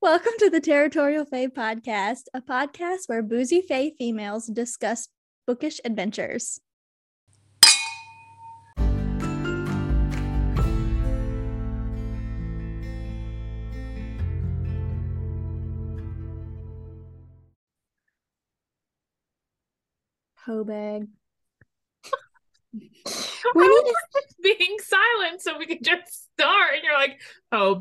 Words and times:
Welcome 0.00 0.34
to 0.38 0.48
the 0.48 0.60
Territorial 0.60 1.24
Fae 1.24 1.48
podcast, 1.48 2.26
a 2.32 2.40
podcast 2.40 3.08
where 3.08 3.20
boozy 3.20 3.60
Fae 3.60 3.90
females 3.98 4.46
discuss 4.46 5.08
bookish 5.44 5.80
adventures. 5.84 6.60
Hobag. 20.46 21.08
we 23.54 23.68
need 23.68 23.84
to- 23.84 23.94
being 24.42 24.76
silent 24.78 25.42
so 25.42 25.58
we 25.58 25.66
can 25.66 25.82
just 25.82 26.30
start. 26.34 26.74
And 26.74 26.84
you're 26.84 26.94
like, 26.94 27.20
oh. 27.50 27.76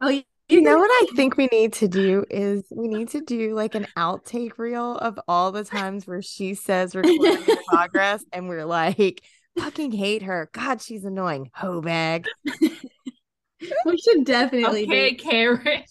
Oh, 0.00 0.22
you, 0.48 0.58
You 0.58 0.62
know 0.62 0.78
what 0.78 0.90
I 0.90 1.06
think 1.14 1.36
we 1.36 1.46
need 1.52 1.74
to 1.74 1.88
do 1.88 2.24
is 2.30 2.64
we 2.70 2.88
need 2.88 3.08
to 3.10 3.20
do 3.20 3.54
like 3.54 3.74
an 3.74 3.86
outtake 3.96 4.58
reel 4.58 4.96
of 4.96 5.18
all 5.28 5.52
the 5.52 5.64
times 5.64 6.06
where 6.06 6.22
she 6.22 6.54
says 6.54 6.94
recording 6.96 7.44
in 7.46 7.58
progress 7.68 8.24
and 8.32 8.48
we're 8.48 8.64
like, 8.64 9.22
fucking 9.58 9.92
hate 9.92 10.22
her. 10.22 10.48
God, 10.52 10.80
she's 10.80 11.04
annoying. 11.04 11.50
Ho 11.54 11.80
bag. 11.82 12.26
we 13.84 13.98
should 13.98 14.24
definitely 14.24 14.84
Okay, 14.84 15.10
do. 15.10 15.16
Karen. 15.16 15.84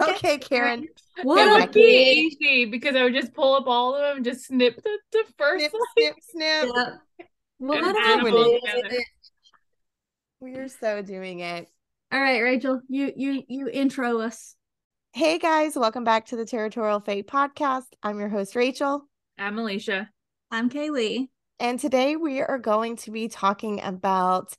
Okay, 0.00 0.38
Karen. 0.38 0.88
What 1.22 1.48
it 1.48 1.52
would 1.52 1.72
be 1.72 2.30
easy 2.40 2.64
because 2.66 2.96
I 2.96 3.04
would 3.04 3.14
just 3.14 3.34
pull 3.34 3.54
up 3.54 3.66
all 3.66 3.94
of 3.94 4.02
them 4.16 4.24
just 4.24 4.46
snip 4.46 4.76
the, 4.82 4.98
the 5.12 5.24
first 5.38 5.70
Snip, 5.70 5.72
one. 5.72 5.82
snip, 5.96 6.14
snip. 6.20 6.68
Yep. 6.76 7.00
What 7.58 7.78
And 7.78 7.84
up, 7.84 7.96
add 7.96 8.20
'em 8.20 8.32
all 8.32 8.58
bitch? 8.60 8.60
together. 8.60 9.04
We're 10.40 10.68
so 10.68 11.02
doing 11.02 11.40
it. 11.40 11.68
All 12.12 12.20
right, 12.20 12.40
Rachel, 12.42 12.82
you 12.88 13.10
you 13.16 13.42
you 13.48 13.68
intro 13.68 14.20
us. 14.20 14.54
Hey 15.14 15.38
guys, 15.38 15.76
welcome 15.76 16.04
back 16.04 16.26
to 16.26 16.36
the 16.36 16.44
Territorial 16.44 17.00
Fae 17.00 17.22
podcast. 17.22 17.86
I'm 18.02 18.18
your 18.18 18.28
host, 18.28 18.54
Rachel. 18.54 19.08
I'm 19.38 19.58
Alicia. 19.58 20.10
I'm 20.50 20.68
Kaylee. 20.68 21.28
And 21.58 21.80
today 21.80 22.16
we 22.16 22.42
are 22.42 22.58
going 22.58 22.96
to 22.96 23.10
be 23.12 23.28
talking 23.28 23.80
about 23.82 24.54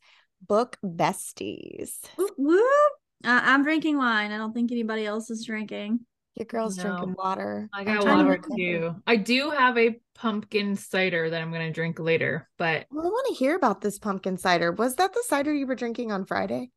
book 0.47 0.77
besties. 0.83 1.99
Whoop, 2.15 2.31
whoop. 2.37 2.91
Uh, 3.23 3.39
I'm 3.43 3.61
drinking 3.61 3.97
wine. 3.99 4.31
I 4.31 4.37
don't 4.37 4.53
think 4.53 4.71
anybody 4.71 5.05
else 5.05 5.29
is 5.29 5.45
drinking. 5.45 5.99
Your 6.33 6.45
girl's 6.45 6.75
No. 6.77 6.83
drinking 6.85 7.13
water. 7.19 7.69
I 7.71 7.83
got 7.83 8.01
trying 8.01 8.17
to 8.17 8.31
water 8.31 8.41
too. 8.57 8.95
I 9.05 9.15
do 9.17 9.51
have 9.51 9.77
a 9.77 9.99
pumpkin 10.15 10.75
cider 10.75 11.29
that 11.29 11.39
I'm 11.39 11.51
going 11.51 11.67
to 11.67 11.71
drink 11.71 11.99
later, 11.99 12.49
but 12.57 12.87
Well, 12.89 13.05
I 13.05 13.09
want 13.09 13.27
to 13.27 13.35
hear 13.35 13.55
about 13.55 13.81
this 13.81 13.99
pumpkin 13.99 14.37
cider. 14.37 14.71
Was 14.71 14.95
that 14.95 15.13
the 15.13 15.23
cider 15.27 15.53
you 15.53 15.67
were 15.67 15.75
drinking 15.75 16.11
on 16.11 16.25
Friday? 16.25 16.71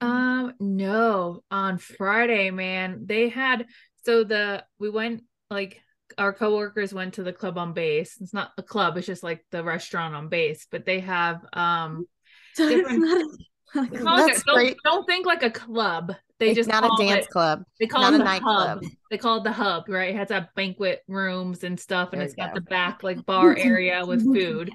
Um, 0.00 0.54
no, 0.60 1.42
on 1.50 1.78
Friday, 1.78 2.50
man, 2.50 3.02
they 3.06 3.28
had 3.28 3.66
so 4.04 4.24
the 4.24 4.64
we 4.78 4.90
went 4.90 5.22
like 5.50 5.80
our 6.16 6.32
coworkers 6.32 6.94
went 6.94 7.14
to 7.14 7.22
the 7.22 7.32
club 7.32 7.58
on 7.58 7.72
base. 7.72 8.16
It's 8.20 8.32
not 8.34 8.52
a 8.58 8.62
club, 8.62 8.96
it's 8.96 9.06
just 9.06 9.22
like 9.22 9.44
the 9.50 9.62
restaurant 9.64 10.14
on 10.14 10.28
base, 10.28 10.66
but 10.70 10.86
they 10.86 11.00
have 11.00 11.44
um 11.52 12.06
So 12.54 12.64
it's 12.68 12.74
Different- 12.74 13.00
not 13.00 13.20
a- 13.26 13.78
like 13.80 13.90
they 13.90 13.98
a- 13.98 14.02
call 14.02 14.18
it- 14.18 14.26
That's 14.28 14.42
don't, 14.44 14.54
great. 14.54 14.76
don't 14.84 15.04
think 15.06 15.26
like 15.26 15.42
a 15.42 15.50
club. 15.50 16.14
They 16.38 16.50
it's 16.50 16.56
just 16.56 16.68
not 16.70 16.84
a 16.84 16.90
dance 17.04 17.26
it, 17.26 17.30
club. 17.30 17.64
they 17.80 17.86
call 17.88 18.02
not 18.02 18.12
it 18.12 18.14
a 18.14 18.18
the 18.18 18.24
nightclub. 18.24 18.68
hub. 18.68 18.92
They 19.10 19.18
call 19.18 19.38
it 19.38 19.44
the 19.44 19.52
hub, 19.52 19.88
right? 19.88 20.10
It 20.10 20.16
has 20.16 20.28
that 20.28 20.54
banquet 20.54 21.02
rooms 21.08 21.64
and 21.64 21.78
stuff, 21.78 22.10
and 22.12 22.20
There 22.20 22.26
it's 22.28 22.36
you 22.38 22.44
got 22.44 22.54
go. 22.54 22.60
the 22.60 22.66
back 22.66 23.02
like 23.02 23.26
bar 23.26 23.56
area 23.58 24.06
with 24.06 24.22
food. 24.22 24.70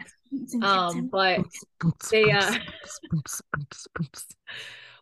Um, 0.62 1.08
but 1.08 1.40
they 2.12 2.32
uh 2.32 2.54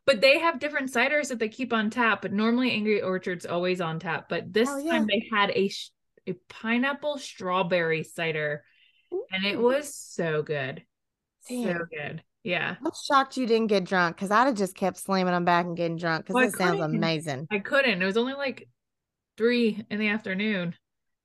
but 0.05 0.21
they 0.21 0.39
have 0.39 0.59
different 0.59 0.91
ciders 0.91 1.29
that 1.29 1.39
they 1.39 1.49
keep 1.49 1.71
on 1.73 1.89
tap 1.89 2.21
but 2.21 2.33
normally 2.33 2.71
angry 2.71 3.01
orchard's 3.01 3.45
always 3.45 3.81
on 3.81 3.99
tap 3.99 4.27
but 4.29 4.51
this 4.51 4.69
Oh, 4.69 4.77
yeah. 4.77 4.91
time 4.93 5.07
they 5.07 5.27
had 5.31 5.51
a 5.51 5.67
sh- 5.69 5.91
a 6.27 6.33
pineapple 6.49 7.17
strawberry 7.17 8.03
cider 8.03 8.63
and 9.31 9.45
it 9.45 9.59
was 9.59 9.93
so 9.95 10.41
good. 10.43 10.83
So 11.41 11.55
good. 11.91 12.23
Yeah. 12.43 12.75
I'm 12.83 12.91
shocked 13.07 13.37
you 13.37 13.45
didn't 13.47 13.67
get 13.67 13.83
drunk 13.85 14.15
because 14.15 14.31
I'd 14.31 14.45
have 14.45 14.55
just 14.55 14.75
kept 14.75 14.97
slamming 14.97 15.33
them 15.33 15.45
back 15.45 15.65
and 15.65 15.75
getting 15.75 15.97
drunk 15.97 16.23
because 16.25 16.35
Well, 16.35 16.45
this 16.45 16.55
sounds 16.55 16.79
amazing. 16.79 17.47
i 17.51 17.59
couldn't. 17.59 18.01
It 18.01 18.05
was 18.05 18.17
only 18.17 18.33
like 18.33 18.69
three 19.37 19.83
in 19.89 19.99
the 19.99 20.07
afternoon. 20.09 20.75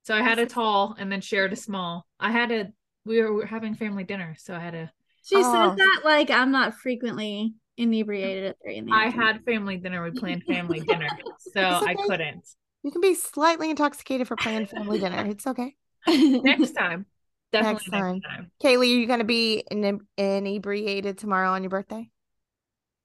So 0.05 0.15
i 0.15 0.22
had 0.22 0.39
a 0.39 0.47
tall 0.47 0.97
and 0.99 1.11
then 1.12 1.21
shared 1.21 1.53
a 1.53 1.56
small. 1.56 2.06
I 2.19 2.31
had 2.33 2.51
a 2.51 2.72
we 3.05 3.21
were, 3.21 3.33
we 3.33 3.41
were 3.41 3.47
having 3.47 3.75
family 3.75 4.03
dinner 4.05 4.34
so 4.39 4.55
i 4.55 4.59
had 4.59 4.75
a 4.75 4.91
She 5.25 5.37
Oh. 5.37 5.43
said 5.43 5.77
that 5.78 6.01
like 6.05 6.31
I'm 6.31 6.51
not 6.51 6.75
frequently 6.75 7.55
inebriated 7.77 8.45
at 8.45 8.57
three 8.63 8.77
in 8.77 8.87
the 8.87 8.93
i 8.93 9.09
had 9.09 9.45
family 9.45 9.77
dinner 9.77 10.03
we 10.03 10.11
planned 10.11 10.43
family 10.45 10.81
dinner 10.81 11.09
so 11.39 11.61
i 11.61 11.95
couldn't 12.07 12.47
You 12.83 12.91
can 12.93 13.01
be 13.01 13.15
slightly 13.15 13.69
intoxicated 13.71 14.29
for 14.29 14.37
planned 14.37 14.71
family 14.71 14.99
dinner. 14.99 15.27
It's 15.29 15.47
okay. 15.47 15.75
next 16.07 16.73
time 16.73 17.07
definitely 17.53 17.85
Next 17.85 17.91
next 17.91 17.91
time. 17.91 18.21
time. 18.23 18.51
Kaylee, 18.63 18.81
are 18.81 18.85
you 19.01 19.07
going 19.07 19.19
to 19.21 19.25
be 19.25 19.65
ine- 19.71 20.07
inebriated 20.17 21.19
tomorrow 21.19 21.51
on 21.51 21.63
your 21.63 21.71
birthday? 21.71 22.11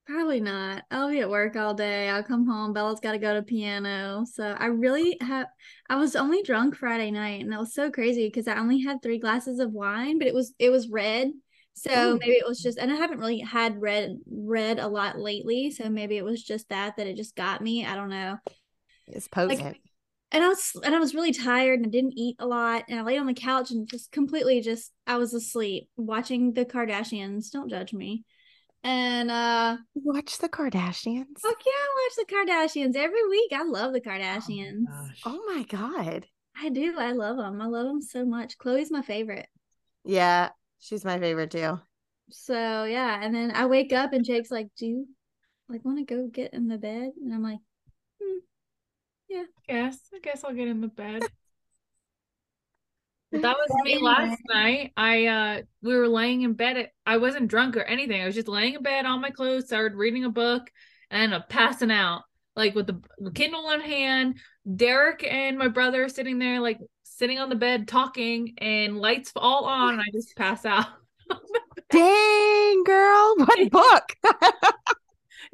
Probably 0.06 0.42
not. 0.42 0.84
I'll 0.92 1.10
be 1.10 1.20
at 1.22 1.30
work 1.30 1.56
all 1.56 1.74
day. 1.74 2.10
I'll 2.10 2.24
come 2.24 2.46
home. 2.46 2.74
Bella's 2.74 3.00
got 3.00 3.14
to 3.14 3.18
go 3.18 3.34
to 3.34 3.44
piano. 3.44 4.26
So 4.26 4.44
I 4.60 4.66
really 4.66 5.18
have. 5.22 5.48
I 5.90 5.96
was 5.96 6.16
only 6.16 6.44
drunk 6.44 6.76
Friday 6.76 7.12
night, 7.12 7.42
and 7.42 7.52
that 7.52 7.60
was 7.60 7.74
so 7.74 7.90
crazy 7.90 8.28
because 8.28 8.48
I 8.48 8.58
only 8.58 8.82
had 8.82 9.02
three 9.02 9.20
glasses 9.20 9.60
of 9.60 9.72
wine, 9.72 10.18
but 10.18 10.28
it 10.28 10.34
was 10.34 10.54
it 10.60 10.70
was 10.70 10.90
red. 10.90 11.32
So 11.74 11.92
Ooh. 11.92 12.20
maybe 12.20 12.34
it 12.34 12.48
was 12.48 12.62
just, 12.62 12.78
and 12.78 12.92
I 12.92 12.96
haven't 12.96 13.20
really 13.20 13.40
had 13.40 13.82
read 13.82 14.18
read 14.30 14.80
a 14.80 14.88
lot 14.88 15.18
lately. 15.18 15.72
So 15.72 15.90
maybe 15.90 16.18
it 16.18 16.26
was 16.26 16.44
just 16.44 16.70
that 16.70 16.98
that 16.98 17.08
it 17.08 17.16
just 17.16 17.36
got 17.36 17.62
me. 17.62 17.86
I 17.86 17.96
don't 17.96 18.10
know. 18.10 18.38
It's 19.08 19.28
potent. 19.28 19.78
And 20.34 20.44
I 20.44 20.48
was 20.48 20.72
and 20.84 20.96
I 20.96 21.00
was 21.00 21.14
really 21.14 21.34
tired 21.34 21.80
and 21.80 21.88
I 21.88 21.90
didn't 21.90 22.18
eat 22.18 22.38
a 22.40 22.46
lot 22.46 22.86
and 22.88 23.00
I 23.00 23.04
laid 23.04 23.18
on 23.18 23.26
the 23.26 23.34
couch 23.34 23.72
and 23.72 23.88
just 23.90 24.12
completely 24.12 24.62
just 24.62 24.92
I 25.06 25.18
was 25.18 25.34
asleep 25.34 25.90
watching 25.98 26.54
the 26.54 26.66
Kardashians. 26.66 27.52
Don't 27.52 27.70
judge 27.70 27.94
me. 27.94 28.24
And 28.84 29.30
uh 29.30 29.78
Watch 29.94 30.38
the 30.38 30.50
Kardashians. 30.50 31.40
Fuck 31.42 31.58
yeah, 31.66 31.72
I 31.74 32.08
watch 32.08 32.16
the 32.16 32.34
Kardashians 32.34 32.96
every 32.96 33.28
week. 33.28 33.52
I 33.54 33.64
love 33.64 33.92
the 33.92 34.02
Kardashians. 34.02 34.86
Gosh. 34.88 35.22
Oh 35.26 35.42
my 35.48 35.64
God. 35.64 36.26
I 36.56 36.70
do. 36.70 36.96
I 36.98 37.12
love 37.12 37.38
them. 37.38 37.62
I 37.62 37.66
love 37.66 37.88
them 37.88 38.02
so 38.02 38.26
much. 38.26 38.58
Chloe's 38.58 38.92
my 38.92 39.02
favorite. 39.02 39.48
Yeah, 40.04 40.50
she's 40.82 41.06
my 41.06 41.18
favorite 41.18 41.52
too. 41.52 41.80
So 42.30 42.84
yeah, 42.84 43.20
and 43.22 43.34
then 43.34 43.52
I 43.52 43.66
wake 43.68 43.94
up 43.94 44.12
and 44.12 44.26
Jake's 44.26 44.52
like, 44.52 44.68
"Do 44.78 44.86
you 44.86 45.08
like 45.70 45.86
want 45.86 46.00
to 46.00 46.04
go 46.04 46.28
get 46.28 46.54
in 46.54 46.68
the 46.68 46.78
bed?" 46.78 47.12
And 47.24 47.34
I'm 47.34 47.44
like, 47.44 47.60
hmm. 48.22 48.40
Yes, 49.68 50.00
I 50.14 50.20
guess 50.22 50.44
I'll 50.44 50.54
get 50.54 50.68
in 50.68 50.82
the 50.82 50.88
bed. 50.88 51.24
That 53.34 53.56
was 53.56 53.84
me 53.86 53.98
last 53.98 54.42
night. 54.50 54.92
I 54.98 55.26
uh 55.28 55.62
we 55.82 55.96
were 55.96 56.10
laying 56.10 56.42
in 56.42 56.52
bed. 56.52 56.76
At, 56.76 56.90
I 57.06 57.16
wasn't 57.16 57.48
drunk 57.48 57.78
or 57.78 57.84
anything. 57.84 58.22
I 58.22 58.26
was 58.26 58.36
just 58.36 58.50
laying 58.50 58.74
in 58.74 58.84
bed 58.84 59.06
on 59.06 59.22
my 59.22 59.30
clothes, 59.30 59.68
started 59.68 59.96
reading 59.96 60.26
a 60.26 60.30
book, 60.30 60.70
and 61.10 61.34
uh, 61.34 61.40
passing 61.48 61.92
out, 61.92 62.24
like 62.58 62.76
with 62.76 62.88
the, 62.88 63.02
the 63.20 63.32
Kindle 63.32 63.72
in 63.72 63.80
hand. 63.80 64.38
Derek 64.76 65.24
and 65.24 65.58
my 65.58 65.70
brother 65.70 66.04
are 66.04 66.10
sitting 66.10 66.40
there, 66.40 66.60
like 66.60 66.80
sitting 67.22 67.38
on 67.38 67.50
the 67.50 67.56
bed 67.56 67.88
talking, 67.88 68.56
and 68.58 68.98
lights 68.98 69.32
all 69.36 69.66
on. 69.66 69.94
And 69.94 70.02
I 70.02 70.06
just 70.12 70.36
pass 70.36 70.66
out. 70.66 70.88
Dang, 71.92 72.84
girl. 72.84 73.36
What 73.38 73.72
book? 73.72 74.16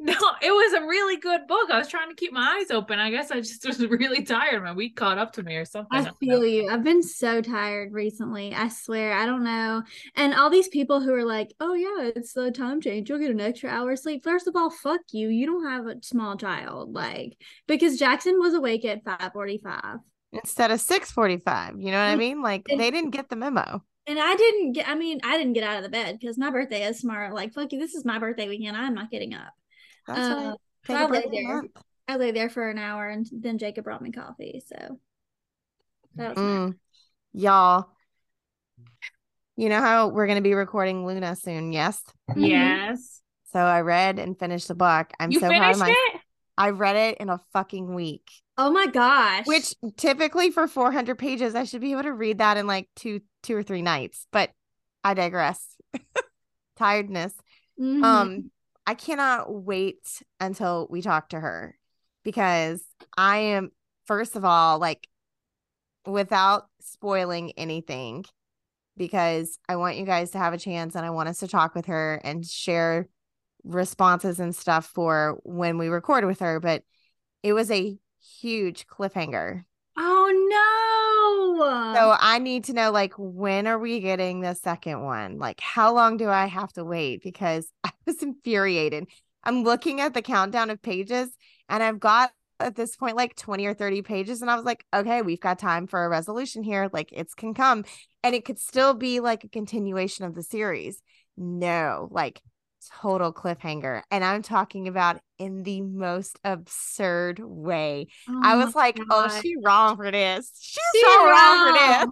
No, 0.00 0.14
it 0.40 0.52
was 0.52 0.74
a 0.74 0.86
really 0.86 1.16
good 1.16 1.48
book. 1.48 1.70
I 1.72 1.78
was 1.78 1.88
trying 1.88 2.08
to 2.08 2.14
keep 2.14 2.32
my 2.32 2.60
eyes 2.60 2.70
open. 2.70 3.00
I 3.00 3.10
guess 3.10 3.32
I 3.32 3.40
just 3.40 3.66
was 3.66 3.84
really 3.84 4.22
tired. 4.22 4.62
My 4.62 4.72
week 4.72 4.94
caught 4.94 5.18
up 5.18 5.32
to 5.32 5.42
me 5.42 5.56
or 5.56 5.64
something. 5.64 6.06
I 6.06 6.12
feel 6.20 6.46
you. 6.46 6.68
I've 6.70 6.84
been 6.84 7.02
so 7.02 7.42
tired 7.42 7.92
recently. 7.92 8.54
I 8.54 8.68
swear. 8.68 9.12
I 9.14 9.26
don't 9.26 9.42
know. 9.42 9.82
And 10.14 10.34
all 10.34 10.50
these 10.50 10.68
people 10.68 11.00
who 11.00 11.12
are 11.14 11.24
like, 11.24 11.52
"Oh 11.58 11.74
yeah, 11.74 12.12
it's 12.14 12.32
the 12.32 12.52
time 12.52 12.80
change. 12.80 13.08
You'll 13.08 13.18
get 13.18 13.32
an 13.32 13.40
extra 13.40 13.70
hour 13.70 13.90
of 13.90 13.98
sleep." 13.98 14.22
First 14.22 14.46
of 14.46 14.54
all, 14.54 14.70
fuck 14.70 15.00
you. 15.10 15.30
You 15.30 15.46
don't 15.46 15.66
have 15.66 15.86
a 15.86 16.00
small 16.02 16.36
child, 16.36 16.92
like 16.92 17.36
because 17.66 17.98
Jackson 17.98 18.38
was 18.38 18.54
awake 18.54 18.84
at 18.84 19.02
five 19.04 19.32
forty-five. 19.32 19.98
Instead 20.32 20.70
of 20.70 20.80
645. 20.80 21.80
You 21.80 21.90
know 21.90 21.98
what 21.98 22.04
I 22.10 22.14
Mm. 22.14 22.18
mean? 22.18 22.42
Like 22.42 22.66
And- 22.68 22.78
they 22.80 22.90
didn't 22.90 23.10
get 23.10 23.28
the 23.28 23.36
memo. 23.36 23.82
And 24.06 24.18
I 24.18 24.36
didn't 24.36 24.72
get, 24.72 24.88
I 24.88 24.94
mean, 24.94 25.20
I 25.22 25.36
didn't 25.36 25.52
get 25.52 25.64
out 25.64 25.76
of 25.76 25.82
the 25.82 25.88
bed 25.90 26.18
because 26.18 26.38
my 26.38 26.50
birthday 26.50 26.82
is 26.86 27.00
tomorrow. 27.00 27.34
Like, 27.34 27.52
fuck 27.52 27.72
you, 27.72 27.78
this 27.78 27.94
is 27.94 28.04
my 28.06 28.18
birthday 28.18 28.48
weekend. 28.48 28.74
I'm 28.76 28.94
not 28.94 29.10
getting 29.10 29.34
up. 29.34 29.52
That's 30.06 30.18
Uh, 30.18 30.34
right. 30.34 30.42
so 30.44 30.56
Take 30.86 30.96
I 30.96 31.04
a 31.04 31.08
break 31.08 31.24
laid 31.26 31.34
in 31.34 31.44
a 31.44 31.48
there. 31.48 31.56
month. 31.56 31.70
I 32.08 32.16
lay 32.16 32.30
there 32.30 32.48
for 32.48 32.70
an 32.70 32.78
hour 32.78 33.06
and 33.08 33.26
then 33.30 33.58
Jacob 33.58 33.84
brought 33.84 34.00
me 34.00 34.10
coffee. 34.10 34.62
So 34.66 34.98
that 36.14 36.30
was 36.30 36.38
nice. 36.38 36.70
Mm. 36.72 36.78
Y'all, 37.34 37.90
you 39.56 39.68
know 39.68 39.80
how 39.80 40.08
we're 40.08 40.26
going 40.26 40.36
to 40.36 40.42
be 40.42 40.54
recording 40.54 41.04
Luna 41.04 41.36
soon, 41.36 41.72
yes? 41.72 42.02
Yes. 42.34 43.20
So 43.52 43.58
I 43.58 43.80
read 43.82 44.18
and 44.18 44.38
finished 44.38 44.68
the 44.68 44.74
book. 44.74 45.10
I'm 45.20 45.30
you 45.30 45.40
so 45.40 45.48
proud 45.48 45.72
of 45.72 45.78
my 45.80 45.90
it? 45.90 46.17
I 46.58 46.70
read 46.70 46.96
it 46.96 47.18
in 47.18 47.30
a 47.30 47.40
fucking 47.52 47.94
week. 47.94 48.28
Oh 48.58 48.72
my 48.72 48.86
gosh. 48.86 49.46
Which 49.46 49.74
typically 49.96 50.50
for 50.50 50.66
400 50.66 51.16
pages, 51.16 51.54
I 51.54 51.62
should 51.62 51.80
be 51.80 51.92
able 51.92 52.02
to 52.02 52.12
read 52.12 52.38
that 52.38 52.56
in 52.56 52.66
like 52.66 52.88
two, 52.96 53.20
two 53.44 53.56
or 53.56 53.62
three 53.62 53.80
nights. 53.80 54.26
But 54.32 54.50
I 55.04 55.14
digress. 55.14 55.64
Tiredness. 56.76 57.32
Mhm. 57.80 58.02
Um, 58.02 58.50
I 58.86 58.94
cannot 58.94 59.52
wait 59.52 60.22
until 60.40 60.88
we 60.90 61.00
talk 61.00 61.28
to 61.28 61.38
her 61.38 61.78
because 62.24 62.84
I 63.16 63.38
am 63.38 63.70
first 64.06 64.34
of 64.34 64.44
all 64.44 64.78
like 64.78 65.06
without 66.06 66.64
spoiling 66.80 67.52
anything 67.52 68.24
because 68.96 69.58
I 69.68 69.76
want 69.76 69.96
you 69.96 70.04
guys 70.04 70.30
to 70.30 70.38
have 70.38 70.54
a 70.54 70.58
chance 70.58 70.96
and 70.96 71.06
I 71.06 71.10
want 71.10 71.28
us 71.28 71.38
to 71.40 71.48
talk 71.48 71.74
with 71.76 71.86
her 71.86 72.20
and 72.24 72.44
share 72.44 73.08
responses 73.68 74.40
and 74.40 74.54
stuff 74.54 74.86
for 74.86 75.38
when 75.44 75.78
we 75.78 75.88
record 75.88 76.24
with 76.24 76.40
her 76.40 76.58
but 76.58 76.82
it 77.42 77.52
was 77.52 77.70
a 77.70 77.96
huge 78.40 78.86
cliffhanger. 78.86 79.64
Oh 79.96 81.54
no. 81.56 81.94
so 81.94 82.16
i 82.20 82.38
need 82.38 82.64
to 82.64 82.72
know 82.72 82.90
like 82.92 83.12
when 83.16 83.66
are 83.66 83.78
we 83.78 84.00
getting 84.00 84.40
the 84.40 84.54
second 84.54 85.02
one? 85.02 85.38
Like 85.38 85.60
how 85.60 85.92
long 85.92 86.16
do 86.16 86.28
i 86.28 86.46
have 86.46 86.72
to 86.74 86.84
wait? 86.84 87.22
Because 87.22 87.70
i 87.84 87.90
was 88.06 88.22
infuriated. 88.22 89.06
I'm 89.44 89.62
looking 89.62 90.00
at 90.00 90.14
the 90.14 90.22
countdown 90.22 90.70
of 90.70 90.82
pages 90.82 91.30
and 91.68 91.82
i've 91.82 92.00
got 92.00 92.30
at 92.60 92.74
this 92.74 92.96
point 92.96 93.16
like 93.16 93.36
20 93.36 93.66
or 93.66 93.74
30 93.74 94.02
pages 94.02 94.42
and 94.42 94.50
i 94.50 94.56
was 94.56 94.64
like 94.64 94.84
okay 94.92 95.22
we've 95.22 95.40
got 95.40 95.60
time 95.60 95.86
for 95.86 96.04
a 96.04 96.08
resolution 96.08 96.62
here. 96.62 96.88
Like 96.92 97.10
it's 97.12 97.34
can 97.34 97.54
come. 97.54 97.84
And 98.22 98.34
it 98.34 98.44
could 98.44 98.58
still 98.58 98.94
be 98.94 99.20
like 99.20 99.44
a 99.44 99.48
continuation 99.48 100.24
of 100.24 100.34
the 100.34 100.42
series. 100.42 101.02
No 101.36 102.08
like 102.10 102.40
total 103.00 103.32
cliffhanger 103.32 104.02
and 104.10 104.24
i'm 104.24 104.42
talking 104.42 104.88
about 104.88 105.20
in 105.38 105.62
the 105.62 105.80
most 105.80 106.38
absurd 106.44 107.38
way 107.40 108.06
Oh 108.28 108.40
i 108.42 108.56
was 108.56 108.74
like 108.74 108.98
oh 109.10 109.28
God. 109.28 109.42
she 109.42 109.54
wrong 109.64 109.96
for 109.96 110.10
this 110.10 110.52
she's 110.60 110.80
She 110.92 111.00
so 111.02 111.24
wrong 111.28 111.66
for 111.66 111.72
this. 111.72 112.06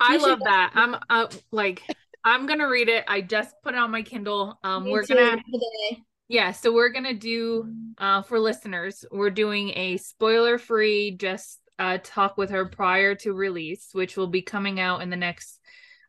I 0.00 0.16
love 0.16 0.40
that. 0.44 0.72
I'm 0.74 0.96
uh, 1.08 1.28
like 1.50 1.82
I'm 2.24 2.46
gonna 2.46 2.68
read 2.68 2.88
it. 2.88 3.04
I 3.08 3.20
just 3.20 3.54
put 3.62 3.74
it 3.74 3.78
on 3.78 3.90
my 3.90 4.02
Kindle. 4.02 4.58
Um, 4.62 4.84
Me 4.84 4.90
we're 4.92 5.02
too, 5.04 5.14
gonna 5.14 5.36
today. 5.36 6.02
yeah. 6.28 6.52
So 6.52 6.72
we're 6.72 6.90
gonna 6.90 7.14
do 7.14 7.72
uh 7.98 8.22
for 8.22 8.38
listeners. 8.38 9.04
We're 9.10 9.30
doing 9.30 9.70
a 9.70 9.96
spoiler 9.98 10.58
free 10.58 11.12
just 11.12 11.60
uh 11.78 11.98
talk 12.02 12.36
with 12.36 12.50
her 12.50 12.66
prior 12.66 13.14
to 13.16 13.32
release, 13.32 13.88
which 13.92 14.16
will 14.16 14.26
be 14.26 14.42
coming 14.42 14.78
out 14.80 15.00
in 15.00 15.10
the 15.10 15.16
next 15.16 15.60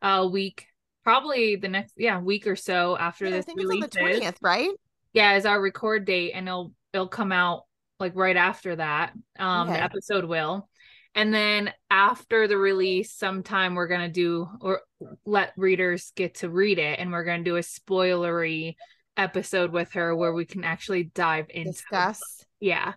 uh 0.02 0.28
week, 0.30 0.66
probably 1.06 1.54
the 1.54 1.68
next 1.68 1.94
yeah 1.96 2.18
week 2.20 2.48
or 2.48 2.56
so 2.56 2.96
after 2.98 3.26
Yeah, 3.26 3.30
i 3.30 3.36
this 3.36 3.46
think 3.46 3.60
it's 3.60 3.70
on 3.70 3.78
the 3.78 3.88
20th 3.88 4.36
right? 4.42 4.70
Yeah 5.12 5.36
is 5.36 5.46
our 5.46 5.60
record 5.62 6.04
date 6.04 6.32
and 6.32 6.48
it'll 6.48 6.72
it'll 6.92 7.06
come 7.06 7.30
out 7.30 7.62
like 8.00 8.12
right 8.16 8.36
after 8.36 8.74
that 8.74 9.12
um 9.38 9.68
the 9.68 9.80
episode 9.80 10.24
will. 10.24 10.68
And 11.14 11.32
then 11.32 11.72
after 11.90 12.46
the 12.48 12.58
release 12.58 13.12
sometime 13.12 13.74
we're 13.76 13.86
gonna 13.86 14.08
do 14.10 14.48
or 14.60 14.80
let 15.24 15.52
readers 15.56 16.12
get 16.16 16.34
to 16.36 16.50
read 16.50 16.78
it 16.78 16.98
and 16.98 17.12
we're 17.12 17.24
gonna 17.24 17.44
do 17.44 17.56
a 17.56 17.60
spoilery 17.60 18.74
episode 19.16 19.70
with 19.70 19.92
her 19.92 20.14
where 20.14 20.32
we 20.34 20.44
can 20.44 20.64
actually 20.64 21.04
dive 21.04 21.46
into 21.50 21.70
discuss? 21.70 22.44
Yeah. 22.60 22.94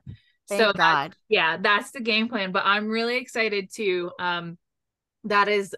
Thank 0.49 0.61
so 0.61 0.67
that- 0.67 0.75
god. 0.77 1.15
yeah 1.29 1.57
that's 1.61 1.91
the 1.91 2.01
game 2.01 2.27
plan 2.27 2.51
but 2.51 2.63
i'm 2.65 2.89
really 2.89 3.17
excited 3.17 3.69
too 3.71 4.09
um 4.19 4.57
that 5.25 5.47
is 5.47 5.75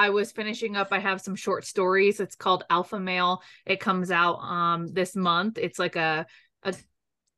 i 0.00 0.10
was 0.10 0.32
finishing 0.32 0.76
up 0.76 0.88
i 0.92 0.98
have 0.98 1.20
some 1.20 1.36
short 1.36 1.64
stories. 1.64 2.20
It's 2.20 2.36
called 2.36 2.64
alpha 2.70 2.98
male. 2.98 3.42
It 3.66 3.80
comes 3.80 4.10
out 4.10 4.38
um 4.38 4.86
this 4.86 5.14
month. 5.14 5.58
It's 5.58 5.78
like 5.78 5.96
a 5.96 6.26
a, 6.62 6.74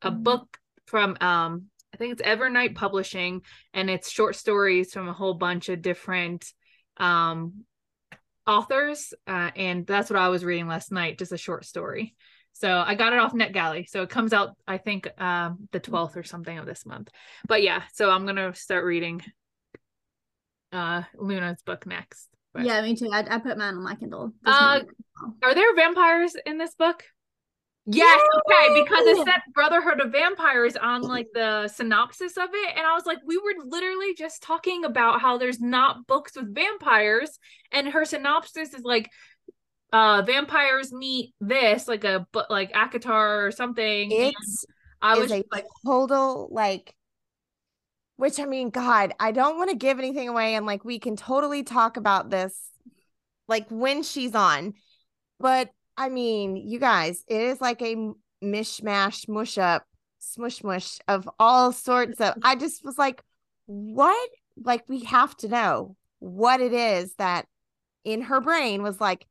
a 0.03 0.11
book 0.11 0.59
from 0.87 1.17
um 1.21 1.67
i 1.93 1.97
think 1.97 2.13
it's 2.13 2.23
evernight 2.23 2.75
publishing 2.75 3.43
and 3.75 3.91
it's 3.91 4.11
short 4.11 4.37
stories 4.37 4.93
from 4.93 5.09
a 5.09 5.13
whole 5.13 5.35
bunch 5.35 5.69
of 5.69 5.83
different 5.83 6.45
um 6.99 7.65
authors 8.47 9.15
uh, 9.27 9.51
and 9.57 9.87
that's 9.87 10.11
what 10.11 10.19
i 10.19 10.29
was 10.29 10.45
reading 10.45 10.69
last 10.69 10.91
night 10.93 11.19
just 11.19 11.33
a 11.33 11.39
short 11.39 11.65
story. 11.65 12.15
So 12.55 12.69
i 12.71 12.95
got 12.95 13.13
it 13.15 13.19
off 13.19 13.33
netgalley. 13.33 13.89
So 13.89 14.03
it 14.03 14.11
comes 14.11 14.33
out 14.33 14.57
i 14.67 14.79
think 14.79 15.09
um 15.21 15.69
the 15.73 15.81
12th 15.81 16.17
or 16.17 16.25
something 16.25 16.59
of 16.59 16.67
this 16.67 16.85
month. 16.87 17.09
But 17.49 17.63
yeah 17.63 17.83
so 17.93 18.11
i'm 18.11 18.27
gonna 18.27 18.55
start 18.55 18.85
reading 18.85 19.23
uh 20.73 21.03
luna's 21.19 21.63
book 21.63 21.87
next 21.87 22.32
But- 22.55 22.65
Yeah, 22.65 22.83
me 22.83 22.95
too. 22.95 23.09
I, 23.13 23.21
I 23.29 23.39
put 23.39 23.57
mine 23.59 23.75
on 23.75 23.83
my 23.83 23.95
Kindle. 23.95 24.33
Uh, 24.45 24.81
morning. 24.81 25.37
are 25.43 25.55
there 25.55 25.75
vampires 25.75 26.35
in 26.47 26.59
this 26.59 26.75
book 26.75 27.05
yes 27.87 28.21
okay 28.47 28.81
because 28.81 29.05
it 29.07 29.17
said 29.25 29.41
brotherhood 29.55 30.01
of 30.01 30.13
vampires 30.13 30.77
on 30.77 31.03
like 31.03 31.27
the 31.35 31.67
synopsis 31.67 32.37
of 32.37 32.49
it 32.53 32.77
and 32.77 32.87
i 32.87 32.95
was 32.95 33.05
like 33.07 33.19
we 33.27 33.37
were 33.37 33.65
literally 33.67 34.15
just 34.15 34.41
talking 34.41 34.85
about 34.85 35.21
how 35.21 35.37
there's 35.37 35.61
not 35.61 36.07
books 36.07 36.37
with 36.37 36.55
vampires 36.55 37.41
and 37.73 37.89
her 37.89 38.05
synopsis 38.05 38.73
is 38.73 38.83
like 38.85 39.11
uh 39.93 40.23
vampires 40.25 40.93
meet 40.93 41.35
this 41.41 41.89
like 41.89 42.05
a 42.05 42.25
but 42.33 42.49
like 42.53 42.73
ACOTAR 42.73 43.47
or 43.49 43.51
something 43.51 44.13
and 44.13 44.33
it's 44.39 44.65
i 45.01 45.15
is 45.15 45.23
was 45.23 45.33
a 45.33 45.45
like 45.51 45.67
total 45.85 46.49
like 46.53 46.95
which 48.17 48.39
i 48.39 48.45
mean 48.45 48.71
god 48.71 49.13
i 49.19 49.33
don't 49.33 49.57
want 49.57 49.71
to 49.71 49.77
give 49.77 49.99
anything 49.99 50.29
away 50.29 50.55
and 50.55 50.67
like 50.67 50.85
we 50.85 50.99
can 50.99 51.17
totally 51.17 51.63
talk 51.63 51.97
about 51.97 52.31
this 52.31 52.59
like 53.49 53.69
when 53.71 54.03
she's 54.03 54.35
on. 54.35 54.75
But 55.41 55.71
i 55.97 56.09
mean 56.09 56.57
you 56.57 56.79
guys 56.79 57.23
it 57.29 57.41
is 57.41 57.61
like 57.61 57.83
a 57.83 57.97
mishmash 58.43 59.29
mush 59.29 59.59
up 59.59 59.85
smush 60.19 60.63
mush 60.63 60.99
of 61.09 61.29
all 61.39 61.73
sorts 61.73 62.21
of 62.21 62.35
i 62.45 62.55
just 62.55 62.85
was 62.85 62.97
like 62.97 63.23
what? 63.67 64.31
Like 64.63 64.89
we 64.89 65.05
have 65.05 65.37
to 65.39 65.49
know 65.49 65.97
what 66.19 66.61
it 66.61 66.73
is 66.73 67.15
that 67.15 67.47
in 68.05 68.23
her 68.23 68.41
brain 68.41 68.83
was 68.83 69.01
like 69.01 69.27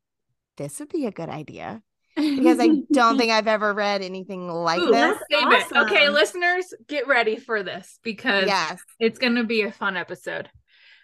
this 0.56 0.80
would 0.80 0.88
be 0.88 1.06
a 1.06 1.10
good 1.12 1.28
idea 1.28 1.82
because 2.16 2.60
i 2.60 2.68
don't 2.92 3.18
think 3.18 3.30
i've 3.32 3.48
ever 3.48 3.72
read 3.72 4.02
anything 4.02 4.48
like 4.48 4.78
Ooh, 4.80 4.90
this 4.90 5.16
let's 5.16 5.24
save 5.30 5.52
it. 5.52 5.76
Okay, 5.76 6.08
listeners, 6.08 6.74
get 6.86 7.06
ready 7.06 7.36
for 7.36 7.62
this 7.62 7.98
because 8.02 8.46
yes 8.46 8.80
it's 9.00 9.18
gonna 9.18 9.44
be 9.44 9.62
a 9.62 9.72
fun 9.72 9.96
episode. 9.96 10.48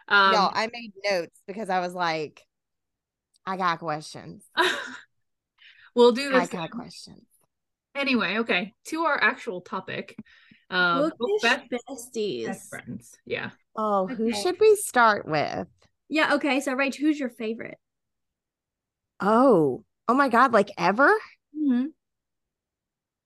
Um, 0.09 0.33
Y'all, 0.33 0.51
I 0.55 0.69
made 0.73 0.93
notes 1.05 1.41
because 1.47 1.69
I 1.69 1.81
was 1.81 1.95
like, 1.95 2.43
I 3.45 3.57
got 3.57 3.79
questions. 3.79 4.45
we'll 5.95 6.13
do 6.13 6.31
this. 6.31 6.37
I 6.37 6.41
this 6.41 6.49
got 6.49 6.71
questions. 6.71 7.27
anyway. 7.95 8.39
Okay, 8.39 8.75
to 8.87 9.03
our 9.03 9.23
actual 9.23 9.61
topic. 9.61 10.17
Um, 10.71 11.11
Bookish 11.19 11.43
best, 11.43 11.65
besties. 11.71 12.47
best 12.47 12.69
friends. 12.69 13.19
Yeah. 13.27 13.51
Oh, 13.77 14.07
who 14.07 14.33
should 14.33 14.59
we 14.61 14.77
start 14.77 15.27
with? 15.27 15.67
Yeah. 16.09 16.35
Okay. 16.35 16.61
So, 16.61 16.75
Rach, 16.75 16.95
who's 16.95 17.19
your 17.19 17.31
favorite? 17.31 17.79
Oh, 19.21 19.85
oh 20.09 20.15
my 20.15 20.29
God, 20.29 20.53
like 20.53 20.71
ever? 20.79 21.11
Mm-hmm. 21.57 21.87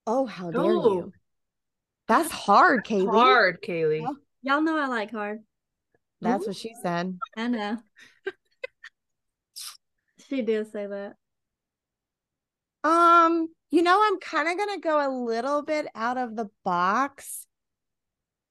Oh, 0.06 0.26
how 0.26 0.50
dare 0.50 0.62
Oh. 0.62 0.94
you? 0.94 1.12
That's 2.08 2.31
hard, 2.31 2.84
Kaylee. 2.84 3.11
Hard, 3.11 3.62
Kaylee. 3.62 4.05
Oh. 4.06 4.17
Y'all 4.43 4.61
know 4.61 4.77
I 4.77 4.89
like 4.89 5.12
hard. 5.12 5.41
That's 6.20 6.46
what 6.46 6.56
she 6.56 6.74
said. 6.82 7.19
I 7.36 7.48
know. 7.48 7.79
she 10.29 10.43
did 10.43 10.70
say 10.70 10.86
that. 10.86 11.17
Um, 12.84 13.48
you 13.70 13.82
know, 13.82 14.01
I'm 14.03 14.19
kind 14.19 14.48
of 14.48 14.58
gonna 14.58 14.81
go 14.81 15.06
a 15.06 15.10
little 15.10 15.62
bit 15.62 15.86
out 15.94 16.19
of 16.19 16.34
the 16.34 16.51
box, 16.65 17.46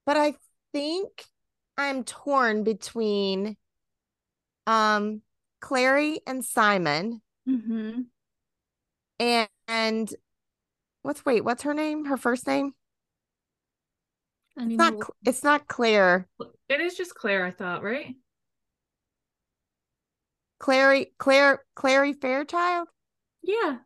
but 0.06 0.16
I 0.16 0.36
think 0.72 1.26
I'm 1.78 2.06
torn 2.06 2.64
between 2.64 3.58
um 4.66 5.22
Clary 5.60 6.22
and 6.26 6.44
Simon 6.46 7.22
Mm-hmm. 7.48 8.02
And, 9.22 9.48
and 9.68 10.16
what's 11.04 11.24
wait, 11.24 11.46
what's 11.46 11.64
her 11.64 11.74
name? 11.74 12.06
Her 12.06 12.18
first 12.18 12.48
name? 12.48 12.74
It's 14.58 14.76
not 14.76 14.94
Cl- 14.94 15.16
it's 15.26 15.44
not 15.44 15.68
Claire. 15.68 16.28
It 16.68 16.82
is 16.82 16.96
just 16.96 17.16
Claire, 17.16 17.46
I 17.46 17.52
thought, 17.52 17.84
right? 17.84 18.16
Clary 20.60 21.14
Claire 21.18 21.64
Clary 21.76 22.14
Fairchild? 22.14 22.88
Yeah. 23.42 23.78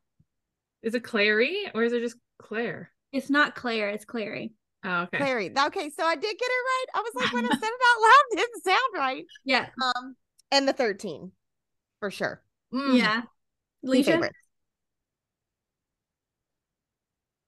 Is 0.82 0.96
it 0.96 1.04
Clary 1.04 1.70
or 1.74 1.84
is 1.84 1.94
it 1.94 2.02
just 2.02 2.18
Claire? 2.40 2.92
It's 3.12 3.30
not 3.30 3.56
Claire. 3.56 3.90
It's 3.90 4.06
Clary. 4.06 4.54
Oh, 4.84 5.04
okay. 5.04 5.18
Clary. 5.18 5.52
Okay, 5.58 5.90
so 5.90 6.04
I 6.04 6.16
did 6.16 6.22
get 6.22 6.34
it 6.34 6.66
right. 6.66 6.86
I 6.96 7.00
was 7.00 7.12
like, 7.16 7.34
when 7.34 7.46
I 7.46 7.50
said 7.56 7.64
it 7.64 7.64
out 7.64 8.02
loud, 8.02 8.24
it 8.32 8.38
didn't 8.38 8.64
sound 8.64 8.94
right. 8.96 9.26
Yeah. 9.46 9.68
Um, 9.82 10.16
and 10.52 10.68
the 10.68 10.74
13 10.74 11.32
for 12.00 12.12
sure. 12.12 12.42
Mm, 12.74 12.98
Yeah. 12.98 13.22
Two 13.84 13.90
Leisha. 13.92 14.30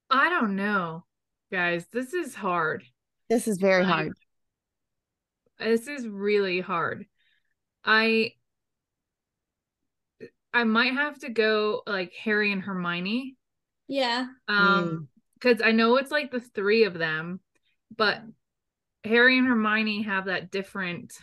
I 0.10 0.30
don't 0.30 0.56
know, 0.56 1.06
guys. 1.52 1.86
This 1.92 2.14
is 2.14 2.36
hard. 2.36 2.84
This 3.30 3.48
is 3.48 3.58
very 3.58 3.84
Like, 3.84 3.94
hard. 3.94 4.14
This 5.60 5.88
is 5.88 6.08
really 6.08 6.60
hard. 6.62 7.06
I 7.84 8.34
I 10.54 10.64
might 10.64 10.94
have 10.94 11.20
to 11.20 11.30
go 11.30 11.84
like 11.86 12.14
Harry 12.14 12.52
and 12.52 12.62
Hermione. 12.62 13.36
Yeah. 13.88 14.28
Um 14.48 15.08
because 15.36 15.62
I 15.62 15.72
know 15.72 15.98
it's 15.98 16.10
like 16.12 16.32
the 16.32 16.40
three 16.40 16.86
of 16.86 16.96
them, 16.96 17.40
but 17.96 18.22
Harry 19.04 19.38
and 19.38 19.48
Hermione 19.48 20.04
have 20.04 20.26
that 20.26 20.52
different 20.52 21.14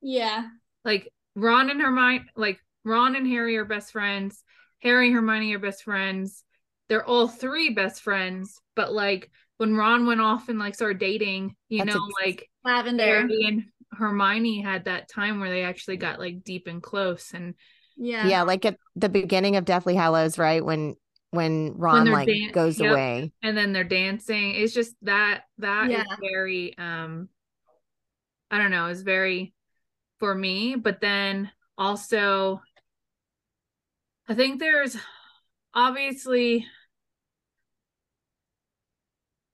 Yeah. 0.00 0.48
like 0.84 1.12
Ron 1.36 1.70
and 1.70 1.80
Hermione 1.80 2.24
like 2.36 2.60
Ron 2.84 3.16
and 3.16 3.26
Harry 3.26 3.56
are 3.56 3.64
best 3.64 3.92
friends. 3.92 4.42
Harry 4.80 5.06
and 5.06 5.14
Hermione 5.14 5.54
are 5.54 5.58
best 5.58 5.84
friends. 5.84 6.44
They're 6.90 7.06
all 7.06 7.26
three 7.28 7.70
best 7.70 8.02
friends, 8.02 8.60
but 8.76 8.92
like 8.92 9.30
when 9.56 9.76
Ron 9.76 10.06
went 10.06 10.20
off 10.20 10.50
and 10.50 10.58
like 10.58 10.74
started 10.74 10.98
dating, 10.98 11.56
you 11.70 11.84
That's 11.84 11.94
know, 11.96 12.04
ex- 12.04 12.26
like 12.26 12.50
Lavender. 12.64 13.04
Harry 13.04 13.44
and 13.46 13.64
Hermione 13.92 14.60
had 14.60 14.84
that 14.84 15.08
time 15.08 15.40
where 15.40 15.50
they 15.50 15.62
actually 15.62 15.96
got 15.96 16.18
like 16.18 16.44
deep 16.44 16.66
and 16.66 16.82
close 16.82 17.32
and 17.32 17.54
Yeah. 17.96 18.26
Yeah, 18.26 18.42
like 18.42 18.64
at 18.64 18.76
the 18.96 19.08
beginning 19.08 19.56
of 19.56 19.64
Deathly 19.64 19.94
Hallows, 19.94 20.36
right? 20.36 20.64
When 20.64 20.96
when 21.30 21.74
Ron 21.76 22.06
they're 22.06 22.12
like 22.12 22.26
dan- 22.26 22.50
goes 22.50 22.80
yep. 22.80 22.90
away. 22.90 23.32
and 23.40 23.56
then 23.56 23.72
they're 23.72 23.84
dancing. 23.84 24.56
It's 24.56 24.74
just 24.74 24.96
that 25.02 25.44
that 25.58 25.90
is 25.90 25.96
Yeah. 25.96 26.16
very 26.20 26.76
um 26.76 27.28
I 28.50 28.58
don't 28.58 28.72
know, 28.72 28.86
it's 28.88 29.02
very 29.02 29.54
for 30.18 30.34
me, 30.34 30.74
but 30.74 31.00
then 31.00 31.52
also 31.78 32.60
I 34.28 34.34
think 34.34 34.58
there's 34.58 34.96
obviously 35.74 36.66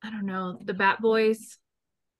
I 0.06 0.10
don't 0.10 0.26
know, 0.26 0.58
the 0.62 0.74
Bat 0.74 1.00
Boys 1.00 1.58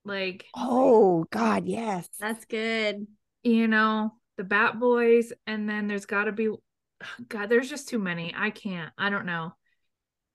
like 0.03 0.45
Oh 0.55 1.25
God, 1.31 1.67
yes. 1.67 2.07
That's 2.19 2.45
good. 2.45 3.07
you 3.43 3.67
know, 3.67 4.13
the 4.37 4.43
Bat 4.43 4.79
Boys, 4.79 5.33
and 5.45 5.69
then 5.69 5.87
there's 5.87 6.05
got 6.05 6.25
to 6.25 6.31
be, 6.31 6.49
God, 7.27 7.49
there's 7.49 7.69
just 7.69 7.89
too 7.89 7.99
many. 7.99 8.33
I 8.35 8.49
can't. 8.49 8.91
I 8.97 9.09
don't 9.09 9.25
know. 9.25 9.53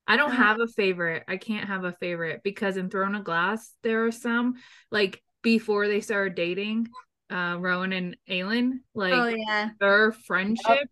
I 0.07 0.17
don't 0.17 0.33
have 0.33 0.61
a 0.61 0.67
favorite. 0.67 1.23
I 1.29 1.37
can't 1.37 1.69
have 1.69 1.85
a 1.85 1.93
favorite 1.93 2.43
because 2.43 2.77
in 2.77 2.91
Throne 2.91 3.15
of 3.15 3.25
Glass, 3.25 3.73
there 3.83 4.05
are 4.05 4.13
some 4.13 4.55
like 4.91 5.23
before 5.43 5.87
they 5.89 6.01
started 6.01 6.35
dating, 6.35 6.89
uh, 7.31 7.57
Rowan 7.59 7.93
and 7.93 8.17
Aelin, 8.29 8.81
like 8.95 9.13
oh 9.13 9.29
yeah. 9.29 9.71
their 9.79 10.13
friendship. 10.13 10.89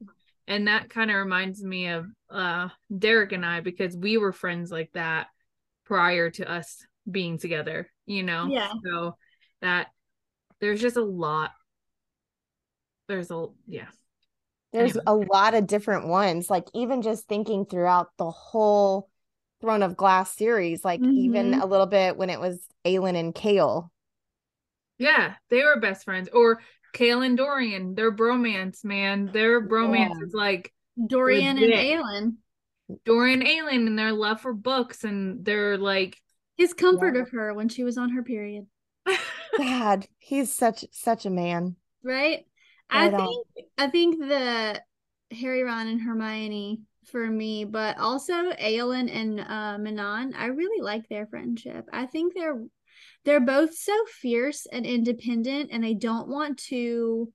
And 0.47 0.69
that 0.69 0.91
kind 0.91 1.11
of 1.11 1.17
reminds 1.17 1.63
me 1.63 1.89
of 1.89 2.07
uh 2.31 2.69
Derek 2.97 3.33
and 3.33 3.45
I 3.45 3.61
because 3.61 3.97
we 3.97 4.17
were 4.17 4.33
friends 4.33 4.71
like 4.71 4.91
that 4.95 5.27
prior 5.91 6.31
to 6.31 6.49
us 6.49 6.87
being 7.11 7.37
together, 7.37 7.91
you 8.07 8.23
know? 8.23 8.47
Yeah. 8.47 8.71
So 8.85 9.17
that 9.61 9.89
there's 10.61 10.81
just 10.81 10.97
a 10.97 11.03
lot. 11.05 11.51
There's 13.09 13.33
a 13.33 13.47
yeah. 13.67 13.89
There's 14.73 14.97
Anyway. 14.97 15.03
a 15.09 15.15
lot 15.35 15.55
of 15.55 15.67
different 15.67 16.07
ones. 16.07 16.49
Like 16.49 16.67
even 16.75 17.03
just 17.03 17.27
thinking 17.27 17.67
throughout 17.67 18.11
the 18.19 18.31
whole 18.31 19.11
Throne 19.61 19.83
of 19.83 19.97
Glass 19.97 20.33
series, 20.37 20.85
like 20.85 21.01
even 21.01 21.51
Mhm. 21.51 21.63
a 21.63 21.67
little 21.67 21.87
bit 21.87 22.17
when 22.17 22.31
it 22.31 22.39
was 22.39 22.65
Aelin 22.85 23.17
and 23.17 23.35
Chaol. 23.35 23.91
Yeah, 24.99 25.35
they 25.49 25.65
were 25.65 25.81
best 25.81 26.05
friends. 26.05 26.29
Or 26.33 26.61
Chaol 26.95 27.27
and 27.27 27.37
Dorian, 27.37 27.97
their 27.97 28.13
bromance, 28.15 28.85
man. 28.85 29.27
Their 29.33 29.61
bromance 29.67 30.15
Yeah. 30.21 30.27
is 30.27 30.35
like 30.35 30.73
Dorian 31.05 31.59
and 31.59 31.67
Legit. 31.67 31.99
Aelin. 32.01 32.37
Dorian 33.05 33.43
Aelin 33.43 33.87
and 33.87 33.99
their 33.99 34.13
love 34.13 34.41
for 34.41 34.53
books 34.53 35.05
and 35.05 35.45
they're 35.45 35.79
like 35.79 36.17
His 36.57 36.73
comfort 36.75 37.15
Yeah. 37.17 37.23
of 37.23 37.31
her 37.31 37.55
when 37.55 37.69
she 37.69 37.85
was 37.85 37.99
on 37.99 38.11
her 38.11 38.23
period. 38.23 38.67
God, 39.59 40.07
he's 40.19 40.53
such 40.53 40.85
such 40.93 41.27
a 41.27 41.31
man. 41.31 41.77
Right? 42.03 42.45
I 42.89 43.09
Right 43.09 43.15
on. 43.15 43.27
think 43.27 43.47
I 43.79 43.89
think 43.89 44.19
the 44.19 44.83
Harry, 45.33 45.63
Ron, 45.63 45.87
and 45.87 46.01
Hermione 46.01 46.81
for 47.07 47.27
me, 47.27 47.65
but 47.65 47.99
also 47.99 48.51
Aelin 48.53 49.11
and 49.15 49.41
uh 49.41 49.79
Manon, 49.79 50.35
I 50.35 50.47
really 50.47 50.83
like 50.83 51.09
their 51.09 51.27
friendship. 51.27 51.87
I 51.93 52.07
think 52.07 52.35
they're 52.35 52.63
they're 53.25 53.41
both 53.41 53.75
so 53.75 53.93
fierce 54.07 54.67
and 54.71 54.85
independent 54.87 55.71
and 55.73 55.83
they 55.85 55.95
don't 55.95 56.29
want 56.29 56.59
to 56.69 57.33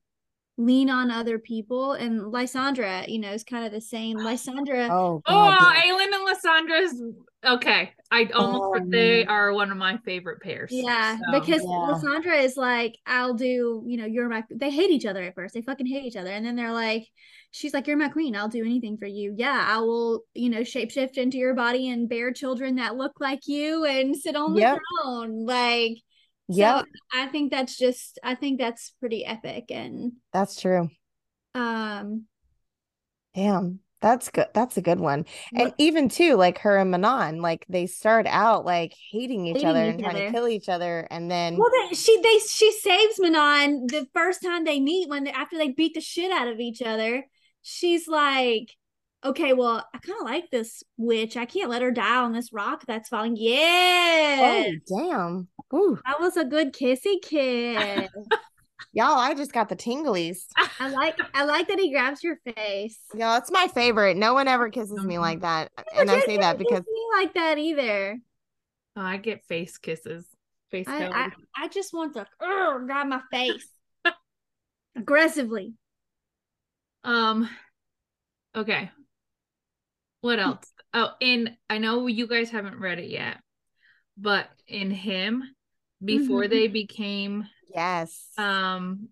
lean 0.57 0.89
on 0.89 1.11
other 1.11 1.37
people. 1.39 1.93
And 1.93 2.31
Lysandra, 2.31 3.05
you 3.07 3.19
know, 3.19 3.31
is 3.31 3.43
kind 3.43 3.65
of 3.65 3.71
the 3.71 3.81
same. 3.81 4.17
Lysandra 4.17 4.89
Oh 4.91 5.21
Oh, 5.27 5.49
yeah. 5.49 5.81
Aelin 5.83 6.13
and 6.13 6.23
Lysandra's 6.23 7.03
okay. 7.45 7.91
I 8.11 8.25
almost 8.33 8.63
Oh, 8.63 8.81
they 8.87 9.25
are 9.25 9.51
one 9.53 9.71
of 9.71 9.77
my 9.77 9.97
favorite 10.05 10.41
pairs. 10.41 10.71
Yeah, 10.71 11.17
So, 11.17 11.23
because 11.31 11.63
Yeah. 11.63 11.91
Lysandra 11.91 12.35
is 12.37 12.55
like, 12.55 12.95
I'll 13.05 13.33
do, 13.33 13.83
you 13.87 13.97
know, 13.97 14.05
you're 14.05 14.29
my. 14.29 14.43
They 14.49 14.69
hate 14.71 14.91
each 14.91 15.05
other 15.05 15.23
at 15.23 15.35
first. 15.35 15.53
They 15.53 15.61
fucking 15.61 15.87
hate 15.87 16.05
each 16.05 16.15
other, 16.15 16.29
and 16.31 16.45
then 16.45 16.55
they're 16.55 16.71
like, 16.71 17.07
she's 17.51 17.73
like, 17.73 17.87
you're 17.87 17.97
my 17.97 18.09
queen. 18.09 18.35
I'll 18.35 18.47
do 18.47 18.63
anything 18.63 18.97
for 18.97 19.07
you. 19.07 19.33
Yeah, 19.35 19.65
I 19.67 19.79
will, 19.79 20.21
you 20.33 20.49
know, 20.49 20.61
shapeshift 20.61 21.17
into 21.17 21.37
your 21.37 21.55
body 21.55 21.89
and 21.89 22.07
bear 22.07 22.31
children 22.31 22.75
that 22.75 22.95
look 22.95 23.13
like 23.19 23.47
you 23.47 23.83
and 23.85 24.15
sit 24.15 24.35
on 24.35 24.53
the 24.53 24.61
Yep. 24.61 24.79
throne. 25.03 25.45
Like, 25.45 25.97
Yep, 26.47 26.85
so 26.85 27.19
I 27.19 27.27
think 27.27 27.51
that's 27.51 27.77
just, 27.77 28.19
I 28.23 28.35
think 28.35 28.59
that's 28.59 28.91
pretty 28.99 29.25
epic, 29.25 29.65
and 29.69 30.13
that's 30.31 30.59
true. 30.61 30.89
um, 31.53 32.25
Damn, 33.33 33.79
that's 34.01 34.29
good. 34.29 34.47
That's 34.53 34.77
a 34.77 34.81
good 34.81 34.99
one. 34.99 35.25
And 35.55 35.73
even 35.77 36.07
too, 36.09 36.35
like 36.35 36.59
her 36.59 36.77
and 36.77 36.91
Manon, 36.91 37.41
like 37.41 37.65
they 37.67 37.85
start 37.87 38.27
out 38.27 38.63
like 38.63 38.93
hating 39.11 39.45
each 39.47 39.55
Hating 39.55 39.69
other 39.69 39.83
each 39.85 39.89
and 39.95 39.99
trying 40.03 40.15
other. 40.15 40.25
to 40.27 40.31
kill 40.31 40.47
each 40.47 40.69
other, 40.69 41.07
and 41.11 41.29
then 41.29 41.57
well, 41.57 41.69
they, 41.89 41.95
she 41.95 42.21
they 42.21 42.37
she 42.39 42.71
saves 42.71 43.19
Manon 43.19 43.87
the 43.87 44.07
first 44.13 44.41
time 44.43 44.63
they 44.63 44.79
meet 44.79 45.09
when 45.09 45.23
they, 45.25 45.31
after 45.31 45.57
they 45.57 45.69
beat 45.69 45.95
the 45.95 46.01
shit 46.01 46.31
out 46.31 46.47
of 46.47 46.59
each 46.59 46.81
other. 46.81 47.25
She's 47.63 48.07
like, 48.07 48.69
okay, 49.23 49.53
well, 49.53 49.85
I 49.93 49.97
kind 49.97 50.19
of 50.19 50.25
like 50.25 50.51
this 50.51 50.83
witch. 50.97 51.35
I 51.35 51.45
can't 51.45 51.69
let 51.69 51.81
her 51.81 51.91
die 51.91 52.17
on 52.17 52.31
this 52.31 52.53
rock 52.53 52.83
that's 52.87 53.09
falling. 53.09 53.35
Yeah, 53.37 54.65
oh 54.67 54.73
damn, 54.87 55.47
Ooh, 55.73 55.99
that 56.05 56.19
was 56.19 56.37
a 56.37 56.45
good 56.45 56.73
kissy 56.73 57.21
kiss. 57.21 58.09
y'all, 58.93 59.17
I 59.17 59.33
just 59.33 59.51
got 59.53 59.69
the 59.69 59.75
tinglies. 59.75 60.45
I 60.79 60.89
like 60.89 61.17
I 61.33 61.45
like 61.45 61.67
that 61.67 61.79
he 61.79 61.91
grabs 61.91 62.23
your 62.23 62.37
face. 62.45 62.99
Y'all, 63.13 63.37
it's 63.37 63.51
my 63.51 63.67
favorite. 63.67 64.17
No 64.17 64.33
one 64.33 64.47
ever 64.47 64.69
kisses 64.69 65.03
me 65.03 65.17
like 65.19 65.41
that, 65.41 65.71
But 65.75 65.87
and 65.95 66.11
I 66.11 66.19
say 66.21 66.37
that 66.37 66.57
can't 66.57 66.59
kiss 66.59 66.67
because 66.67 66.85
me 66.91 67.07
like 67.17 67.33
that 67.33 67.57
either. 67.57 68.19
Oh, 68.95 69.01
I 69.01 69.17
get 69.17 69.45
face 69.45 69.77
kisses. 69.77 70.25
Face 70.71 70.87
I. 70.87 71.05
I 71.05 71.29
I 71.55 71.67
just 71.67 71.93
want 71.93 72.13
to 72.13 72.25
"Urgh," 72.41 72.85
grab 72.85 73.07
my 73.07 73.21
face 73.31 73.67
aggressively. 74.95 75.73
Um 77.03 77.49
okay. 78.55 78.91
What 80.21 80.39
else? 80.39 80.71
Oh, 80.93 81.11
and 81.21 81.55
I 81.69 81.77
know 81.77 82.07
you 82.07 82.25
guys 82.25 82.49
haven't 82.49 82.79
read 82.79 82.99
it 82.99 83.09
yet, 83.09 83.37
but 84.17 84.49
in 84.67 84.91
him 84.91 85.43
before 86.03 86.45
Mhm. 86.45 86.49
they 86.49 86.67
became 86.67 87.47
yes, 87.73 88.29
um 88.37 89.09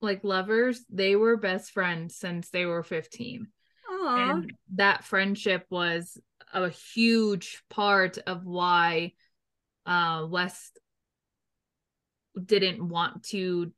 like 0.00 0.24
lovers, 0.24 0.84
they 0.90 1.16
were 1.16 1.36
best 1.36 1.72
friends 1.72 2.16
since 2.16 2.50
they 2.50 2.66
were 2.66 2.82
15. 2.82 3.48
Aw. 3.88 4.16
And 4.18 4.52
that 4.74 5.04
friendship 5.04 5.66
was 5.70 6.18
a 6.52 6.68
huge 6.68 7.62
part 7.70 8.18
of 8.18 8.44
why 8.44 9.12
uh 9.86 10.26
West 10.28 10.78
didn't 12.44 12.86
want 12.86 13.22
to 13.24 13.72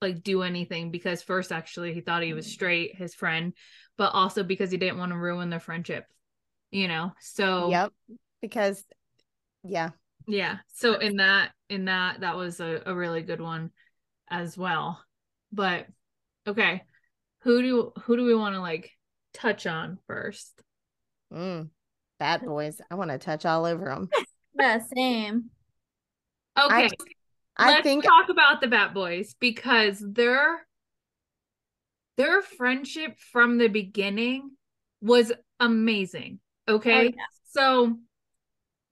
like 0.00 0.22
do 0.22 0.42
anything 0.42 0.90
because 0.90 1.22
first 1.22 1.50
actually 1.50 1.94
he 1.94 2.00
thought 2.00 2.22
he 2.22 2.32
was 2.32 2.46
straight 2.46 2.94
his 2.94 3.14
friend 3.14 3.52
but 3.96 4.12
also 4.14 4.42
because 4.42 4.70
he 4.70 4.76
didn't 4.76 4.98
want 4.98 5.10
to 5.10 5.18
ruin 5.18 5.50
their 5.50 5.58
friendship 5.58 6.04
you 6.70 6.86
know 6.86 7.12
so 7.20 7.68
yep, 7.70 7.92
because 8.42 8.84
yeah, 9.64 9.90
yeah. 10.26 10.58
So 10.74 10.94
in 10.94 11.16
that 11.16 11.52
in 11.68 11.86
that 11.86 12.20
that 12.20 12.36
was 12.36 12.60
a, 12.60 12.82
a 12.86 12.94
really 12.94 13.22
good 13.22 13.40
one 13.40 13.70
as 14.28 14.56
well. 14.56 15.02
But 15.52 15.86
okay. 16.46 16.82
Who 17.42 17.62
do 17.62 17.92
who 18.02 18.16
do 18.16 18.24
we 18.24 18.34
want 18.34 18.54
to 18.54 18.60
like 18.60 18.90
touch 19.32 19.66
on 19.66 19.98
first? 20.06 20.62
Mm, 21.32 21.70
bad 22.18 22.42
boys. 22.42 22.80
I 22.90 22.96
want 22.96 23.10
to 23.10 23.18
touch 23.18 23.46
all 23.46 23.64
over 23.64 23.86
them. 23.86 24.08
Yeah, 24.60 24.80
same. 24.92 25.50
okay. 26.60 26.88
I 27.56 27.70
let's 27.70 27.82
think 27.84 28.02
talk 28.02 28.28
about 28.28 28.60
the 28.60 28.66
bat 28.66 28.92
boys 28.92 29.36
because 29.38 30.02
their 30.04 30.66
their 32.16 32.42
friendship 32.42 33.16
from 33.32 33.58
the 33.58 33.68
beginning 33.68 34.50
was 35.00 35.30
amazing. 35.60 36.40
Okay? 36.68 36.98
Oh, 36.98 37.02
yeah. 37.02 37.10
so 37.50 37.98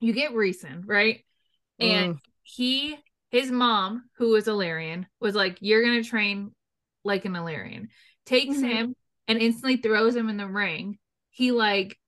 you 0.07 0.13
get 0.13 0.33
Rhysand, 0.33 0.85
right? 0.87 1.25
And 1.81 2.07
Mm, 2.07 2.19
he 2.43 2.97
his 3.31 3.51
mom 3.51 4.09
who 4.19 4.31
was 4.31 4.49
Illyrian 4.49 5.07
was 5.21 5.35
like 5.35 5.59
you're 5.61 5.85
gonna 5.85 6.03
train 6.05 6.53
like 7.05 7.25
an 7.25 7.37
Illyrian 7.37 7.89
takes 8.25 8.57
Mhm. 8.57 8.63
him 8.63 8.97
and 9.29 9.39
instantly 9.41 9.77
throws 9.77 10.15
him 10.17 10.29
in 10.29 10.37
the 10.37 10.47
ring. 10.47 10.99
He 11.31 11.53
like 11.53 11.99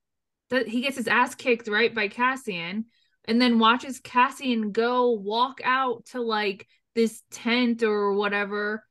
th- 0.51 0.69
he 0.69 0.81
gets 0.83 0.97
his 0.97 1.09
ass 1.09 1.35
kicked 1.35 1.69
right 1.69 1.95
by 1.95 2.09
Cassian 2.09 2.87
and 3.27 3.41
then 3.41 3.59
watches 3.59 4.01
Cassian 4.01 4.73
go 4.73 5.11
walk 5.13 5.61
out 5.65 6.07
to 6.07 6.21
like 6.23 6.67
this 6.95 7.23
tent 7.31 7.83
or 7.83 8.13
whatever 8.15 8.85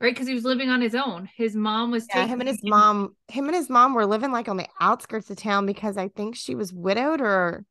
right? 0.00 0.14
Because 0.14 0.26
he 0.26 0.34
was 0.34 0.44
living 0.44 0.68
on 0.68 0.80
his 0.80 0.96
own. 0.96 1.28
His 1.36 1.54
mom 1.54 1.92
was 1.92 2.08
yeah, 2.12 2.26
him 2.26 2.40
and 2.40 2.48
his 2.48 2.62
mom, 2.62 3.16
him 3.28 3.46
and 3.46 3.54
his 3.54 3.70
mom 3.70 3.94
were 3.94 4.06
living 4.06 4.32
like 4.32 4.48
on 4.48 4.56
the 4.56 4.68
outskirts 4.80 5.30
of 5.30 5.36
town 5.36 5.66
because 5.66 5.96
I 5.96 6.08
think 6.08 6.36
she 6.36 6.54
was 6.54 6.72
widowed 6.72 7.20
or, 7.20 7.64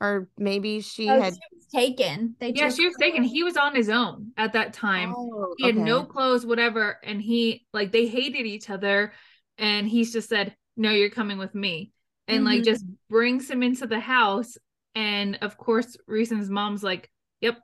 or 0.00 0.28
maybe 0.38 0.80
she 0.80 1.08
Oh, 1.08 1.20
had. 1.20 1.34
she 1.34 1.40
was 1.56 1.66
taken. 1.66 2.36
They 2.40 2.52
yeah 2.54 2.70
she 2.70 2.86
was 2.86 2.94
her. 2.98 3.04
taken 3.06 3.22
he 3.24 3.42
was 3.42 3.56
on 3.56 3.74
his 3.74 3.88
own 3.88 4.32
at 4.36 4.52
that 4.54 4.72
time 4.72 5.14
Oh, 5.16 5.54
he 5.58 5.66
had 5.66 5.76
no 5.76 6.04
clothes 6.04 6.46
whatever 6.46 6.98
and 7.02 7.20
he 7.20 7.66
like 7.72 7.90
they 7.92 8.06
hated 8.06 8.46
each 8.46 8.70
other 8.70 9.12
and 9.58 9.88
he's 9.88 10.12
just 10.12 10.28
said 10.28 10.56
no 10.76 10.90
you're 10.90 11.10
coming 11.10 11.38
with 11.38 11.54
me 11.54 11.90
and 12.28 12.44
like 12.44 12.60
Mhm. 12.62 12.64
just 12.66 12.84
brings 13.10 13.50
him 13.50 13.62
into 13.62 13.86
the 13.86 14.00
house 14.00 14.56
And 14.94 15.38
of 15.42 15.56
course, 15.56 15.96
Rhysand's 16.08 16.50
mom's 16.50 16.82
like, 16.82 17.08
Yep, 17.40 17.58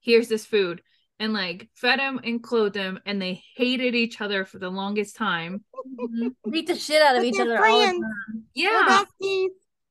here's 0.00 0.28
this 0.28 0.46
food. 0.46 0.80
And 1.18 1.32
like 1.32 1.68
fed 1.74 1.98
him 1.98 2.20
and 2.22 2.40
clothed 2.42 2.76
him, 2.76 3.00
and 3.06 3.20
they 3.20 3.42
hated 3.56 3.94
each 3.96 4.20
other 4.20 4.44
for 4.44 4.58
the 4.60 4.70
longest 4.70 5.16
time. 5.16 5.64
Mhm. 5.98 6.34
Beat 6.50 6.66
the 6.68 6.76
shit 6.76 7.02
out 7.02 7.16
of 7.16 7.24
each 7.24 7.34
they're 7.36 7.46
other 7.46 7.66
all 7.66 7.80
the 7.80 7.86
time. 7.86 8.44
Yeah. 8.54 9.04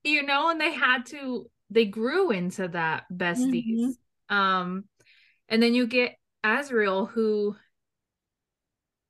You 0.03 0.23
know 0.23 0.49
and 0.49 0.61
they 0.61 0.71
had 0.71 1.05
to 1.07 1.49
they 1.69 1.85
grew 1.85 2.31
into 2.31 2.67
that 2.67 3.05
besties 3.13 3.95
um 4.29 4.85
and 5.49 5.61
then 5.61 5.73
you 5.73 5.87
get 5.87 6.15
Azriel 6.43 7.09
who 7.09 7.55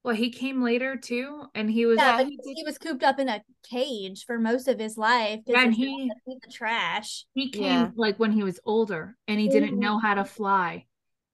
well 0.03 0.15
he 0.15 0.29
came 0.29 0.61
later 0.61 0.95
too 0.95 1.43
and 1.53 1.69
he 1.69 1.85
was 1.85 1.97
Yeah, 1.97 2.11
Yeah, 2.11 2.17
but 2.17 2.27
he 2.27 2.39
he, 2.55 2.63
was 2.63 2.77
cooped 2.77 3.03
up 3.03 3.19
in 3.19 3.29
a 3.29 3.41
cage 3.69 4.25
for 4.25 4.39
most 4.39 4.67
of 4.67 4.79
his 4.79 4.97
life. 4.97 5.41
Yeah, 5.47 5.61
and 5.63 5.73
his 5.75 5.77
he- 5.85 6.07
had 6.09 6.33
to 6.33 6.39
the 6.41 6.51
trash. 6.51 7.25
he 7.33 7.49
came 7.49 7.63
Yeah. 7.63 7.91
like 7.95 8.17
when 8.19 8.31
he 8.31 8.43
was 8.43 8.59
older 8.65 9.15
and 9.27 9.39
he 9.39 9.47
didn't 9.47 9.79
know 9.79 9.99
how 9.99 10.15
to 10.15 10.25
fly 10.25 10.85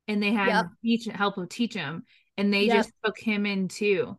and 0.07 0.21
they 0.21 0.31
had 0.31 0.47
Yep. 0.55 0.65
teach 0.83 1.05
help 1.05 1.37
him 1.37 1.47
teach 1.47 1.73
him 1.73 2.03
and 2.37 2.53
they 2.53 2.67
Yep. 2.67 2.75
just 2.77 2.91
took 3.05 3.17
him 3.19 3.45
in 3.45 3.67
too 3.67 4.17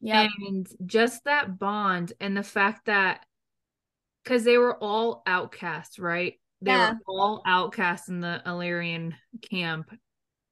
Yeah, 0.00 0.28
and 0.28 0.66
just 0.86 1.24
that 1.24 1.58
bond 1.58 2.12
and 2.20 2.36
the 2.36 2.42
fact 2.42 2.86
that 2.86 3.24
because 4.28 4.44
they 4.44 4.58
were 4.58 4.76
all 4.76 5.22
outcasts 5.26 5.98
right 5.98 6.34
they 6.60 6.70
Yeah. 6.72 6.92
were 6.92 6.98
all 7.08 7.42
outcasts 7.46 8.08
in 8.08 8.20
the 8.20 8.42
illyrian 8.44 9.14
camp 9.50 9.90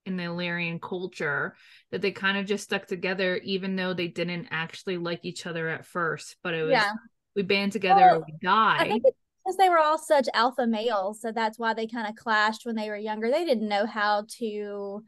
in 0.06 0.16
the 0.16 0.24
illyrian 0.24 0.80
culture 0.80 1.54
that 1.90 2.00
they 2.00 2.10
kind 2.10 2.38
of 2.38 2.46
just 2.46 2.64
stuck 2.64 2.86
together 2.86 3.36
even 3.38 3.76
though 3.76 3.92
they 3.92 4.08
didn't 4.08 4.48
actually 4.50 4.96
like 4.96 5.20
each 5.24 5.46
other 5.46 5.68
at 5.68 5.84
first 5.84 6.36
but 6.42 6.54
it 6.54 6.62
was 6.62 6.72
yeah. 6.72 6.92
we 7.34 7.42
band 7.42 7.72
together 7.72 8.02
or 8.02 8.18
Well, 8.18 8.24
we 8.26 8.48
I 8.48 8.78
die 8.78 8.88
think 8.88 9.02
because 9.44 9.58
they 9.58 9.68
were 9.68 9.78
all 9.78 9.96
such 9.96 10.28
alpha 10.34 10.66
males, 10.66 11.20
so 11.20 11.30
that's 11.30 11.56
why 11.56 11.72
they 11.72 11.86
kind 11.86 12.08
of 12.08 12.16
clashed 12.16 12.66
when 12.66 12.74
they 12.74 12.88
were 12.88 12.96
younger. 12.96 13.30
They 13.30 13.44
didn't 13.44 13.68
know 13.68 13.86
how 13.86 14.24
to 14.38 15.04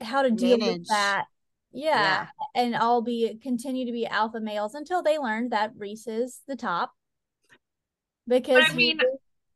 how 0.00 0.22
to 0.22 0.30
deal 0.32 0.58
Manage. 0.58 0.78
with 0.78 0.88
that. 0.88 1.26
Yeah, 1.70 2.26
and 2.56 2.74
all 2.74 3.00
be 3.00 3.38
continue 3.40 3.86
to 3.86 3.92
be 3.92 4.08
alpha 4.08 4.40
males 4.40 4.74
until 4.74 5.04
they 5.04 5.18
learned 5.18 5.52
that 5.52 5.70
Rhys 5.76 6.08
is 6.08 6.40
the 6.48 6.56
top. 6.56 6.90
Because 8.28 8.64
I 8.68 8.74
mean, 8.74 9.00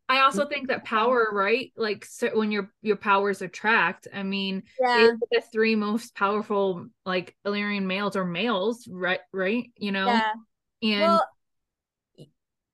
I 0.08 0.20
also 0.22 0.46
think 0.46 0.68
that 0.68 0.84
power, 0.84 1.28
right? 1.32 1.72
Like 1.76 2.04
so 2.04 2.30
when 2.36 2.50
your 2.50 2.70
your 2.82 2.96
powers 2.96 3.42
attract. 3.42 4.08
I 4.12 4.22
mean, 4.22 4.64
yeah, 4.80 5.10
the 5.30 5.42
three 5.52 5.74
most 5.74 6.14
powerful 6.14 6.86
like 7.06 7.36
Illyrian 7.44 7.86
males 7.86 8.16
are 8.16 8.24
males, 8.24 8.88
right? 8.90 9.20
Right? 9.32 9.70
You 9.76 9.92
know, 9.92 10.06
yeah. 10.06 10.32
and 10.82 11.02
Well, 11.02 11.26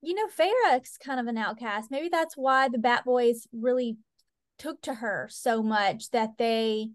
you 0.00 0.14
know, 0.14 0.28
Feyre's 0.28 0.96
kind 1.04 1.20
of 1.20 1.26
an 1.26 1.38
outcast. 1.38 1.90
Maybe 1.90 2.08
that's 2.08 2.36
why 2.36 2.68
the 2.68 2.78
Bat 2.78 3.04
Boys 3.04 3.46
really 3.52 3.98
took 4.58 4.80
to 4.82 4.94
her 4.94 5.28
so 5.30 5.62
much 5.62 6.10
that 6.10 6.38
they 6.38 6.90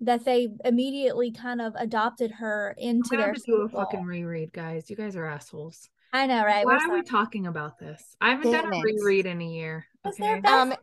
that 0.00 0.24
they 0.24 0.48
immediately 0.64 1.32
kind 1.32 1.60
of 1.60 1.74
adopted 1.74 2.32
her 2.32 2.74
into 2.76 3.16
their 3.16 3.32
do 3.32 3.62
a 3.62 3.68
fucking 3.68 4.04
reread, 4.04 4.52
guys. 4.52 4.90
You 4.90 4.96
guys 4.96 5.16
are 5.16 5.26
assholes. 5.26 5.88
I 6.16 6.26
know, 6.26 6.44
right? 6.44 6.64
Why 6.64 6.72
We're 6.72 6.78
are 6.78 6.86
sorry. 6.86 7.00
we 7.02 7.06
talking 7.06 7.46
about 7.46 7.78
this? 7.78 8.16
I 8.20 8.30
haven't 8.30 8.50
done 8.50 8.72
a 8.72 8.76
it. 8.76 8.82
reread 8.82 9.26
in 9.26 9.40
a 9.40 9.44
year. 9.44 9.86
Because 10.02 10.18
Okay. 10.18 10.40
they're 10.42 10.52
Um. 10.52 10.74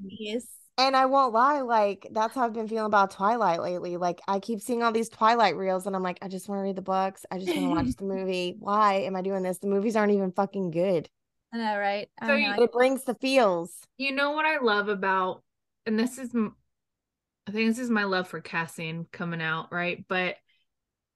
And 0.75 0.95
I 0.95 1.05
won't 1.05 1.33
lie, 1.33 1.61
like 1.61 2.07
that's 2.11 2.33
how 2.33 2.45
I've 2.45 2.53
been 2.53 2.67
feeling 2.67 2.85
about 2.85 3.11
Twilight 3.11 3.61
lately. 3.61 3.97
Like 3.97 4.21
I 4.27 4.39
keep 4.39 4.59
seeing 4.59 4.81
all 4.81 4.91
these 4.91 5.07
Twilight 5.09 5.55
reels 5.55 5.85
and 5.85 5.95
I'm 5.95 6.01
like, 6.01 6.17
I 6.23 6.27
just 6.27 6.49
want 6.49 6.59
to 6.59 6.63
read 6.63 6.75
the 6.75 6.81
books. 6.81 7.25
I 7.29 7.37
just 7.37 7.55
want 7.55 7.65
to 7.67 7.69
watch 7.69 7.95
the 7.97 8.05
movie. 8.05 8.55
Why 8.59 8.95
am 9.01 9.15
I 9.15 9.21
doing 9.21 9.43
this? 9.43 9.59
The 9.59 9.67
movies 9.67 9.95
aren't 9.95 10.13
even 10.13 10.31
fucking 10.31 10.71
good. 10.71 11.09
I 11.53 11.57
know, 11.57 11.77
right? 11.77 12.09
I 12.19 12.27
So 12.27 12.33
know. 12.33 12.55
you- 12.55 12.63
it 12.63 12.71
brings 12.71 13.03
the 13.03 13.13
feels. 13.15 13.85
You 13.97 14.11
know 14.13 14.31
what 14.31 14.45
I 14.45 14.57
love 14.59 14.89
about, 14.89 15.43
and 15.85 15.99
this 15.99 16.17
is, 16.17 16.33
I 16.35 17.51
think 17.51 17.69
this 17.69 17.79
is 17.79 17.89
my 17.91 18.05
love 18.05 18.27
for 18.27 18.41
Cassian 18.41 19.05
coming 19.11 19.41
out, 19.41 19.71
right? 19.71 20.03
But, 20.07 20.37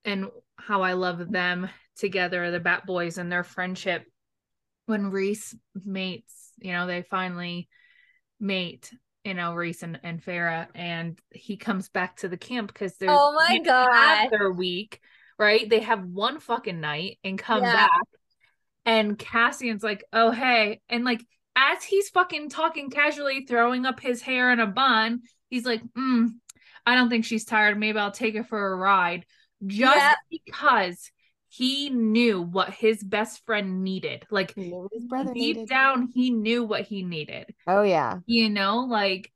and 0.05 0.27
how 0.57 0.81
I 0.81 0.93
love 0.93 1.31
them 1.31 1.69
together, 1.95 2.51
the 2.51 2.59
Bat 2.59 2.85
Boys 2.85 3.17
and 3.17 3.31
their 3.31 3.43
friendship. 3.43 4.05
When 4.85 5.11
Rhys 5.11 5.55
mates, 5.85 6.51
you 6.59 6.71
know, 6.71 6.87
they 6.87 7.01
finally 7.01 7.67
mate, 8.39 8.91
you 9.23 9.33
know, 9.33 9.53
Rhys 9.53 9.83
and, 9.83 9.99
and 10.03 10.23
Feyre, 10.23 10.67
and 10.75 11.19
he 11.31 11.57
comes 11.57 11.89
back 11.89 12.17
to 12.17 12.29
the 12.29 12.37
camp 12.37 12.71
because 12.71 12.95
they're 12.97 13.11
Oh 13.11 13.33
my 13.35 13.59
God. 13.59 14.29
their 14.31 14.51
week, 14.51 15.01
right? 15.37 15.69
They 15.69 15.81
have 15.81 16.03
one 16.05 16.39
fucking 16.39 16.79
night 16.79 17.19
and 17.23 17.37
come 17.37 17.61
Yeah. 17.61 17.73
back. 17.73 17.91
And 18.85 19.17
Cassian's 19.17 19.83
like, 19.83 20.03
oh, 20.13 20.31
hey. 20.31 20.79
And 20.89 21.03
like, 21.03 21.25
as 21.55 21.83
he's 21.83 22.09
fucking 22.09 22.49
talking 22.49 22.89
casually, 22.89 23.45
throwing 23.45 23.85
up 23.85 23.99
his 23.99 24.21
hair 24.21 24.51
in 24.51 24.59
a 24.59 24.67
bun, 24.67 25.21
he's 25.49 25.65
like, 25.65 25.81
mm, 25.97 26.29
I 26.85 26.95
don't 26.95 27.09
think 27.09 27.25
she's 27.25 27.43
tired. 27.45 27.77
Maybe 27.77 27.99
I'll 27.99 28.11
take 28.11 28.35
her 28.37 28.43
for 28.43 28.71
a 28.71 28.75
ride. 28.75 29.25
Just 29.65 29.95
Yeah. 29.95 30.15
because 30.29 31.11
he 31.49 31.89
knew 31.89 32.41
what 32.41 32.73
his 32.73 33.03
best 33.03 33.45
friend 33.45 33.83
needed. 33.83 34.25
Like, 34.29 34.53
He 34.55 34.61
knew 34.61 34.75
what 34.83 34.93
his 34.93 35.05
brother 35.05 35.33
deep 35.33 35.55
needed. 35.55 35.69
down, 35.69 36.09
he 36.13 36.29
knew 36.29 36.63
what 36.63 36.81
he 36.83 37.03
needed. 37.03 37.53
Oh 37.65 37.81
yeah. 37.81 38.19
You 38.25 38.49
know, 38.49 38.79
like, 38.79 39.31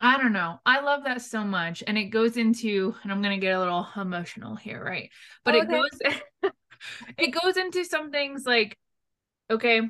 I 0.00 0.18
don't 0.18 0.32
know. 0.32 0.60
I 0.66 0.80
love 0.80 1.04
that 1.04 1.22
so 1.22 1.42
much. 1.44 1.82
And 1.86 1.96
it 1.96 2.06
goes 2.06 2.36
into, 2.36 2.94
and 3.02 3.10
I'm 3.12 3.22
going 3.22 3.38
to 3.38 3.44
get 3.44 3.54
a 3.54 3.58
little 3.58 3.86
emotional 3.96 4.54
here, 4.54 4.82
right? 4.82 5.10
But 5.44 5.54
it 5.54 5.68
Okay. 5.68 5.78
goes, 5.78 6.52
it 7.18 7.28
goes 7.30 7.56
into 7.56 7.84
some 7.84 8.10
things 8.10 8.44
like, 8.44 8.76
okay, 9.50 9.82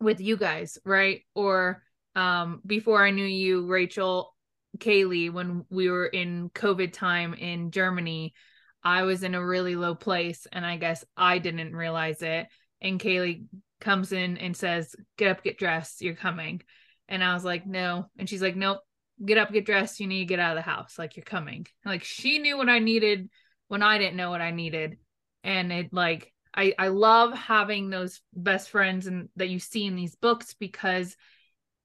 with 0.00 0.20
you 0.20 0.36
guys, 0.36 0.78
right? 0.84 1.22
Or 1.34 1.82
um 2.16 2.60
before 2.66 3.04
I 3.04 3.10
knew 3.10 3.24
you, 3.24 3.66
Rachel, 3.66 4.33
Kaylee, 4.78 5.32
when 5.32 5.64
we 5.70 5.88
were 5.90 6.06
in 6.06 6.50
COVID 6.50 6.92
time 6.92 7.34
in 7.34 7.70
Germany, 7.70 8.34
I 8.82 9.02
was 9.02 9.22
in 9.22 9.34
a 9.34 9.44
really 9.44 9.76
low 9.76 9.94
place 9.94 10.46
and 10.52 10.64
I 10.64 10.76
guess 10.76 11.04
I 11.16 11.38
didn't 11.38 11.74
realize 11.74 12.22
it. 12.22 12.46
And 12.80 13.00
Kaylee 13.00 13.44
comes 13.80 14.12
in 14.12 14.36
and 14.36 14.56
says, 14.56 14.94
Get 15.16 15.30
up, 15.30 15.42
get 15.42 15.58
dressed, 15.58 16.02
you're 16.02 16.14
coming. 16.14 16.62
And 17.08 17.24
I 17.24 17.34
was 17.34 17.44
like, 17.44 17.66
No. 17.66 18.06
And 18.18 18.28
she's 18.28 18.42
like, 18.42 18.56
Nope, 18.56 18.80
get 19.24 19.38
up, 19.38 19.52
get 19.52 19.66
dressed, 19.66 20.00
you 20.00 20.06
need 20.06 20.20
to 20.20 20.24
get 20.26 20.40
out 20.40 20.56
of 20.56 20.64
the 20.64 20.70
house, 20.70 20.98
like 20.98 21.16
you're 21.16 21.24
coming. 21.24 21.66
Like 21.84 22.04
she 22.04 22.38
knew 22.38 22.56
what 22.56 22.68
I 22.68 22.78
needed 22.78 23.30
when 23.68 23.82
I 23.82 23.98
didn't 23.98 24.16
know 24.16 24.30
what 24.30 24.42
I 24.42 24.50
needed. 24.50 24.98
And 25.42 25.72
it 25.72 25.92
like 25.92 26.32
I 26.54 26.74
I 26.78 26.88
love 26.88 27.32
having 27.34 27.90
those 27.90 28.20
best 28.34 28.70
friends 28.70 29.06
and 29.06 29.28
that 29.36 29.48
you 29.48 29.58
see 29.58 29.86
in 29.86 29.96
these 29.96 30.16
books 30.16 30.54
because 30.58 31.16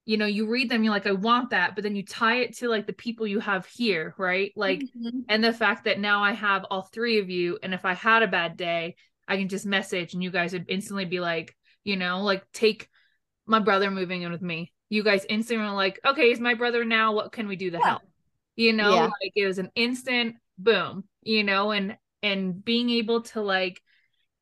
you 0.09 0.17
know 0.17 0.25
you 0.25 0.47
read 0.47 0.71
them 0.71 0.83
you're 0.83 0.91
like 0.91 1.05
I 1.05 1.11
want 1.11 1.51
that 1.51 1.75
but 1.75 1.83
then 1.83 1.95
you 1.95 2.03
tie 2.03 2.37
it 2.37 2.57
to 2.57 2.67
like 2.67 2.87
the 2.87 2.93
people 2.93 3.27
you 3.27 3.39
have 3.39 3.67
here 3.67 4.15
right 4.17 4.51
like 4.55 4.83
Mhm. 4.97 5.25
and 5.29 5.43
the 5.43 5.53
fact 5.53 5.83
that 5.83 5.99
now 5.99 6.23
I 6.23 6.31
have 6.31 6.65
all 6.65 6.81
three 6.81 7.19
of 7.19 7.29
you 7.29 7.59
and 7.61 7.75
if 7.75 7.85
I 7.85 7.93
had 7.93 8.23
a 8.23 8.27
bad 8.27 8.57
day 8.57 8.95
I 9.27 9.37
can 9.37 9.49
just 9.49 9.67
message 9.67 10.15
and 10.15 10.23
you 10.23 10.31
guys 10.31 10.53
would 10.53 10.65
instantly 10.67 11.05
be 11.05 11.19
like 11.19 11.55
you 11.83 11.95
know 11.95 12.23
like 12.23 12.43
take 12.51 12.89
my 13.45 13.59
brother 13.59 13.91
moving 13.91 14.23
in 14.23 14.31
with 14.31 14.41
me 14.41 14.71
you 14.89 15.03
guys 15.03 15.27
instantly 15.29 15.63
were 15.63 15.73
like 15.73 15.99
okay 16.03 16.29
he's 16.29 16.39
my 16.39 16.55
brother 16.55 16.83
now 16.83 17.13
what 17.13 17.31
can 17.31 17.47
we 17.47 17.55
do 17.55 17.69
to 17.69 17.77
Yeah. 17.77 17.89
help 17.89 18.01
you 18.55 18.73
know 18.73 18.95
Yeah. 18.95 19.05
like 19.05 19.33
it 19.35 19.45
was 19.45 19.59
an 19.59 19.69
instant 19.75 20.37
boom 20.57 21.03
you 21.21 21.43
know 21.43 21.69
and 21.69 21.97
and 22.23 22.65
being 22.65 22.89
able 22.89 23.21
to 23.21 23.41
like 23.41 23.79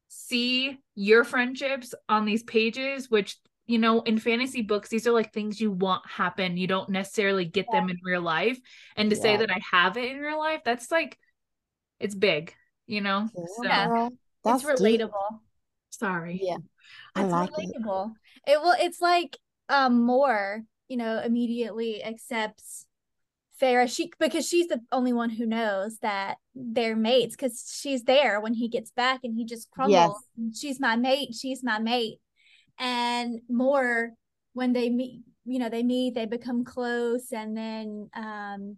see 0.08 0.78
your 0.96 1.26
friendships 1.26 1.94
on 2.08 2.24
these 2.24 2.44
pages 2.44 3.12
which 3.12 3.36
you 3.68 3.78
know 3.78 4.02
in 4.02 4.18
fantasy 4.18 4.62
books 4.62 4.90
these 4.90 5.06
are 5.06 5.12
like 5.12 5.32
things 5.34 5.60
you 5.62 5.72
want 5.72 6.02
happen 6.10 6.58
you 6.58 6.68
don't 6.68 6.90
necessarily 6.90 7.46
get 7.46 7.66
them 7.72 7.90
in 7.90 7.98
real 8.04 8.22
life 8.22 8.58
and 8.96 9.10
to 9.10 9.16
say 9.16 9.38
that 9.38 9.52
i 9.52 9.60
have 9.72 9.98
it 9.98 10.12
in 10.12 10.20
real 10.20 10.40
life 10.40 10.62
that's 10.66 10.90
like 10.90 11.18
it's 12.00 12.16
big 12.16 12.54
you 12.86 13.02
know 13.02 13.28
so 13.34 13.64
Yeah. 13.64 13.88
girl, 13.88 14.08
It's 14.08 14.64
that's 14.64 14.82
deep. 14.82 15.02
relatable. 15.02 15.40
sorry 15.90 16.40
Yeah. 16.42 16.58
I 17.16 17.24
it's 17.24 17.32
like 17.32 17.50
it. 17.50 17.76
relatable. 17.82 18.14
It 18.48 18.62
will. 18.62 18.76
It's 18.80 19.02
like 19.02 19.38
um 19.68 20.04
more. 20.06 20.62
You 20.88 20.96
know, 20.96 21.20
immediately 21.22 22.02
accepts 22.02 22.86
Feyre. 23.62 23.94
She 23.94 24.10
because 24.20 24.48
she's 24.48 24.68
the 24.68 24.80
only 24.94 25.12
one 25.12 25.30
who 25.30 25.46
knows 25.46 25.98
that 26.00 26.38
they're 26.56 26.96
mates 26.96 27.36
because 27.36 27.70
she's 27.82 28.04
there 28.04 28.40
when 28.40 28.54
he 28.54 28.70
gets 28.70 28.92
back 28.92 29.20
and 29.24 29.36
he 29.36 29.44
just 29.44 29.70
crumbles. 29.72 30.24
She's 30.56 30.80
my 30.80 30.96
mate. 30.96 31.34
She's 31.34 31.62
my 31.62 31.78
mate. 31.80 32.20
And 32.80 33.42
more 33.50 34.12
when 34.54 34.74
they 34.74 34.90
meet. 34.90 35.24
You 35.46 35.60
know, 35.60 35.70
they 35.70 35.84
meet. 35.84 36.14
They 36.16 36.26
become 36.26 36.66
close, 36.66 37.32
and 37.32 37.56
then 37.56 38.10
um 38.14 38.78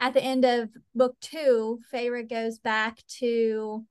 at 0.00 0.14
the 0.14 0.22
end 0.22 0.44
of 0.44 0.70
book 0.94 1.16
two, 1.20 1.80
Feyre 1.92 2.28
goes 2.28 2.58
back 2.58 2.98
to 3.20 3.84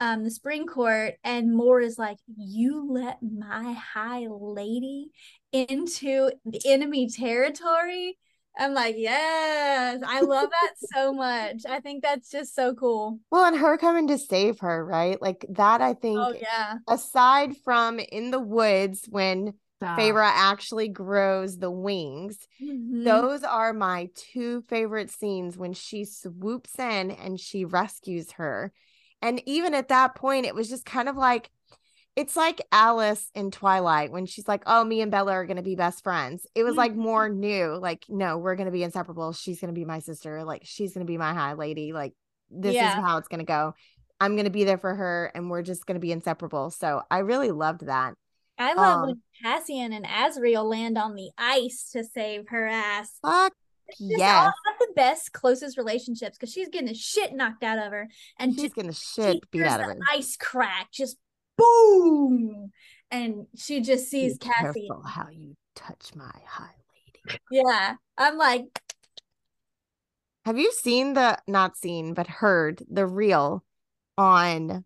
um 0.00 0.24
the 0.24 0.30
spring 0.30 0.66
court 0.66 1.14
and 1.24 1.54
Mor 1.54 1.80
is 1.80 1.98
like, 1.98 2.18
You 2.36 2.88
let 2.92 3.18
my 3.22 3.72
high 3.72 4.26
lady 4.28 5.10
into 5.52 6.30
the 6.44 6.60
enemy 6.66 7.08
territory. 7.10 8.18
I'm 8.58 8.74
like, 8.74 8.96
yes, 8.98 10.00
I 10.04 10.20
love 10.20 10.50
that 10.50 10.72
so 10.92 11.12
much. 11.12 11.62
I 11.68 11.80
think 11.80 12.02
that's 12.02 12.30
just 12.30 12.54
so 12.54 12.74
cool. 12.74 13.20
Well, 13.30 13.44
and 13.44 13.56
her 13.56 13.78
coming 13.78 14.08
to 14.08 14.18
save 14.18 14.58
her, 14.60 14.84
right? 14.84 15.20
Like 15.22 15.46
that 15.50 15.80
I 15.80 15.94
think 15.94 16.18
Oh 16.18 16.34
yeah. 16.40 16.74
aside 16.88 17.56
from 17.64 18.00
in 18.00 18.30
the 18.30 18.40
woods 18.40 19.06
when 19.08 19.54
Stop. 19.80 19.98
Feyre 19.98 20.24
actually 20.24 20.88
grows 20.88 21.56
the 21.56 21.70
wings. 21.70 22.36
Mhm. 22.60 23.04
Those 23.04 23.44
are 23.44 23.72
my 23.72 24.10
two 24.16 24.62
favorite 24.62 25.10
scenes 25.10 25.56
when 25.56 25.72
she 25.72 26.04
swoops 26.04 26.76
in 26.80 27.12
and 27.12 27.38
she 27.38 27.64
rescues 27.64 28.32
her. 28.32 28.72
And 29.22 29.40
even 29.46 29.74
at 29.74 29.88
that 29.88 30.16
point, 30.16 30.46
it 30.46 30.54
was 30.54 30.68
just 30.68 30.84
kind 30.84 31.08
of 31.08 31.16
like 31.16 31.50
it's 32.18 32.36
like 32.36 32.60
Alice 32.72 33.30
in 33.34 33.50
Twilight 33.52 34.10
when 34.10 34.26
she's 34.26 34.48
like, 34.48 34.64
Oh, 34.66 34.82
me 34.84 35.00
and 35.02 35.10
Bella 35.10 35.32
are 35.32 35.46
gonna 35.46 35.62
be 35.62 35.76
best 35.76 36.02
friends. 36.02 36.46
It 36.56 36.64
was 36.64 36.74
like 36.74 36.92
Mhm. 36.92 36.96
more 36.96 37.28
new, 37.28 37.76
like, 37.76 38.04
no, 38.08 38.38
we're 38.38 38.56
gonna 38.56 38.72
be 38.72 38.82
inseparable. 38.82 39.32
She's 39.32 39.60
gonna 39.60 39.72
be 39.72 39.84
my 39.84 40.00
sister, 40.00 40.42
like 40.42 40.62
she's 40.64 40.92
gonna 40.94 41.04
be 41.06 41.16
my 41.16 41.32
high 41.32 41.52
lady. 41.52 41.92
Like, 41.92 42.14
this 42.50 42.74
Yeah. 42.74 42.88
is 42.88 42.94
how 42.94 43.18
it's 43.18 43.28
gonna 43.28 43.44
go. 43.44 43.74
I'm 44.20 44.34
gonna 44.36 44.50
be 44.50 44.64
there 44.64 44.78
for 44.78 44.96
her 44.96 45.30
and 45.34 45.48
we're 45.48 45.62
just 45.62 45.86
gonna 45.86 46.00
be 46.00 46.10
inseparable. 46.10 46.70
So 46.70 47.02
I 47.08 47.18
really 47.18 47.52
loved 47.52 47.86
that. 47.86 48.14
I 48.58 48.74
love 48.74 49.02
um, 49.02 49.06
when 49.06 49.22
Cassian 49.40 49.92
and 49.92 50.04
Azriel 50.04 50.68
land 50.68 50.98
on 50.98 51.14
the 51.14 51.30
ice 51.38 51.88
to 51.92 52.02
save 52.02 52.48
her 52.48 52.66
ass. 52.66 53.16
Fuck 53.22 53.52
Just 53.90 54.02
all 54.02 54.18
yes. 54.18 54.44
have 54.66 54.78
the 54.80 54.92
best, 54.96 55.32
closest 55.32 55.78
relationships 55.78 56.36
because 56.36 56.52
she's 56.52 56.68
getting 56.68 56.88
the 56.88 56.94
shit 56.94 57.32
knocked 57.32 57.62
out 57.62 57.78
of 57.78 57.92
her, 57.92 58.08
and 58.40 58.52
She's 58.54 58.62
just 58.64 58.74
getting 58.74 58.90
the 58.90 58.96
shit 58.96 59.48
beat 59.52 59.62
out 59.62 59.78
of 59.80 59.86
her. 59.86 59.98
ice 60.10 60.36
crack, 60.36 60.90
just 60.90 61.16
boom, 61.58 62.70
and 63.10 63.46
she 63.56 63.80
just 63.80 64.10
Be 64.10 64.28
sees 64.28 64.38
Cassian. 64.38 64.72
careful 64.72 65.02
how 65.02 65.28
you 65.30 65.56
touch 65.74 66.14
my 66.14 66.30
high 66.46 66.74
lady. 66.94 67.40
Yeah, 67.50 67.94
I'm 68.16 68.38
like, 68.38 68.80
Have 70.46 70.58
you 70.58 70.72
seen 70.72 71.12
the 71.12 71.38
not 71.46 71.76
seen 71.76 72.14
but 72.14 72.26
heard 72.26 72.82
the 72.90 73.06
reel 73.06 73.64
on 74.16 74.84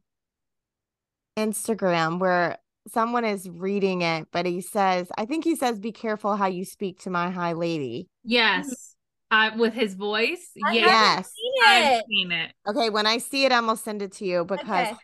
Instagram 1.38 2.18
where 2.18 2.58
someone 2.88 3.24
is 3.24 3.48
reading 3.48 4.02
it, 4.02 4.26
but 4.32 4.44
he 4.44 4.60
says, 4.60 5.08
I 5.16 5.24
think 5.24 5.44
he 5.44 5.54
says, 5.56 5.78
be 5.78 5.92
careful 5.92 6.36
how 6.36 6.46
you 6.46 6.64
speak 6.64 7.00
to 7.02 7.10
my 7.10 7.30
high 7.30 7.52
lady. 7.52 8.08
Yes. 8.24 8.96
Uh, 9.30 9.50
with 9.56 9.72
his 9.72 9.94
voice. 9.94 10.50
I 10.66 10.74
yes. 10.74 10.84
Yes. 10.84 11.32
seen 11.32 11.52
I've 11.64 12.02
seen 12.08 12.32
it. 12.32 12.52
Okay, 12.68 12.90
when 12.90 13.06
I 13.06 13.18
see 13.18 13.44
it, 13.44 13.52
I'm 13.52 13.66
gonna 13.66 13.76
send 13.76 14.02
it 14.02 14.12
to 14.14 14.24
you 14.26 14.44
because 14.44 14.88
Okay. 14.88 14.96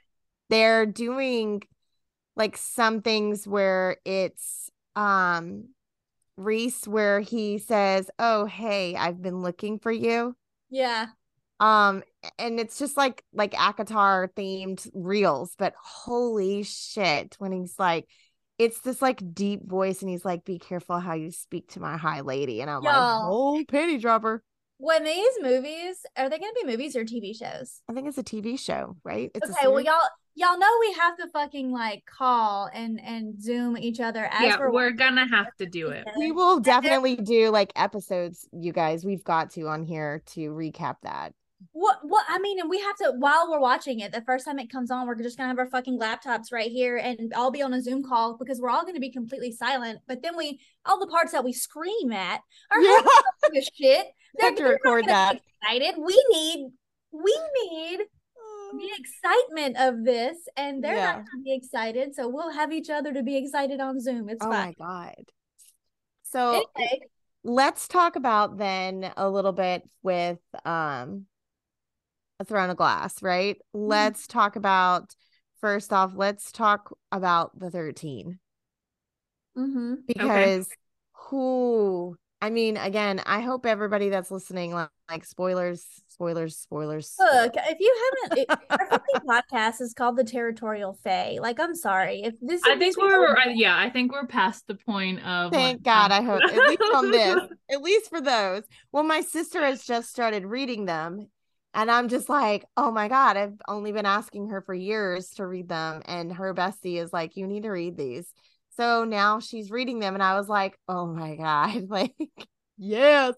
They're 0.49 0.87
doing 0.87 1.63
like 2.37 2.57
some 2.57 3.03
things 3.03 3.47
where 3.47 3.99
it's 4.05 4.71
um 4.97 5.69
Rhys 6.37 6.87
where 6.89 7.21
he 7.21 7.59
says, 7.59 8.11
Oh, 8.19 8.47
hey, 8.47 8.97
I've 8.97 9.23
been 9.23 9.43
looking 9.43 9.79
for 9.79 9.93
you. 9.93 10.37
Yeah, 10.71 11.09
Um, 11.61 12.05
and 12.39 12.61
it's 12.61 12.79
just 12.79 12.97
like 12.97 13.25
like 13.33 13.53
ACOTAR 13.53 14.29
themed 14.35 14.89
reels, 14.95 15.55
but 15.59 15.75
holy 15.83 16.63
shit, 16.63 17.35
when 17.39 17.53
he's 17.53 17.79
like, 17.79 18.07
it's 18.59 18.81
this 18.81 19.03
like 19.03 19.23
deep 19.35 19.67
voice, 19.69 20.03
and 20.03 20.11
he's 20.11 20.25
like, 20.25 20.45
"Be 20.45 20.59
careful 20.59 20.99
how 21.01 21.15
you 21.15 21.31
speak 21.31 21.69
to 21.71 21.81
my 21.81 21.97
high 21.97 22.21
lady," 22.21 22.61
and 22.61 22.71
I'm 22.71 22.83
like. 22.85 22.95
"Oh, 22.97 23.65
penny 23.69 23.99
dropper." 23.99 24.43
when 24.81 25.03
these 25.03 25.33
movies 25.41 26.07
are 26.17 26.29
they 26.31 26.39
going 26.39 26.53
to 26.55 26.61
be 26.65 26.71
movies 26.71 26.95
or 26.95 27.05
TV 27.05 27.35
shows? 27.35 27.83
I 27.89 27.95
think 27.95 28.09
it's 28.09 28.19
a 28.19 28.23
TV 28.23 28.57
show, 28.57 28.97
right? 29.05 29.31
It's 29.35 29.49
a 29.49 29.53
okay, 29.53 29.67
well 29.67 29.81
y'all 29.81 30.01
y'all 30.39 30.59
know 30.59 30.71
we 30.81 30.93
have 30.93 31.17
to 31.17 31.27
fucking 31.29 31.73
like 31.73 32.05
call 32.07 32.71
and 32.73 33.01
and 33.01 33.43
zoom 33.43 33.77
each 33.77 33.99
other 33.99 34.27
as 34.27 34.43
yeah, 34.43 34.59
we're, 34.59 34.73
we're 34.73 34.91
gonna 34.93 35.29
have 35.29 35.55
to 35.57 35.67
do 35.67 35.89
it. 35.89 36.07
we 36.17 36.31
will 36.31 36.61
definitely 36.61 37.17
do 37.17 37.51
like 37.51 37.73
episodes, 37.75 38.49
you 38.53 38.73
guys. 38.73 39.05
We've 39.05 39.25
got 39.25 39.51
to 39.53 39.69
on 39.69 39.83
here 39.83 40.23
to 40.35 40.51
recap 40.51 40.97
that. 41.03 41.35
What 41.73 41.99
what 42.03 42.25
I 42.29 42.39
mean, 42.39 42.61
and 42.61 42.71
we 42.71 42.79
have 42.79 42.97
to 42.99 43.15
while 43.19 43.51
we're 43.51 43.59
watching 43.59 43.99
it, 43.99 44.13
the 44.13 44.23
first 44.23 44.45
time 44.45 44.61
it 44.61 44.71
comes 44.71 44.93
on, 44.93 45.09
we're 45.09 45.17
just 45.17 45.37
gonna 45.37 45.49
have 45.49 45.59
our 45.59 45.69
fucking 45.69 45.99
laptops 45.99 46.53
right 46.53 46.71
here 46.71 46.97
and 46.97 47.33
I'll 47.35 47.51
be 47.51 47.63
on 47.63 47.75
a 47.75 47.83
Zoom 47.83 48.05
call 48.05 48.37
because 48.39 48.61
we're 48.61 48.71
all 48.71 48.87
gonna 48.87 49.01
be 49.01 49.11
completely 49.11 49.51
silent. 49.51 49.99
But 50.07 50.23
then 50.23 50.37
we 50.37 50.61
all 50.87 51.01
the 51.01 51.09
parts 51.09 51.33
that 51.33 51.45
we 51.45 51.53
scream 51.53 52.13
at 52.13 52.43
are 52.71 52.81
Yeah. 52.81 53.01
yeah. 53.53 53.61
shit. 53.75 54.07
Have 54.41 54.55
to 54.55 54.63
they're 54.63 54.73
not 54.73 54.85
record 54.85 55.07
gonna 55.07 55.13
that. 55.13 55.41
Excited. 55.63 56.01
We 56.01 56.25
need 56.31 56.71
we 57.11 57.37
need 57.65 58.01
the 58.77 58.91
excitement 58.99 59.77
of 59.79 60.05
this, 60.05 60.37
and 60.57 60.83
they're 60.83 60.97
Yeah. 60.97 61.13
not 61.17 61.25
gonna 61.31 61.43
be 61.45 61.55
excited. 61.55 62.15
So 62.15 62.29
we'll 62.29 62.51
have 62.51 62.73
each 62.73 62.91
other 62.91 63.13
to 63.13 63.23
be 63.23 63.37
excited 63.37 63.81
on 63.81 64.01
Zoom. 64.01 64.29
It's 64.29 64.45
Oh 64.45 64.51
fine. 64.51 64.75
my 64.79 64.87
god. 64.87 65.25
So 66.25 66.67
Anyway, 66.77 67.01
let's 67.45 67.89
talk 67.89 68.17
about 68.17 68.59
then 68.59 69.11
a 69.17 69.29
little 69.31 69.53
bit 69.53 69.89
with 70.03 70.39
um 70.65 71.27
a 72.41 72.45
throne 72.45 72.71
of 72.71 72.77
glass 72.77 73.23
right 73.23 73.57
Mm-hmm. 73.75 73.89
let's 73.89 74.27
talk 74.27 74.57
about 74.57 75.15
first 75.61 75.93
off 75.93 76.13
let's 76.15 76.53
talk 76.53 76.95
about 77.11 77.59
the 77.59 77.71
13 77.71 78.39
mm-hmm. 79.57 79.95
because 80.07 80.69
who 81.13 82.17
i 82.41 82.51
mean 82.51 82.77
again 82.77 83.21
i 83.27 83.41
hope 83.41 83.67
everybody 83.67 84.09
that's 84.09 84.31
listening 84.31 84.73
like, 84.73 84.89
like 85.11 85.25
spoilers 85.25 85.85
spoilers 86.19 86.57
spoilers 86.57 87.15
Look, 87.21 87.55
if 87.57 87.79
you 87.79 88.11
haven't, 88.23 88.39
it, 88.41 88.59
our 88.71 89.01
podcast 89.25 89.81
is 89.81 89.95
called 89.95 90.17
the 90.17 90.25
Territorial 90.25 90.99
Fae. 91.05 91.39
Like, 91.41 91.61
I'm 91.61 91.77
sorry 91.77 92.23
if 92.23 92.35
this. 92.41 92.61
I 92.65 92.77
think 92.77 92.97
we're 92.97 93.37
I, 93.37 93.53
yeah, 93.55 93.79
I 93.79 93.89
think 93.89 94.13
we're 94.13 94.27
past 94.27 94.67
the 94.67 94.75
point 94.75 95.25
of 95.25 95.53
Thank 95.53 95.79
like, 95.79 95.83
God. 95.85 96.11
I 96.11 96.23
hope, 96.23 96.43
at 96.43 96.69
least 96.69 96.83
on 96.93 97.11
this, 97.13 97.41
at 97.71 97.83
least 97.83 98.11
for 98.11 98.21
those. 98.21 98.65
Well, 98.91 99.05
my 99.05 99.21
sister 99.21 99.63
has 99.63 99.85
just 99.85 100.11
started 100.11 100.45
reading 100.45 100.87
them. 100.87 101.29
And 101.75 101.91
I'm 101.91 102.09
just 102.09 102.29
like, 102.29 102.65
oh 102.77 102.91
my 102.91 103.07
God, 103.07 103.37
I've 103.37 103.61
only 103.69 103.93
been 103.93 104.07
asking 104.07 104.49
her 104.49 104.61
for 104.63 104.75
years 104.75 105.29
to 105.35 105.47
read 105.47 105.69
them. 105.69 106.03
And 106.07 106.33
her 106.33 106.53
bestie 106.53 107.01
is 107.01 107.13
like, 107.13 107.37
you 107.37 107.47
need 107.47 107.63
to 107.65 107.71
read 107.71 107.97
these. 107.97 108.33
So 108.79 109.05
now 109.05 109.41
she's 109.41 109.71
reading 109.71 109.99
them. 109.99 110.15
And 110.15 110.23
I 110.23 110.37
was 110.37 110.49
like, 110.49 110.79
oh 110.89 111.07
my 111.07 111.37
God, 111.37 111.85
like, 111.89 112.15
yes. 112.77 113.35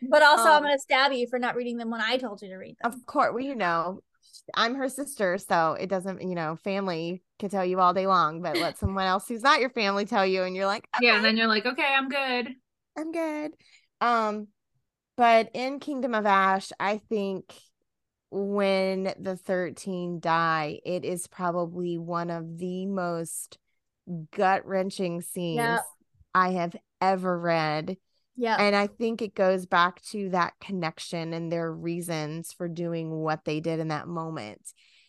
But 0.00 0.22
also, 0.22 0.48
I'm 0.48 0.62
Um, 0.62 0.64
gonna 0.64 0.78
stab 0.78 1.12
you 1.12 1.26
for 1.28 1.38
not 1.38 1.54
reading 1.56 1.76
them 1.76 1.90
when 1.90 2.00
I 2.00 2.16
told 2.16 2.42
you 2.42 2.48
to 2.48 2.56
read 2.56 2.76
them. 2.80 2.92
Of 2.92 3.06
course, 3.06 3.32
well, 3.32 3.44
you 3.44 3.54
know, 3.54 4.00
I'm 4.54 4.74
her 4.76 4.88
sister. 4.88 5.38
So 5.38 5.72
it 5.74 5.88
doesn't, 5.88 6.22
you 6.22 6.34
know, 6.34 6.56
family 6.56 7.22
can 7.38 7.50
tell 7.50 7.64
you 7.64 7.80
all 7.80 7.92
day 7.94 8.06
long, 8.06 8.40
but 8.42 8.56
let 8.56 8.78
someone 8.78 9.06
else 9.06 9.28
who's 9.28 9.42
not 9.42 9.60
your 9.60 9.70
family 9.70 10.06
tell 10.06 10.26
you. 10.26 10.42
And 10.42 10.56
you're 10.56 10.66
like, 10.66 10.88
Yeah, 11.00 11.16
and 11.16 11.24
then 11.24 11.36
you're 11.36 11.46
like, 11.48 11.66
okay, 11.66 11.94
I'm 11.96 12.08
good. 12.08 12.54
I'm 12.96 13.12
good. 13.12 13.52
Um, 14.00 14.48
but 15.16 15.50
in 15.54 15.80
Kingdom 15.80 16.14
of 16.14 16.26
Ash, 16.26 16.70
I 16.80 16.98
think 16.98 17.54
when 18.30 19.14
the 19.18 19.36
13 19.36 20.20
die, 20.20 20.80
it 20.84 21.04
is 21.04 21.26
probably 21.26 21.98
one 21.98 22.30
of 22.30 22.58
the 22.58 22.86
most 22.86 23.58
gut 24.36 24.66
wrenching 24.66 25.20
scenes 25.20 25.58
Yep. 25.58 25.84
I 26.34 26.50
have 26.52 26.76
ever 27.00 27.38
read. 27.38 27.96
Yeah, 28.36 28.56
And 28.60 28.76
I 28.76 28.86
think 28.86 29.20
it 29.20 29.34
goes 29.34 29.66
back 29.66 30.00
to 30.10 30.28
that 30.30 30.54
connection 30.60 31.32
and 31.32 31.50
their 31.50 31.72
reasons 31.72 32.52
for 32.52 32.68
doing 32.68 33.10
what 33.10 33.44
they 33.44 33.58
did 33.60 33.80
in 33.80 33.88
that 33.88 34.06
moment. 34.06 34.60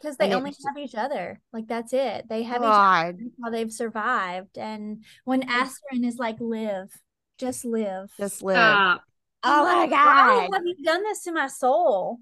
because 0.01 0.15
they 0.17 0.25
and 0.25 0.33
only 0.35 0.49
was- 0.51 0.63
have 0.65 0.77
each 0.77 0.95
other. 0.95 1.39
Like 1.53 1.67
that's 1.67 1.93
it. 1.93 2.25
They 2.29 2.43
have 2.43 2.61
each 2.61 2.65
other. 2.65 2.71
God, 2.71 3.15
That's 3.19 3.35
how 3.43 3.49
they've 3.51 3.71
survived. 3.71 4.57
And 4.57 5.03
when 5.25 5.41
Asterin 5.43 6.05
is 6.05 6.17
like, 6.17 6.37
"Live, 6.39 6.89
just 7.37 7.65
live." 7.65 8.09
just 8.17 8.41
live. 8.41 8.55
Stop. 8.55 9.03
Oh 9.43 9.63
my 9.63 9.85
Why 9.85 9.87
God. 9.87 10.49
have 10.53 10.65
you 10.65 10.75
done 10.83 11.03
this 11.03 11.23
to 11.23 11.31
my 11.33 11.47
soul? 11.47 12.19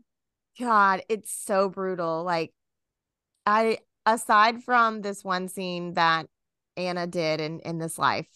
God, 0.59 1.03
it's 1.07 1.31
so 1.31 1.69
brutal. 1.69 2.23
Like, 2.23 2.51
I 3.45 3.77
aside 4.07 4.63
from 4.63 5.01
this 5.03 5.23
one 5.23 5.47
scene 5.47 5.93
that 5.93 6.27
Anna 6.77 7.07
did 7.07 7.41
in 7.41 7.59
in 7.61 7.77
this 7.79 7.97
life, 7.97 8.27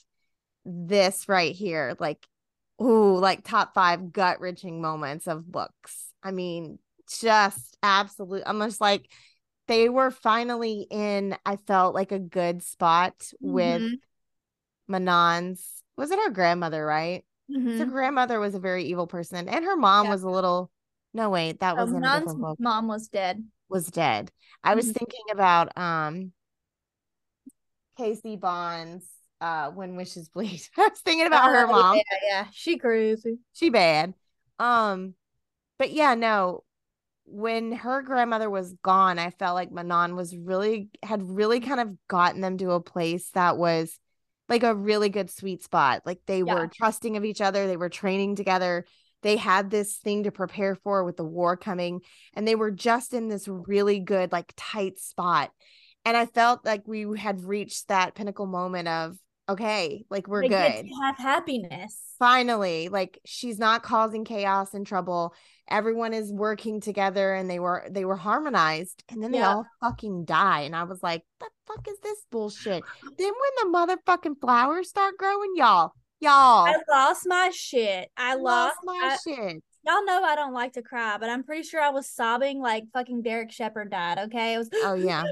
this 0.66 1.30
right 1.30 1.56
here, 1.56 1.96
like, 2.00 2.26
ooh, 2.82 3.18
like 3.18 3.44
top 3.44 3.74
five 3.74 4.12
gut 4.12 4.42
wrenching 4.42 4.82
moments 4.82 5.28
of 5.28 5.50
books. 5.50 6.12
I 6.24 6.32
mean, 6.32 6.80
just 7.20 7.78
absolute. 7.84 8.44
Almost 8.44 8.82
like 8.82 9.10
they 9.68 9.90
were 9.90 10.12
finally 10.12 10.88
in. 10.90 11.38
I 11.46 11.56
felt 11.56 11.96
like 11.96 12.12
a 12.12 12.20
good 12.20 12.64
spot 12.64 13.14
with 13.42 13.82
Mhm. 13.82 14.00
Manon's. 14.88 15.84
Was 15.98 16.12
it 16.12 16.20
her 16.20 16.32
grandmother? 16.32 16.86
Right. 16.86 17.24
So 17.50 17.86
Mhm. 17.86 17.90
grandmother 17.92 18.40
was 18.40 18.56
a 18.56 18.60
very 18.60 18.86
evil 18.86 19.08
person, 19.08 19.48
and 19.48 19.66
her 19.66 19.76
mom 19.76 20.06
Yeah. 20.06 20.14
was 20.14 20.24
a 20.24 20.30
little. 20.30 20.72
No, 21.14 21.30
wait, 21.30 21.60
that 21.60 21.78
was 21.78 21.92
book. 21.92 22.60
mom 22.60 22.88
was 22.88 23.08
dead. 23.10 23.46
Was 23.70 23.88
dead. 23.88 24.32
I 24.64 24.76
was 24.76 24.88
Mhm. 24.88 24.94
thinking 24.94 25.26
about 25.32 25.78
um 25.78 26.34
Casey 28.02 28.36
Bonds 28.36 29.06
uh 29.42 29.72
when 29.72 29.96
wishes 29.96 30.30
bleed. 30.30 30.62
I 30.78 30.88
was 30.90 31.00
thinking 31.00 31.28
about 31.28 31.52
her 31.52 31.68
Oh, 31.68 31.68
mom. 31.68 31.98
Yeah, 31.98 32.18
yeah, 32.28 32.48
she 32.52 32.78
crazy. 32.78 33.40
She 33.54 33.70
bad. 33.70 34.14
Um, 34.60 35.16
but 35.80 35.92
yeah, 35.92 36.16
no. 36.16 36.64
When 37.26 37.74
her 37.74 38.02
grandmother 38.04 38.50
was 38.50 38.74
gone, 38.84 39.20
I 39.20 39.32
felt 39.32 39.56
like 39.56 39.72
Manon 39.72 40.16
was 40.16 40.36
really 40.36 40.90
had 41.04 41.24
really 41.24 41.60
kind 41.62 41.80
of 41.80 41.96
gotten 42.08 42.42
them 42.42 42.58
to 42.60 42.72
a 42.72 42.82
place 42.82 43.30
that 43.32 43.58
was 43.58 44.00
like 44.50 44.64
a 44.64 44.76
really 44.76 45.10
good 45.10 45.30
sweet 45.30 45.64
spot. 45.64 46.04
Like 46.06 46.22
they 46.28 46.44
Yeah. 46.46 46.54
were 46.54 46.68
trusting 46.68 47.18
of 47.18 47.26
each 47.26 47.42
other, 47.42 47.68
they 47.68 47.78
were 47.78 47.90
training 47.90 48.36
together. 48.36 48.86
They 49.24 49.38
had 49.38 49.72
this 49.72 49.98
thing 49.98 50.24
to 50.24 50.32
prepare 50.32 50.76
for 50.76 51.04
with 51.06 51.18
the 51.18 51.26
war 51.26 51.58
coming, 51.58 52.02
and 52.36 52.48
they 52.48 52.56
were 52.56 52.72
just 52.72 53.14
in 53.14 53.30
this 53.30 53.48
really 53.48 54.00
good, 54.00 54.32
like 54.32 54.54
tight 54.58 55.00
spot. 55.00 55.52
And 56.06 56.18
I 56.18 56.26
felt 56.26 56.66
like 56.66 56.88
we 56.88 57.06
had 57.18 57.44
reached 57.44 57.88
that 57.90 58.16
pinnacle 58.16 58.48
moment 58.48 58.88
of 58.88 59.18
okay, 59.50 60.04
like 60.10 60.28
we're 60.28 60.42
They 60.44 60.50
good. 60.50 60.86
have 61.04 61.18
happiness. 61.18 61.98
Finally, 62.18 62.90
like 62.90 63.20
she's 63.26 63.60
not 63.60 63.84
causing 63.84 64.24
chaos 64.26 64.74
and 64.74 64.86
trouble. 64.86 65.34
Everyone 65.70 66.14
is 66.14 66.32
working 66.32 66.82
together 66.82 67.34
and 67.34 67.50
they 67.50 67.60
were 67.60 67.86
they 67.90 68.06
were 68.06 68.16
harmonized 68.16 69.04
and 69.10 69.22
then 69.24 69.32
they 69.32 69.42
all 69.42 69.66
fucking 69.82 70.26
die. 70.26 70.62
And 70.62 70.76
I 70.76 70.84
was 70.84 71.02
like, 71.04 71.24
the 71.40 71.48
fuck 71.68 71.88
is 71.88 72.00
this 72.02 72.26
bullshit? 72.32 72.84
Then 73.18 73.32
when 73.34 73.72
the 73.74 73.78
motherfucking 73.78 74.40
flowers 74.42 74.90
start 74.90 75.18
growing, 75.18 75.52
y'all, 75.56 75.92
y'all 76.20 76.66
I 76.66 76.78
lost 76.90 77.24
my 77.26 77.52
shit. 77.54 78.10
I 78.18 78.36
lost 78.36 78.78
my 78.84 79.00
I- 79.14 79.18
shit. 79.24 79.64
Y'all 79.84 80.06
know 80.06 80.22
I 80.24 80.36
don't 80.36 80.54
like 80.54 80.74
to 80.74 80.82
cry, 80.84 81.18
but 81.20 81.30
I'm 81.30 81.44
pretty 81.44 81.64
sure 81.64 81.82
I 81.82 81.90
was 81.90 82.08
sobbing 82.08 82.60
like 82.60 82.84
fucking 82.94 83.24
Derek 83.24 83.52
Shepherd 83.52 83.90
died. 83.90 84.20
Okay, 84.20 84.54
it 84.54 84.58
was. 84.60 84.70
Oh 84.84 84.94
yeah. 84.94 85.24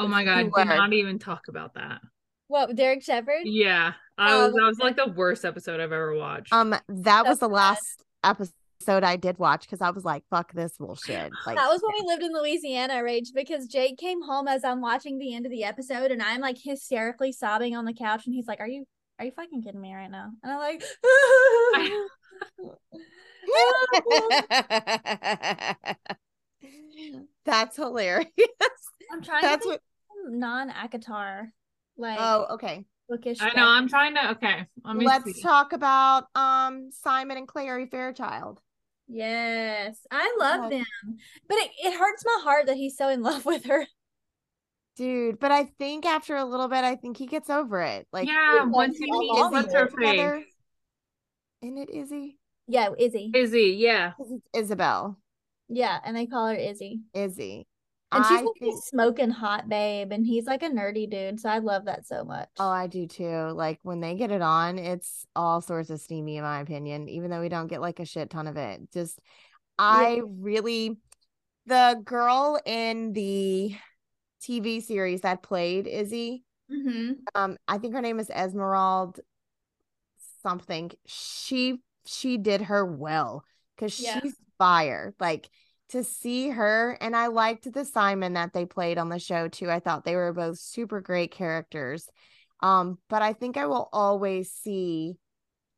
Oh 0.00 0.08
my 0.08 0.24
god, 0.24 0.50
Do 0.54 0.64
not 0.64 0.92
even 0.92 1.18
talk 1.18 1.48
about 1.48 1.74
that. 1.74 2.00
What 2.48 2.74
Derek 2.74 3.02
Shepherd? 3.02 3.42
Yeah. 3.44 3.92
I 4.16 4.34
Oh, 4.34 4.46
was 4.46 4.54
that 4.54 4.62
was 4.62 4.78
like 4.78 4.96
the 4.96 5.08
worst 5.08 5.44
episode 5.44 5.80
I've 5.80 5.92
ever 5.92 6.14
watched. 6.14 6.52
Um, 6.52 6.70
that 6.88 7.24
So 7.24 7.28
was 7.30 7.38
the 7.38 7.46
sad. 7.46 7.52
last 7.52 8.02
episode 8.24 9.04
I 9.04 9.16
did 9.16 9.38
watch 9.38 9.62
because 9.62 9.82
I 9.82 9.90
was 9.90 10.04
like, 10.04 10.22
fuck 10.30 10.52
this 10.54 10.78
bullshit. 10.78 11.30
Like 11.46 11.56
That 11.56 11.68
was 11.68 11.82
when 11.82 11.92
we 12.00 12.06
lived 12.06 12.22
in 12.22 12.32
Louisiana, 12.32 13.02
Rage, 13.04 13.32
because 13.34 13.66
Jake 13.66 13.98
came 13.98 14.22
home 14.22 14.48
as 14.48 14.64
I'm 14.64 14.80
watching 14.80 15.18
the 15.18 15.34
end 15.34 15.44
of 15.44 15.52
the 15.52 15.64
episode, 15.64 16.10
and 16.12 16.22
I'm 16.22 16.40
like 16.40 16.56
hysterically 16.62 17.32
sobbing 17.32 17.76
on 17.76 17.84
the 17.84 17.92
couch, 17.92 18.24
and 18.26 18.34
he's 18.34 18.46
like, 18.46 18.60
"Are 18.60 18.68
you, 18.68 18.84
are 19.18 19.26
you 19.26 19.32
fucking 19.32 19.62
kidding 19.62 19.80
me 19.80 19.92
right 19.94 20.10
now?" 20.10 20.30
And 20.42 20.52
I'm 20.52 20.58
like, 20.60 20.82
That's 27.44 27.76
hilarious. 27.76 28.26
I'm 29.12 29.22
trying 29.22 29.42
That's 29.42 29.64
to 29.64 29.70
what 29.70 29.80
think 30.24 30.38
non 30.38 30.70
ACOTAR, 30.70 31.52
like 31.96 32.18
oh 32.18 32.46
okay. 32.54 32.84
bookish. 33.08 33.38
I 33.40 33.52
know, 33.54 33.66
I'm 33.66 33.88
trying 33.88 34.14
to 34.14 34.30
okay. 34.32 34.66
Let 34.84 34.96
me 34.96 35.06
Let's 35.06 35.34
see. 35.34 35.42
talk 35.42 35.72
about 35.72 36.24
um 36.34 36.90
Simon 36.92 37.36
and 37.36 37.48
Clary 37.48 37.86
Fairchild. 37.86 38.60
Yes, 39.08 39.98
I 40.10 40.36
love 40.40 40.64
Okay. 40.64 40.68
them, 40.68 41.18
but 41.48 41.56
it, 41.58 41.70
it 41.84 41.96
hurts 41.96 42.24
my 42.24 42.40
heart 42.42 42.66
that 42.66 42.76
he's 42.76 42.96
so 42.96 43.08
in 43.08 43.22
love 43.22 43.46
with 43.46 43.64
her. 43.66 43.86
Dude, 44.96 45.38
but 45.38 45.52
I 45.52 45.64
think 45.64 46.06
after 46.06 46.36
a 46.36 46.44
little 46.44 46.68
bit, 46.68 46.84
I 46.84 46.96
think 46.96 47.18
he 47.18 47.26
gets 47.26 47.50
over 47.50 47.82
it. 47.82 48.08
Like 48.12 48.26
yeah, 48.26 48.64
once 48.64 48.98
he 48.98 49.10
how 49.10 49.20
meets 49.20 49.28
long 49.28 49.52
what's 49.52 49.74
her 49.74 49.88
face? 49.88 49.96
together. 49.98 50.42
Isn't 51.60 51.76
it 51.76 51.90
Izzy? 51.90 52.38
Yeah, 52.68 52.88
Izzy. 52.98 53.30
Izzy, 53.34 53.76
yeah. 53.78 54.12
it's 54.18 54.32
Isabel. 54.54 55.18
Yeah, 55.68 55.98
and 56.04 56.16
they 56.16 56.26
call 56.26 56.48
her 56.48 56.54
Izzy, 56.54 57.00
Izzy. 57.14 57.66
and 58.12 58.24
she's 58.24 58.38
I 58.38 58.42
like 58.42 58.54
think- 58.60 58.74
a 58.74 58.78
smoking 58.78 59.30
hot 59.30 59.68
babe, 59.68 60.12
and 60.12 60.24
he's 60.26 60.46
like 60.46 60.62
a 60.62 60.68
nerdy 60.70 61.08
dude. 61.10 61.40
So 61.40 61.48
I 61.48 61.58
love 61.58 61.86
that 61.86 62.06
so 62.06 62.24
much. 62.24 62.48
Oh, 62.58 62.68
I 62.68 62.86
do 62.86 63.06
too. 63.06 63.50
Like 63.54 63.78
when 63.82 64.00
they 64.00 64.14
get 64.14 64.30
it 64.30 64.42
on, 64.42 64.78
it's 64.78 65.26
all 65.34 65.60
sorts 65.60 65.90
of 65.90 66.00
steamy, 66.00 66.36
in 66.36 66.42
my 66.44 66.60
opinion, 66.60 67.08
even 67.08 67.30
though 67.30 67.40
we 67.40 67.48
don't 67.48 67.66
get 67.66 67.80
like 67.80 67.98
a 68.00 68.04
shit 68.04 68.30
ton 68.30 68.46
of 68.46 68.56
it. 68.56 68.90
Just, 68.92 69.18
I 69.78 70.22
really, 70.24 70.96
the 71.66 72.00
girl 72.04 72.60
in 72.64 73.12
the 73.12 73.74
TV 74.42 74.80
series 74.82 75.22
that 75.22 75.42
played 75.42 75.86
Izzy, 75.86 76.44
hmm 76.70 77.12
um, 77.34 77.56
I 77.68 77.78
think 77.78 77.94
her 77.94 78.00
name 78.02 78.18
is 78.20 78.30
Esmeralda 78.30 79.20
something. 80.42 80.90
She 81.06 81.80
she 82.08 82.36
did 82.38 82.62
her 82.62 82.84
well 82.84 83.44
because 83.76 83.92
Yeah. 83.98 84.20
she's 84.22 84.36
fire. 84.58 85.14
Like 85.20 85.48
to 85.90 86.02
see 86.04 86.48
her, 86.50 86.96
and 87.00 87.14
I 87.16 87.28
liked 87.28 87.72
the 87.72 87.84
Simon 87.84 88.34
that 88.34 88.52
they 88.52 88.66
played 88.66 88.98
on 88.98 89.08
the 89.08 89.18
show 89.18 89.48
too. 89.48 89.70
I 89.70 89.80
thought 89.80 90.04
they 90.04 90.16
were 90.16 90.32
both 90.32 90.58
super 90.58 91.00
great 91.00 91.30
characters. 91.30 92.08
Um, 92.60 92.98
but 93.08 93.22
I 93.22 93.32
think 93.34 93.56
I 93.56 93.66
will 93.66 93.88
always 93.92 94.50
see 94.52 95.16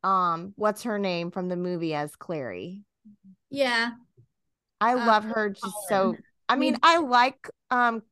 um 0.03 0.53
what's 0.55 0.83
her 0.83 0.99
name 0.99 1.31
from 1.31 1.49
the 1.49 1.57
movie 1.57 1.93
as 1.93 2.15
Clary. 2.15 2.83
Yeah, 3.49 3.91
I 4.81 4.95
Uh, 4.95 4.95
love 4.95 5.25
her 5.25 5.49
just 5.49 5.87
so 5.87 6.19
I 6.47 6.55
mean, 6.55 6.77
I 6.83 6.97
like 6.97 7.49
um 7.71 8.03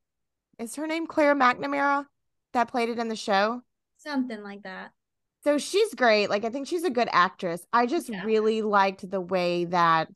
is 0.60 0.76
her 0.76 0.88
name 0.88 1.08
Claire 1.08 1.36
McNamara 1.36 2.08
that 2.54 2.70
played 2.70 2.90
it 2.90 3.00
in 3.00 3.10
the 3.10 3.16
show? 3.16 3.64
something 3.98 4.42
like 4.44 4.64
that. 4.64 4.92
So 5.48 5.58
she's 5.58 5.94
great. 5.94 6.30
Like 6.30 6.44
I 6.44 6.50
think 6.50 6.68
she's 6.68 6.84
a 6.84 6.90
good 6.90 7.08
actress. 7.10 7.66
I 7.72 7.86
just 7.86 8.10
Yeah. 8.10 8.26
really 8.26 8.62
liked 8.62 9.10
the 9.10 9.22
way 9.22 9.64
that 9.64 10.10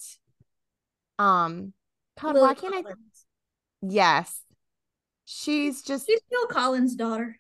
um 1.18 1.72
God, 2.20 2.34
Lily 2.36 2.48
why 2.48 2.54
can't 2.54 2.76
I 2.86 2.94
yes. 3.82 4.42
She's 5.24 5.84
just 5.84 6.06
She's 6.08 6.20
Phil 6.30 6.48
Collins' 6.48 6.96
daughter. 6.96 7.40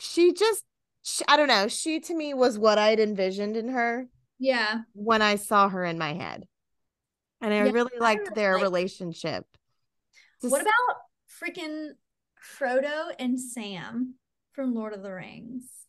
she 0.00 0.32
just 0.32 0.64
sh 1.04 1.22
I 1.28 1.36
don't 1.36 1.46
know. 1.46 1.68
She 1.68 2.00
to 2.00 2.12
me 2.16 2.34
was 2.34 2.58
what 2.58 2.76
I'd 2.76 2.98
envisioned 2.98 3.56
in 3.56 3.68
her 3.68 4.08
Yeah, 4.40 4.80
when 4.92 5.22
I 5.22 5.36
saw 5.36 5.68
her 5.68 5.84
in 5.84 5.98
my 5.98 6.14
head. 6.14 6.48
And 7.40 7.54
I 7.54 7.58
Yeah, 7.66 7.70
really 7.70 7.98
liked 8.00 8.22
really 8.22 8.34
their 8.34 8.54
like- 8.54 8.62
relationship. 8.64 9.46
What 10.40 10.62
about 10.62 10.96
freaking 11.40 11.90
Frodo 12.58 13.14
and 13.16 13.38
Sam 13.38 14.16
from 14.50 14.74
Lord 14.74 14.92
of 14.92 15.04
the 15.04 15.12
Rings? 15.12 15.81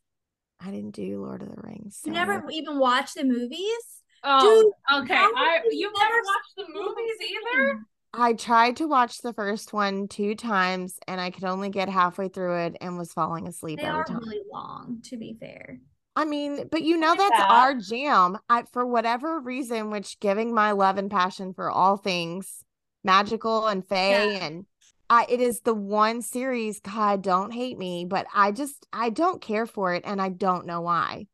I 0.65 0.71
didn't 0.71 0.91
do 0.91 1.21
Lord 1.21 1.41
of 1.41 1.49
the 1.49 1.61
Rings. 1.61 2.01
You 2.05 2.11
so- 2.13 2.19
never 2.19 2.43
even 2.51 2.79
watched 2.79 3.15
the 3.15 3.23
movies? 3.25 3.83
Oh, 4.23 4.71
okay. 4.93 5.13
I 5.15 5.59
you 5.69 5.79
you've 5.79 5.93
never 5.99 6.09
never 6.15 6.21
watched 6.25 6.55
the 6.55 6.65
movies 6.73 7.15
either? 7.29 7.79
I 8.13 8.33
tried 8.33 8.77
to 8.77 8.87
watch 8.87 9.17
the 9.17 9.33
first 9.33 9.73
one 9.73 10.07
two 10.07 10.35
times 10.35 10.97
and 11.07 11.19
I 11.19 11.29
could 11.31 11.43
only 11.43 11.69
get 11.69 11.89
halfway 11.89 12.29
through 12.29 12.57
it 12.59 12.77
and 12.79 12.97
was 12.97 13.11
falling 13.11 13.47
asleep 13.47 13.79
They 13.79 13.85
every 13.85 13.99
are 14.01 14.05
time. 14.05 14.19
really 14.19 14.41
long, 14.51 14.99
to 15.05 15.17
be 15.17 15.35
fair. 15.39 15.79
I 16.15 16.25
mean, 16.25 16.67
but 16.71 16.83
you 16.83 16.95
know 16.97 17.15
that's 17.15 17.37
that. 17.37 17.49
our 17.49 17.73
jam. 17.75 18.37
I 18.47 18.63
for 18.71 18.85
whatever 18.85 19.39
reason, 19.39 19.89
which 19.89 20.19
giving 20.19 20.53
my 20.53 20.71
love 20.71 20.97
and 20.97 21.09
passion 21.11 21.53
for 21.53 21.69
all 21.71 21.97
things 21.97 22.63
magical 23.03 23.65
and 23.67 23.85
fae 23.85 24.11
Yeah. 24.25 24.45
and 24.45 24.65
I 25.13 25.25
it 25.29 25.39
is 25.39 25.61
the 25.61 25.75
one 25.75 26.21
series, 26.21 26.79
God, 26.79 27.21
don't 27.21 27.51
hate 27.51 27.77
me, 27.77 28.05
but 28.05 28.25
I 28.33 28.51
just 28.51 28.87
I 28.91 29.11
don't 29.11 29.41
care 29.41 29.67
for 29.67 29.93
it 29.93 30.03
and 30.05 30.19
I 30.19 30.29
don't 30.29 30.65
know 30.65 30.81
why. 30.81 31.27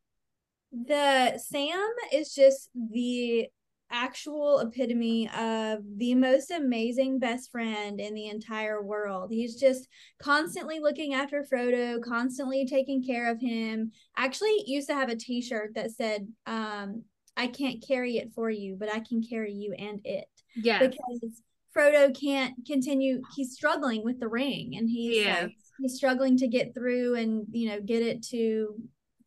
The 0.72 1.38
Sam 1.38 1.88
is 2.12 2.34
just 2.34 2.68
the 2.74 3.48
actual 3.90 4.60
epitome 4.60 5.28
of 5.36 5.80
the 5.96 6.14
most 6.14 6.50
amazing 6.50 7.18
best 7.18 7.50
friend 7.50 7.98
in 7.98 8.14
the 8.14 8.28
entire 8.28 8.82
world. 8.82 9.30
He's 9.32 9.56
just 9.56 9.88
constantly 10.22 10.78
looking 10.78 11.14
after 11.14 11.42
Frodo, 11.50 12.00
constantly 12.02 12.66
taking 12.66 13.02
care 13.02 13.30
of 13.30 13.40
him. 13.40 13.92
Actually 14.16 14.62
used 14.66 14.88
to 14.88 14.94
have 14.94 15.08
a 15.08 15.16
t-shirt 15.16 15.74
that 15.74 15.90
said 15.90 16.28
um 16.46 17.02
I 17.36 17.46
can't 17.46 17.82
carry 17.86 18.18
it 18.18 18.32
for 18.34 18.50
you, 18.50 18.76
but 18.78 18.92
I 18.92 19.00
can 19.00 19.22
carry 19.22 19.54
you 19.54 19.72
and 19.72 20.00
it. 20.04 20.28
Yeah. 20.54 20.86
Because 20.86 21.40
Frodo 21.76 22.18
can't 22.18 22.54
continue 22.66 23.22
he's 23.36 23.52
struggling 23.52 24.04
with 24.04 24.18
the 24.18 24.28
ring 24.28 24.76
and 24.76 24.88
he's 24.90 25.14
He 25.16 25.24
like 25.26 25.52
he's 25.80 25.94
struggling 25.94 26.36
to 26.38 26.48
get 26.48 26.74
through 26.74 27.14
and 27.14 27.46
you 27.52 27.68
know 27.68 27.80
get 27.80 28.02
it 28.02 28.22
to 28.28 28.74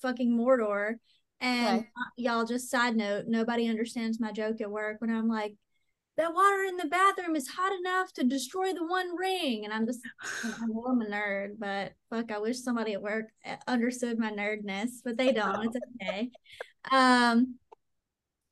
fucking 0.01 0.38
Mordor. 0.38 0.95
And 1.39 1.79
Okay. 1.79 1.88
y'all 2.17 2.45
just 2.45 2.69
side 2.69 2.95
note, 2.95 3.25
nobody 3.27 3.67
understands 3.67 4.19
my 4.19 4.32
joke 4.32 4.62
at 4.62 4.71
work 4.71 5.01
when 5.01 5.10
I'm 5.10 5.27
like, 5.27 5.56
that 6.17 6.34
water 6.34 6.63
in 6.63 6.77
the 6.77 6.86
bathroom 6.88 7.36
is 7.36 7.47
hot 7.47 7.73
enough 7.73 8.13
to 8.13 8.23
destroy 8.23 8.73
the 8.73 8.86
one 8.86 9.15
ring. 9.17 9.65
And 9.65 9.73
I'm 9.73 9.86
just 9.86 10.01
I 10.43 10.65
know 10.67 10.86
I'm 10.88 11.01
a 11.01 11.06
nerd, 11.06 11.56
but 11.58 11.93
fuck, 12.10 12.32
I 12.32 12.39
wish 12.39 12.60
somebody 12.62 12.93
at 12.93 13.01
work 13.01 13.25
uh, 13.45 13.56
understood 13.67 14.19
my 14.19 14.32
nerdness, 14.32 14.89
but 15.03 15.17
they 15.17 15.32
don't. 15.34 15.63
It's 15.65 15.77
okay. 16.01 16.29
Um 16.91 17.56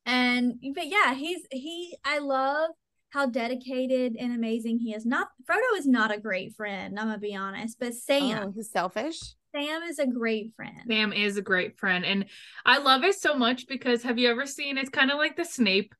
and 0.05 0.55
but 0.73 0.87
yeah, 0.87 1.13
he's 1.13 1.41
he 1.51 1.95
I 2.03 2.19
love 2.19 2.71
how 3.11 3.25
dedicated 3.27 4.15
and 4.19 4.33
amazing 4.33 4.79
he 4.79 4.93
is. 4.93 5.05
Not 5.05 5.27
Frodo 5.49 5.77
is 5.77 5.85
not 5.85 6.13
a 6.13 6.19
great 6.19 6.55
friend, 6.55 6.99
I'm 6.99 7.07
gonna 7.07 7.17
be 7.19 7.35
honest, 7.35 7.77
but 7.79 7.93
Sam, 7.93 8.39
Oh, 8.47 8.51
he's 8.55 8.71
selfish. 8.71 9.19
Sam 9.53 9.83
is 9.83 9.99
a 9.99 10.07
great 10.07 10.53
friend. 10.55 10.79
Sam 10.87 11.11
is 11.11 11.35
a 11.37 11.41
great 11.41 11.77
friend. 11.77 12.05
And 12.05 12.25
I 12.65 12.77
love 12.77 13.03
it 13.03 13.15
so 13.15 13.35
much 13.35 13.67
because 13.67 14.01
have 14.03 14.17
you 14.17 14.29
ever 14.29 14.45
seen 14.45 14.77
it's 14.77 14.89
kind 14.89 15.11
of 15.11 15.17
like 15.17 15.35
the 15.35 15.43
Snape 15.45 15.93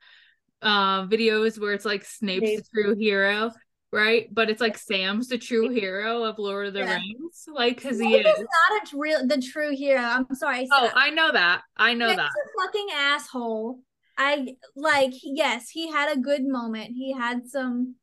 uh 0.61 1.05
videos 1.07 1.59
where 1.59 1.73
it's 1.73 1.85
like 1.85 2.05
Snape's 2.05 2.47
Snape. 2.47 2.59
the 2.59 2.81
true 2.83 2.95
hero, 2.95 3.51
right? 3.91 4.33
But 4.33 4.49
it's 4.49 4.61
like 4.61 4.77
Sam's 4.77 5.27
the 5.27 5.37
true 5.37 5.67
hero 5.69 6.23
of 6.23 6.39
Lord 6.39 6.67
of 6.67 6.73
the 6.73 6.79
Yeah. 6.79 6.95
Rings. 6.95 7.45
Like 7.53 7.81
cause 7.81 7.99
he 7.99 8.15
is. 8.15 8.25
is 8.25 8.39
not 8.39 8.93
a 8.93 8.97
real 8.97 9.27
the 9.27 9.41
true 9.41 9.75
hero. 9.75 9.99
I'm 10.01 10.27
sorry. 10.33 10.67
Oh, 10.71 10.89
I 10.95 11.09
know 11.09 11.31
that. 11.33 11.63
I 11.75 11.93
know 11.93 12.07
Snape's 12.07 12.17
that. 12.21 12.31
a 12.31 12.65
fucking 12.65 12.87
asshole. 12.95 13.79
I 14.17 14.55
like 14.75 15.13
yes, 15.23 15.69
he 15.69 15.89
had 15.91 16.15
a 16.15 16.19
good 16.19 16.45
moment. 16.45 16.91
He 16.95 17.13
had 17.13 17.47
some 17.47 17.95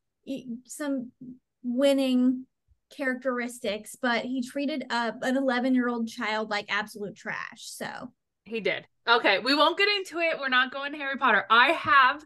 some 0.66 1.12
winning 1.62 2.46
characteristics, 2.96 3.96
but 4.00 4.24
he 4.24 4.42
treated 4.42 4.84
uh, 4.90 5.12
an 5.22 5.36
11 5.36 5.74
year 5.74 5.88
old 5.88 6.08
child 6.08 6.50
like 6.50 6.66
absolute 6.68 7.16
trash. 7.16 7.58
So 7.58 8.12
He 8.44 8.60
did. 8.60 8.86
Okay, 9.06 9.38
we 9.38 9.54
won't 9.54 9.78
get 9.78 9.88
into 9.88 10.18
it. 10.18 10.38
We're 10.38 10.48
not 10.48 10.72
going 10.72 10.92
Harry 10.94 11.16
Potter. 11.16 11.44
I 11.50 11.72
have 11.72 12.22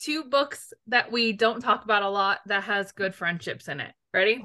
two 0.00 0.24
books 0.24 0.72
that 0.88 1.10
we 1.12 1.32
don't 1.32 1.60
talk 1.60 1.84
about 1.84 2.02
a 2.02 2.08
lot 2.08 2.40
that 2.46 2.64
has 2.64 2.92
good 2.92 3.14
friendships 3.14 3.68
in 3.68 3.80
it. 3.80 3.92
Ready? 4.12 4.44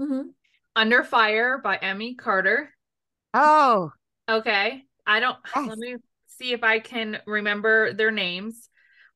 mhm. 0.00 0.30
Under 0.74 1.02
Fire 1.04 1.58
by 1.58 1.76
Emmy 1.76 2.14
Carter. 2.14 2.70
Oh, 3.32 3.92
Okay. 4.28 4.82
I 5.06 5.20
don't 5.20 5.36
Yes. 5.54 5.68
let 5.68 5.78
me 5.78 5.96
see 6.36 6.52
if 6.52 6.62
I 6.62 6.78
can 6.78 7.18
remember 7.26 7.92
their 7.92 8.10
names. 8.10 8.68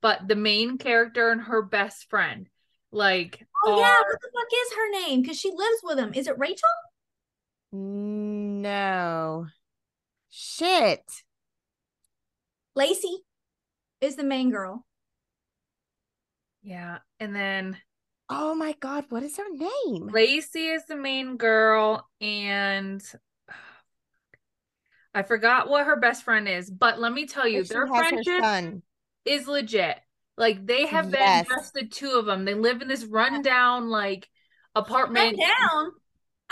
But 0.03 0.27
the 0.29 0.37
main 0.37 0.79
character 0.79 1.31
and 1.31 1.43
her 1.43 1.61
best 1.63 2.09
friend, 2.09 2.49
like 2.91 3.47
Oh 3.65 3.79
yeah, 3.79 3.85
are- 3.99 4.03
what 4.05 4.21
the 4.21 4.31
fuck 4.35 4.49
is 4.53 4.73
her 4.75 4.91
name? 5.09 5.23
Because 5.23 5.39
she 5.39 5.51
lives 5.51 5.81
with 5.83 5.99
him. 5.99 6.13
Is 6.15 6.27
it 6.27 6.39
Rachel? 6.39 6.69
No. 7.73 9.47
Shit. 10.31 11.03
Lacey 12.75 13.25
is 14.01 14.17
the 14.17 14.25
main 14.25 14.51
girl. 14.51 14.87
yeah, 16.63 16.99
and 17.19 17.35
then 17.35 17.77
Oh 18.33 18.55
my 18.55 18.75
god, 18.81 19.07
what 19.09 19.25
is 19.25 19.37
her 19.39 19.51
name? 19.53 20.07
Lacey 20.09 20.67
is 20.69 20.85
the 20.87 20.95
main 20.97 21.37
girl, 21.37 22.09
and 22.21 23.03
I 25.15 25.23
forgot 25.23 25.69
what 25.69 25.87
her 25.87 25.97
best 25.97 26.23
friend 26.23 26.49
is. 26.49 26.71
But 26.71 27.01
let 27.01 27.13
me 27.13 27.27
tell 27.27 27.47
you, 27.49 27.65
their 27.65 27.87
has 27.87 27.97
her 27.97 28.09
friendship 28.25 28.83
is 29.25 29.47
legit. 29.49 29.99
Like 30.37 30.65
they 30.67 30.87
have 30.87 31.11
Yes. 31.11 31.49
been 31.49 31.57
just 31.59 31.75
the 31.75 31.87
two 31.87 32.13
of 32.13 32.27
them. 32.27 32.45
They 32.45 32.55
live 32.55 32.81
in 32.83 32.89
this 32.89 33.05
rundown 33.05 33.89
like 33.91 34.29
Run 34.75 34.85
apartment. 34.85 35.39
down. 35.39 35.93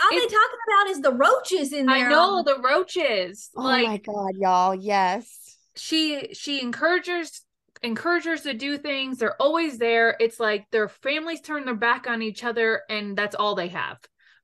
All 0.01 0.09
they 0.11 0.17
It's- 0.17 0.31
talking 0.31 0.59
about 0.67 0.87
is 0.91 1.01
the 1.01 1.13
roaches 1.13 1.73
in 1.73 1.85
there. 1.85 2.07
I 2.07 2.09
know 2.09 2.43
the 2.43 2.59
roaches. 2.59 3.49
Oh 3.55 3.63
like 3.63 3.87
my 3.87 3.97
god, 3.97 4.35
y'all. 4.37 4.75
Yes. 4.75 5.57
she 5.75 6.33
she 6.33 6.61
encourages 6.61 7.45
encourages 7.81 8.41
to 8.41 8.53
do 8.53 8.77
things. 8.77 9.17
They're 9.19 9.41
always 9.41 9.77
there. 9.77 10.15
It's 10.19 10.39
like 10.39 10.69
their 10.71 10.89
families 10.89 11.39
turn 11.41 11.63
their 11.65 11.75
back 11.75 12.07
on 12.07 12.21
each 12.21 12.43
other 12.43 12.81
and 12.89 13.17
that's 13.17 13.35
all 13.35 13.55
they 13.55 13.69
have. 13.69 13.97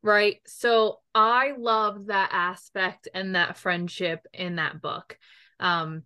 Right. 0.05 0.39
So 0.45 0.99
I 1.15 1.53
love 1.57 2.07
that 2.07 2.29
aspect 2.31 3.07
and 3.13 3.33
that 3.33 3.57
friendship 3.57 4.27
in 4.33 4.57
that 4.57 4.81
book. 4.81 5.17
Um 5.59 6.03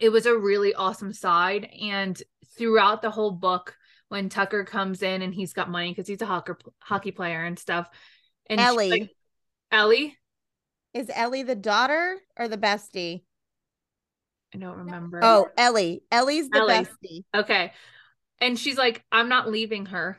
it 0.00 0.08
was 0.08 0.26
a 0.26 0.36
really 0.36 0.74
awesome 0.74 1.12
side 1.12 1.68
and 1.80 2.20
throughout 2.56 3.02
the 3.02 3.10
whole 3.10 3.30
book 3.30 3.76
when 4.08 4.28
Tucker 4.28 4.64
comes 4.64 5.02
in 5.02 5.22
and 5.22 5.34
he's 5.34 5.52
got 5.52 5.70
money 5.70 5.90
because 5.90 6.08
he's 6.08 6.22
a 6.22 6.26
hockey 6.26 6.54
hockey 6.80 7.10
player 7.12 7.44
and 7.44 7.58
stuff. 7.58 7.88
And 8.46 8.60
Ellie. 8.60 8.90
like, 8.90 9.10
Ellie? 9.70 10.16
Is 10.94 11.10
Ellie 11.14 11.42
the 11.42 11.54
daughter 11.54 12.18
or 12.38 12.48
the 12.48 12.58
bestie? 12.58 13.24
I 14.54 14.58
don't 14.58 14.78
remember. 14.78 15.20
Oh, 15.22 15.48
Ellie. 15.56 16.02
Ellie's 16.10 16.48
the 16.48 16.58
Ellie. 16.58 16.74
bestie. 16.74 17.24
Okay. 17.34 17.72
And 18.40 18.58
she's 18.58 18.76
like, 18.76 19.04
I'm 19.12 19.28
not 19.28 19.50
leaving 19.50 19.86
her. 19.86 20.18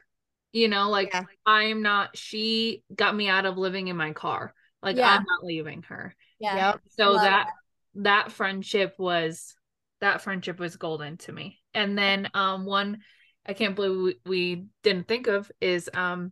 You 0.54 0.70
know, 0.70 0.90
like 0.90 1.10
Yeah. 1.14 1.24
I 1.46 1.64
am 1.64 1.82
not, 1.82 2.16
she 2.16 2.84
got 2.96 3.16
me 3.16 3.28
out 3.28 3.46
of 3.46 3.58
living 3.58 3.90
in 3.90 3.98
my 3.98 4.14
car. 4.14 4.54
Like 4.82 4.96
Yeah. 4.96 5.10
I'm 5.10 5.26
not 5.28 5.44
leaving 5.44 5.84
her. 5.84 6.16
Yeah. 6.40 6.72
Yep. 6.72 6.82
So 6.90 7.12
Love 7.12 7.24
that 7.24 7.50
that 7.96 8.32
friendship 8.32 8.96
was 8.98 9.56
that 10.00 10.22
friendship 10.22 10.60
was 10.60 10.76
golden 10.78 11.18
to 11.18 11.32
me. 11.32 11.60
And 11.74 11.98
then 11.98 12.30
um 12.34 12.66
one 12.66 13.02
I 13.46 13.54
can't 13.54 13.76
believe 13.76 14.20
we, 14.26 14.30
we 14.30 14.66
didn't 14.84 15.08
think 15.08 15.28
of 15.28 15.52
is 15.60 15.90
um 15.94 16.32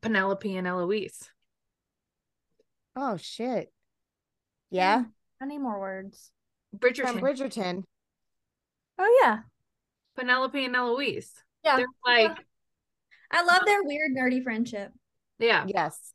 Penelope 0.00 0.56
and 0.56 0.66
Eloise. 0.66 1.30
Oh 2.94 3.16
shit. 3.16 3.72
Yeah. 4.70 5.04
Any 5.42 5.58
more 5.58 5.80
words. 5.80 6.30
Bridgerton. 6.76 7.12
From 7.12 7.20
Bridgerton. 7.20 7.82
Oh 8.98 9.20
yeah. 9.22 9.40
Penelope 10.16 10.64
and 10.64 10.76
Eloise. 10.76 11.32
Yeah. 11.64 11.76
They're 11.76 11.86
like, 12.04 12.36
I 13.30 13.42
love 13.42 13.62
their 13.66 13.82
weird 13.82 14.12
nerdy 14.12 14.42
friendship. 14.42 14.92
yeah. 15.38 15.64
Yes. 15.66 16.12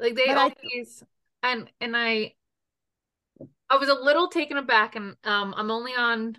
Like 0.00 0.14
they 0.14 0.26
But 0.26 0.36
I- 0.36 0.42
always 0.42 1.02
and 1.42 1.70
and 1.80 1.96
I 1.96 2.34
I 3.68 3.76
was 3.76 3.88
a 3.88 3.94
little 3.94 4.28
taken 4.28 4.56
aback 4.56 4.96
and 4.96 5.16
um 5.24 5.54
I'm 5.56 5.70
only 5.70 5.92
on 5.92 6.36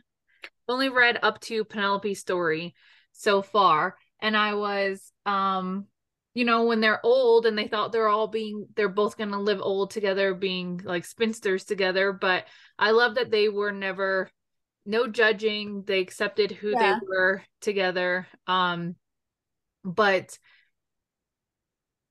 only 0.67 0.89
read 0.89 1.19
up 1.21 1.39
to 1.41 1.63
Penelope's 1.63 2.19
story 2.19 2.73
so 3.13 3.41
far 3.41 3.95
and 4.21 4.35
I 4.37 4.53
was 4.55 5.11
um 5.25 5.85
you 6.33 6.45
know 6.45 6.65
when 6.65 6.81
they're 6.81 7.03
old 7.05 7.45
and 7.45 7.57
they 7.57 7.67
thought 7.67 7.91
they're 7.91 8.07
all 8.09 8.27
being 8.27 8.67
they're 8.75 8.89
both 8.89 9.17
going 9.17 9.31
to 9.31 9.39
live 9.39 9.59
old 9.61 9.91
together 9.91 10.33
being 10.33 10.81
like 10.83 11.05
spinsters 11.05 11.63
together 11.63 12.11
but 12.13 12.45
I 12.77 12.91
love 12.91 13.15
that 13.15 13.31
they 13.31 13.49
were 13.49 13.71
never 13.71 14.29
no 14.85 15.07
judging 15.07 15.83
they 15.87 15.99
accepted 15.99 16.51
who 16.51 16.71
Yeah. 16.71 16.99
they 16.99 17.05
were 17.07 17.43
together 17.61 18.27
um 18.45 18.95
but 19.87 20.37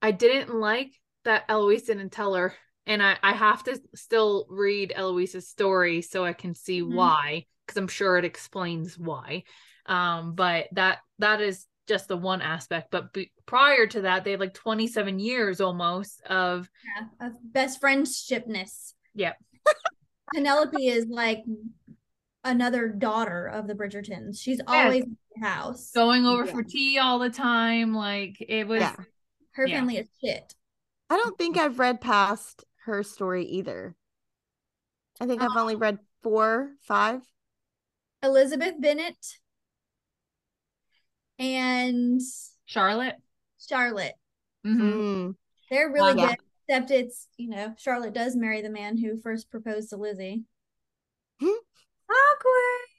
I 0.01 0.11
didn't 0.11 0.53
like 0.53 0.93
that 1.23 1.45
Eloise 1.49 1.83
didn't 1.83 2.11
tell 2.11 2.33
her. 2.35 2.53
And 2.85 3.03
I, 3.03 3.17
I 3.21 3.33
have 3.33 3.63
to 3.63 3.79
still 3.95 4.45
read 4.49 4.93
Eloise's 4.95 5.47
story 5.47 6.01
so 6.01 6.23
I 6.23 6.33
can 6.33 6.55
see 6.55 6.81
Mhm. 6.81 6.93
why, 6.93 7.45
because 7.65 7.77
I'm 7.77 7.87
sure 7.87 8.17
it 8.17 8.25
explains 8.25 8.97
why. 8.97 9.43
Um, 9.85 10.35
but 10.35 10.67
that 10.73 10.99
that 11.19 11.41
is 11.41 11.65
just 11.87 12.07
the 12.07 12.17
one 12.17 12.41
aspect. 12.41 12.91
But 12.91 13.13
be, 13.13 13.31
prior 13.45 13.87
to 13.87 14.01
that, 14.01 14.23
they 14.23 14.31
had 14.31 14.39
like 14.39 14.53
27 14.53 15.19
years 15.19 15.61
almost 15.61 16.21
of 16.23 16.69
Yeah. 16.85 17.27
Of 17.27 17.33
best 17.43 17.81
friendshipness. 17.81 18.93
Yeah. 19.13 19.33
Penelope 20.33 20.87
is 20.87 21.07
like 21.07 21.43
another 22.43 22.89
daughter 22.89 23.47
of 23.47 23.67
the 23.67 23.73
Bridgertons. 23.75 24.39
She's 24.39 24.61
always 24.67 25.03
in 25.03 25.11
the 25.11 25.26
house. 25.41 25.91
going 25.91 26.25
over 26.25 26.45
Yeah. 26.45 26.51
for 26.51 26.63
tea 26.63 26.97
all 26.99 27.19
the 27.19 27.29
time. 27.29 27.93
Like 27.93 28.37
it 28.39 28.67
was 28.67 28.81
Yeah. 28.81 28.95
Her 29.53 29.65
yeah. 29.67 29.77
family 29.77 29.97
is 29.97 30.07
shit. 30.23 30.53
I 31.09 31.17
don't 31.17 31.37
think 31.37 31.57
I've 31.57 31.79
read 31.79 32.01
past 32.01 32.63
her 32.85 33.01
story 33.03 33.45
either. 33.45 33.95
I 35.19 35.25
think 35.25 35.41
I've 35.41 35.55
only 35.57 35.75
read 35.75 35.99
four, 36.21 36.71
five. 36.81 37.21
Elizabeth 38.21 38.75
Bennett 38.79 39.17
and 41.39 42.21
Charlotte. 42.65 43.15
Charlotte. 43.59 44.15
Mhm. 44.65 44.79
Mm. 44.93 45.35
They're 45.69 45.91
really 45.91 46.11
Um, 46.11 46.17
yeah. 46.19 46.27
good. 46.35 46.37
Except 46.69 46.91
it's, 46.91 47.27
you 47.37 47.47
know, 47.49 47.73
Charlotte 47.77 48.13
does 48.13 48.35
marry 48.35 48.61
the 48.61 48.69
man 48.69 48.97
who 48.97 49.17
first 49.17 49.49
proposed 49.49 49.89
to 49.91 49.97
Lizzie. 49.97 50.43
Hmm. 51.39 51.47
Awkward. 52.09 52.89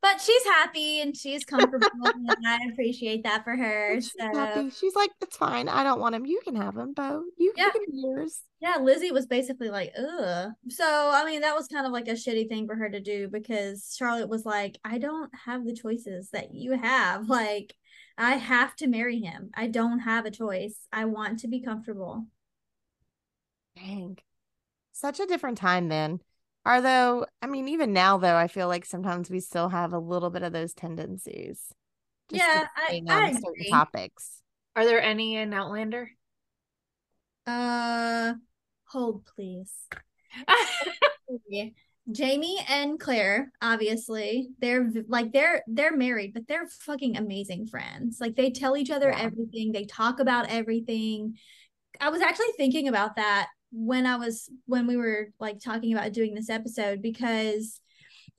But 0.00 0.20
she's 0.20 0.44
happy 0.44 1.00
and 1.00 1.16
she's 1.16 1.44
comfortable. 1.44 1.86
and 2.04 2.46
I 2.46 2.58
appreciate 2.72 3.24
that 3.24 3.42
for 3.42 3.56
her. 3.56 3.92
And 3.94 4.02
she's 4.02 4.12
So 4.18 4.32
happy. 4.32 4.70
She's 4.70 4.94
like, 4.94 5.10
it's 5.20 5.36
fine. 5.36 5.68
I 5.68 5.82
don't 5.82 6.00
want 6.00 6.14
him. 6.14 6.24
You 6.24 6.40
can 6.44 6.54
have 6.54 6.76
him, 6.76 6.94
Bo. 6.94 7.24
You, 7.36 7.52
Yeah. 7.56 7.70
can 7.70 7.82
yours. 7.90 8.42
yeah, 8.60 8.76
Lizzie 8.80 9.10
was 9.10 9.26
basically 9.26 9.70
like, 9.70 9.92
ugh. 9.98 10.50
So 10.68 11.10
I 11.12 11.24
mean, 11.26 11.40
that 11.40 11.56
was 11.56 11.66
kind 11.66 11.84
of 11.84 11.92
like 11.92 12.06
a 12.06 12.12
shitty 12.12 12.48
thing 12.48 12.66
for 12.68 12.76
her 12.76 12.88
to 12.88 13.00
do 13.00 13.28
because 13.28 13.94
Charlotte 13.98 14.28
was 14.28 14.44
like, 14.46 14.78
I 14.84 14.98
don't 14.98 15.30
have 15.46 15.64
the 15.66 15.74
choices 15.74 16.30
that 16.30 16.54
you 16.54 16.72
have. 16.78 17.28
Like, 17.38 17.74
I 18.16 18.32
have 18.36 18.74
to 18.76 18.86
marry 18.88 19.18
him. 19.20 19.50
I 19.54 19.66
don't 19.68 20.00
have 20.00 20.26
a 20.26 20.30
choice. 20.30 20.76
I 20.92 21.04
want 21.06 21.40
to 21.40 21.48
be 21.48 21.60
comfortable. 21.60 22.26
Dang. 23.76 24.18
Such 24.92 25.20
a 25.20 25.26
different 25.26 25.58
time 25.58 25.88
then. 25.88 26.20
Are 26.68 26.82
though, 26.82 27.24
I 27.40 27.46
mean, 27.46 27.66
even 27.68 27.94
now 27.94 28.18
though, 28.18 28.36
I 28.36 28.46
feel 28.46 28.68
like 28.68 28.84
sometimes 28.84 29.30
we 29.30 29.40
still 29.40 29.70
have 29.70 29.94
a 29.94 29.98
little 29.98 30.28
bit 30.28 30.42
of 30.42 30.52
those 30.52 30.74
tendencies. 30.74 31.64
just 32.28 32.42
Yeah, 32.42 32.66
I- 32.76 32.80
depending 32.92 33.10
I 33.10 33.26
on 33.28 33.32
certain 33.32 33.48
agree. 33.52 33.70
topics. 33.70 34.42
Are 34.76 34.84
there 34.84 35.00
any 35.00 35.36
in 35.36 35.54
Outlander? 35.54 36.10
Uh, 37.46 38.34
hold 38.84 39.24
please. 39.34 39.72
Jamie 42.12 42.58
and 42.68 43.00
Claire, 43.00 43.50
obviously, 43.62 44.50
they're 44.58 44.90
like 45.08 45.32
they're 45.32 45.62
they're 45.66 45.96
married, 45.96 46.34
but 46.34 46.46
they're 46.46 46.68
fucking 46.68 47.16
amazing 47.16 47.66
friends. 47.66 48.18
Like 48.20 48.36
they 48.36 48.50
tell 48.50 48.76
each 48.76 48.90
other 48.90 49.08
Yeah. 49.08 49.20
everything, 49.22 49.72
they 49.72 49.86
talk 49.86 50.20
about 50.20 50.50
everything. 50.50 51.38
I 51.98 52.10
was 52.10 52.20
actually 52.20 52.52
thinking 52.58 52.88
about 52.88 53.16
that 53.16 53.48
when 53.70 54.06
I 54.06 54.16
was 54.16 54.50
when 54.66 54.86
we 54.86 54.96
were 54.96 55.28
like 55.38 55.60
talking 55.60 55.92
about 55.92 56.12
doing 56.12 56.34
this 56.34 56.48
episode 56.50 57.02
because 57.02 57.80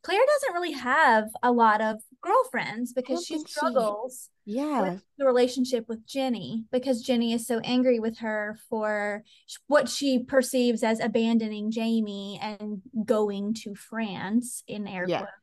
Claire 0.01 0.21
doesn't 0.25 0.53
really 0.53 0.71
have 0.71 1.25
a 1.43 1.51
lot 1.51 1.81
of 1.81 1.97
girlfriends 2.21 2.93
because 2.93 3.25
she 3.25 3.33
think 3.35 3.47
she- 3.47 3.51
struggles 3.53 4.29
Yeah. 4.45 4.81
with 4.93 5.03
the 5.17 5.25
relationship 5.25 5.87
with 5.89 6.05
Jenny 6.07 6.63
because 6.71 7.01
Jenny 7.01 7.33
is 7.33 7.45
so 7.45 7.59
angry 7.65 7.99
with 7.99 8.19
her 8.19 8.57
for 8.69 9.23
what 9.67 9.89
she 9.89 10.19
perceives 10.23 10.83
as 10.83 10.99
abandoning 11.01 11.69
Jamie 11.69 12.39
and 12.41 12.81
going 13.05 13.53
to 13.63 13.75
France 13.75 14.63
in 14.67 14.87
air 14.87 15.05
Yeah. 15.07 15.19
quotes. 15.19 15.33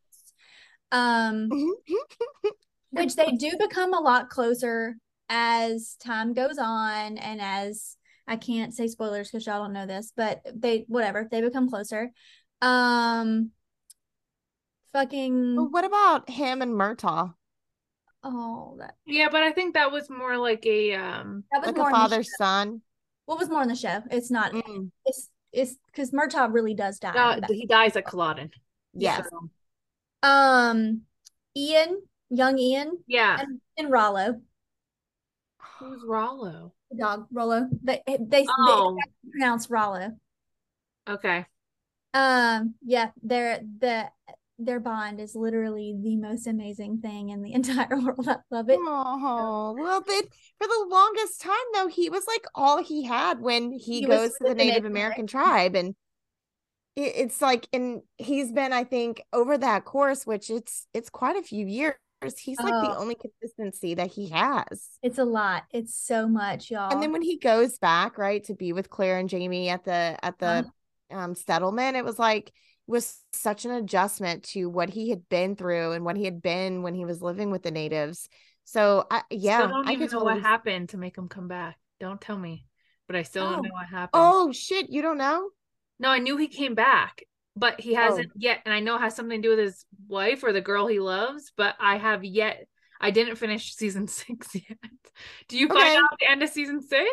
Um, 0.91 1.49
which 2.91 3.15
they 3.17 3.33
do 3.33 3.53
become 3.59 3.93
a 3.93 4.01
lot 4.01 4.31
closer 4.31 4.97
as 5.29 5.97
time 6.03 6.33
goes 6.33 6.57
on 6.59 7.19
and 7.19 7.41
as 7.43 7.96
I 8.29 8.37
can't 8.37 8.75
say 8.75 8.89
spoilers 8.89 9.31
because 9.31 9.47
y'all 9.47 9.63
don't 9.63 9.73
know 9.73 9.87
this, 9.87 10.13
but 10.17 10.41
they 10.55 10.85
whatever 10.89 11.29
they 11.31 11.41
become 11.41 11.69
closer. 11.69 12.11
Um, 12.61 13.51
fucking 14.93 15.57
But 15.57 15.73
what 15.73 15.85
about 15.85 16.31
him 16.31 16.63
and 16.63 16.73
Murtagh? 16.73 17.35
oh 18.25 18.75
that 18.79 18.97
yeah, 19.07 19.29
but 19.31 19.43
I 19.43 19.53
think 19.53 19.75
that 19.75 19.93
was 19.93 20.11
more 20.11 20.37
like 20.37 20.67
a 20.67 20.95
um 20.95 21.45
that 21.53 21.61
was 21.61 21.69
Like 21.69 21.77
more 21.77 21.89
a 21.91 21.93
father 21.93 22.23
son? 22.23 22.83
What 23.27 23.39
was 23.39 23.49
more 23.49 23.63
in 23.63 23.69
the 23.69 23.77
show? 23.77 24.03
It's 24.11 24.31
not. 24.31 24.53
Mm. 24.53 24.91
It's 25.05 25.31
it's 25.53 25.77
because 25.87 26.11
Murtagh 26.11 26.53
really 26.53 26.75
does 26.75 26.99
die. 26.99 27.11
Uh, 27.11 27.41
he 27.49 27.67
dies 27.67 27.97
at 27.97 28.05
Culloden. 28.05 28.51
Yes. 28.95 29.27
So, 29.31 30.29
um, 30.29 31.03
Ian, 31.57 32.03
young 32.31 32.59
Ian, 32.59 32.99
yeah. 33.07 33.39
and, 33.41 33.61
and 33.77 33.91
Rollo, 33.91 34.41
Who's 35.79 36.03
Rollo? 36.05 36.73
The 36.91 36.99
dog 36.99 37.27
Rollo. 37.33 37.69
They 37.83 38.03
they, 38.07 38.47
Oh. 38.49 38.97
they 38.97 39.31
pronounce 39.31 39.71
Rollo. 39.71 40.13
Okay. 41.09 41.47
Um, 42.15 42.75
yeah, 42.83 43.11
their 43.23 43.61
the 43.81 44.07
their 44.59 44.81
bond 44.81 45.21
is 45.21 45.35
literally 45.35 45.95
the 46.03 46.17
most 46.17 46.47
amazing 46.47 47.01
thing 47.01 47.29
in 47.29 47.43
the 47.43 47.53
entire 47.59 48.01
world. 48.01 48.27
I 48.29 48.37
love 48.51 48.71
it. 48.71 48.79
Oh, 48.81 49.77
well, 49.79 50.01
but 50.01 50.25
for 50.59 50.67
the 50.67 50.87
longest 50.89 51.41
time 51.41 51.55
though, 51.75 51.89
he 51.89 52.09
was 52.09 52.25
like 52.27 52.47
all 52.55 52.83
he 52.83 53.05
had 53.05 53.41
when 53.41 53.73
he, 53.73 54.01
He 54.01 54.07
goes 54.07 54.31
to 54.33 54.37
the 54.49 54.55
Native 54.55 54.75
Native 54.75 54.85
American 54.87 55.27
tribe, 55.27 55.75
and 55.77 55.95
it, 56.95 57.13
it's 57.17 57.43
like, 57.43 57.69
and 57.73 58.01
he's 58.17 58.51
been, 58.51 58.73
I 58.73 58.85
think, 58.85 59.23
over 59.33 59.59
that 59.59 59.85
course, 59.85 60.27
which 60.27 60.49
it's 60.49 60.87
it's 60.95 61.11
quite 61.11 61.37
a 61.37 61.43
few 61.43 61.67
years. 61.67 61.95
He's 62.35 62.59
like 62.59 62.75
the 62.81 62.93
Oh. 62.93 62.99
only 62.99 63.15
consistency 63.15 63.95
that 63.95 64.13
he 64.13 64.29
has. 64.31 64.91
It's 65.03 65.19
a 65.19 65.25
lot. 65.25 65.65
It's 65.73 65.95
so 65.95 66.29
much, 66.29 66.71
y'all. 66.71 66.93
And 66.93 67.03
then 67.03 67.13
when 67.13 67.23
he 67.23 67.39
goes 67.39 67.79
back, 67.79 68.19
right, 68.19 68.43
to 68.45 68.55
be 68.55 68.73
with 68.73 68.91
Claire 68.91 69.19
and 69.19 69.29
Jamie 69.29 69.69
at 69.69 69.85
the 69.85 70.19
at 70.23 70.39
the 70.39 70.69
um 71.11 71.35
settlement, 71.35 71.97
it 71.97 72.05
was 72.05 72.19
like 72.19 72.49
it 72.49 72.53
was 72.91 73.23
such 73.33 73.65
an 73.65 73.73
adjustment 73.73 74.45
to 74.45 74.67
what 74.69 74.91
he 74.91 75.11
had 75.11 75.29
been 75.29 75.57
through 75.57 75.93
and 75.93 76.05
what 76.05 76.17
he 76.17 76.25
had 76.25 76.41
been 76.43 76.83
when 76.83 76.95
he 76.95 77.05
was 77.05 77.21
living 77.23 77.51
with 77.51 77.63
the 77.63 77.71
natives. 77.71 78.29
So 78.65 79.07
I 79.11 79.23
yeah, 79.31 79.59
Still 79.59 79.69
don't 79.69 79.89
I 79.89 79.93
even 79.93 80.09
could 80.09 80.13
know 80.13 80.19
totally 80.21 80.35
what 80.35 80.43
happened 80.43 80.89
to 80.91 80.97
make 80.97 81.17
him 81.17 81.29
come 81.29 81.49
back. 81.49 81.79
Don't 82.01 82.21
tell 82.21 82.39
me. 82.39 82.67
But 83.07 83.17
I 83.17 83.23
still 83.23 83.45
Oh. 83.47 83.53
don't 83.55 83.63
know 83.65 83.73
what 83.73 83.87
happened. 83.87 84.11
Oh 84.15 84.53
shit, 84.53 84.91
you 84.91 85.03
don't 85.03 85.19
know? 85.19 85.51
No, 85.99 86.11
I 86.11 86.19
knew 86.19 86.37
he 86.37 86.49
came 86.49 86.75
back, 86.75 87.23
but 87.57 87.81
he 87.81 87.95
hasn't 87.95 88.31
yet. 88.37 88.61
And 88.65 88.73
I 88.75 88.81
know 88.81 88.97
it 88.97 89.01
has 89.01 89.17
something 89.17 89.41
to 89.41 89.49
do 89.49 89.57
with 89.57 89.65
his 89.65 89.85
wife 90.09 90.45
or 90.45 90.53
the 90.53 90.61
girl 90.61 90.87
he 90.87 91.01
loves, 91.01 91.53
but 91.57 91.75
I 91.81 91.97
have 91.99 92.25
yet. 92.25 92.67
I 93.01 93.11
didn't 93.11 93.37
finish 93.37 93.75
season 93.75 94.07
six 94.21 94.55
yet. 94.55 94.79
Do 95.49 95.59
you 95.59 95.67
Okay. 95.67 95.75
find 95.75 95.97
out 95.97 96.19
the 96.21 96.31
end 96.31 96.43
of 96.43 96.49
season 96.51 96.83
six? 96.83 97.11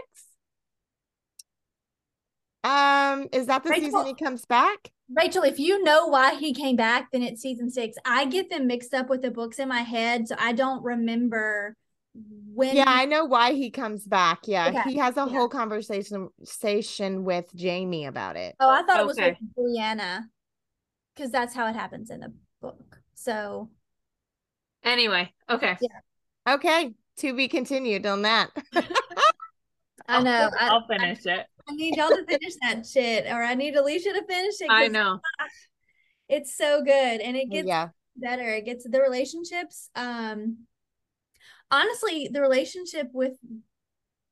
Um, 2.64 3.28
is 3.34 3.48
that 3.48 3.64
the 3.64 3.70
Rachel- 3.72 3.86
season 3.86 4.06
he 4.06 4.14
comes 4.16 4.46
back? 4.46 4.92
Rachel, 5.16 5.44
if 5.44 5.60
you 5.60 5.84
know 5.84 6.08
why 6.08 6.36
he 6.36 6.54
came 6.54 6.76
back, 6.78 7.12
then 7.12 7.22
it's 7.22 7.42
season 7.42 7.70
six. 7.70 7.98
I 8.06 8.26
get 8.26 8.50
them 8.50 8.68
mixed 8.68 8.94
up 8.94 9.10
with 9.10 9.22
the 9.22 9.32
books 9.32 9.60
in 9.60 9.68
my 9.68 9.82
head, 9.82 10.28
so 10.28 10.36
I 10.40 10.54
don't 10.54 10.82
remember 10.84 11.76
when. 12.14 12.76
Yeah, 12.76 12.86
I 12.88 13.06
know 13.06 13.26
why 13.26 13.54
he 13.54 13.70
comes 13.70 14.06
back. 14.06 14.48
Yeah, 14.48 14.70
Okay, 14.70 14.92
he 14.92 14.98
has 14.98 15.18
a 15.18 15.22
yeah. 15.22 15.30
whole 15.30 15.50
conversation 15.50 16.30
conversation 16.40 17.24
with 17.24 17.54
Jamie 17.56 18.06
about 18.06 18.36
it. 18.36 18.56
oh, 18.60 18.70
I 18.70 18.84
thought 18.84 19.00
it 19.00 19.06
was 19.06 19.18
with 19.18 19.38
Brianna, 19.58 20.24
because 21.16 21.32
that's 21.32 21.56
how 21.56 21.68
it 21.68 21.76
happens 21.76 22.10
in 22.10 22.20
the 22.22 22.34
book. 22.62 22.98
So 23.16 23.70
Anyway, 24.84 25.32
okay. 25.50 25.78
Okay, 26.48 26.94
to 27.18 27.34
be 27.34 27.48
continued 27.48 28.06
on 28.06 28.24
that. 28.24 28.50
I 30.08 30.22
know 30.22 30.50
I, 30.60 30.68
I'll 30.68 30.86
finish 30.88 31.26
it. 31.26 31.46
I 31.68 31.74
need 31.76 31.96
y'all 31.96 32.10
to 32.10 32.26
finish 32.28 32.54
that 32.62 32.86
shit, 32.92 33.26
or 33.28 33.42
I 33.42 33.56
need 33.56 33.76
Alicia 33.76 34.12
to 34.12 34.26
finish 34.28 34.56
it. 34.60 34.68
i 34.70 34.90
know. 34.90 35.20
it's 36.28 36.58
so 36.58 36.84
good, 36.84 37.22
and 37.22 37.38
it 37.38 37.50
gets 37.50 37.68
yeah. 37.68 37.90
better. 38.18 38.50
It 38.50 38.66
gets 38.66 38.86
the 38.88 39.00
relationships. 39.00 39.90
Um, 39.96 40.66
honestly, 41.74 42.30
the 42.32 42.40
relationship 42.42 43.10
with 43.12 43.34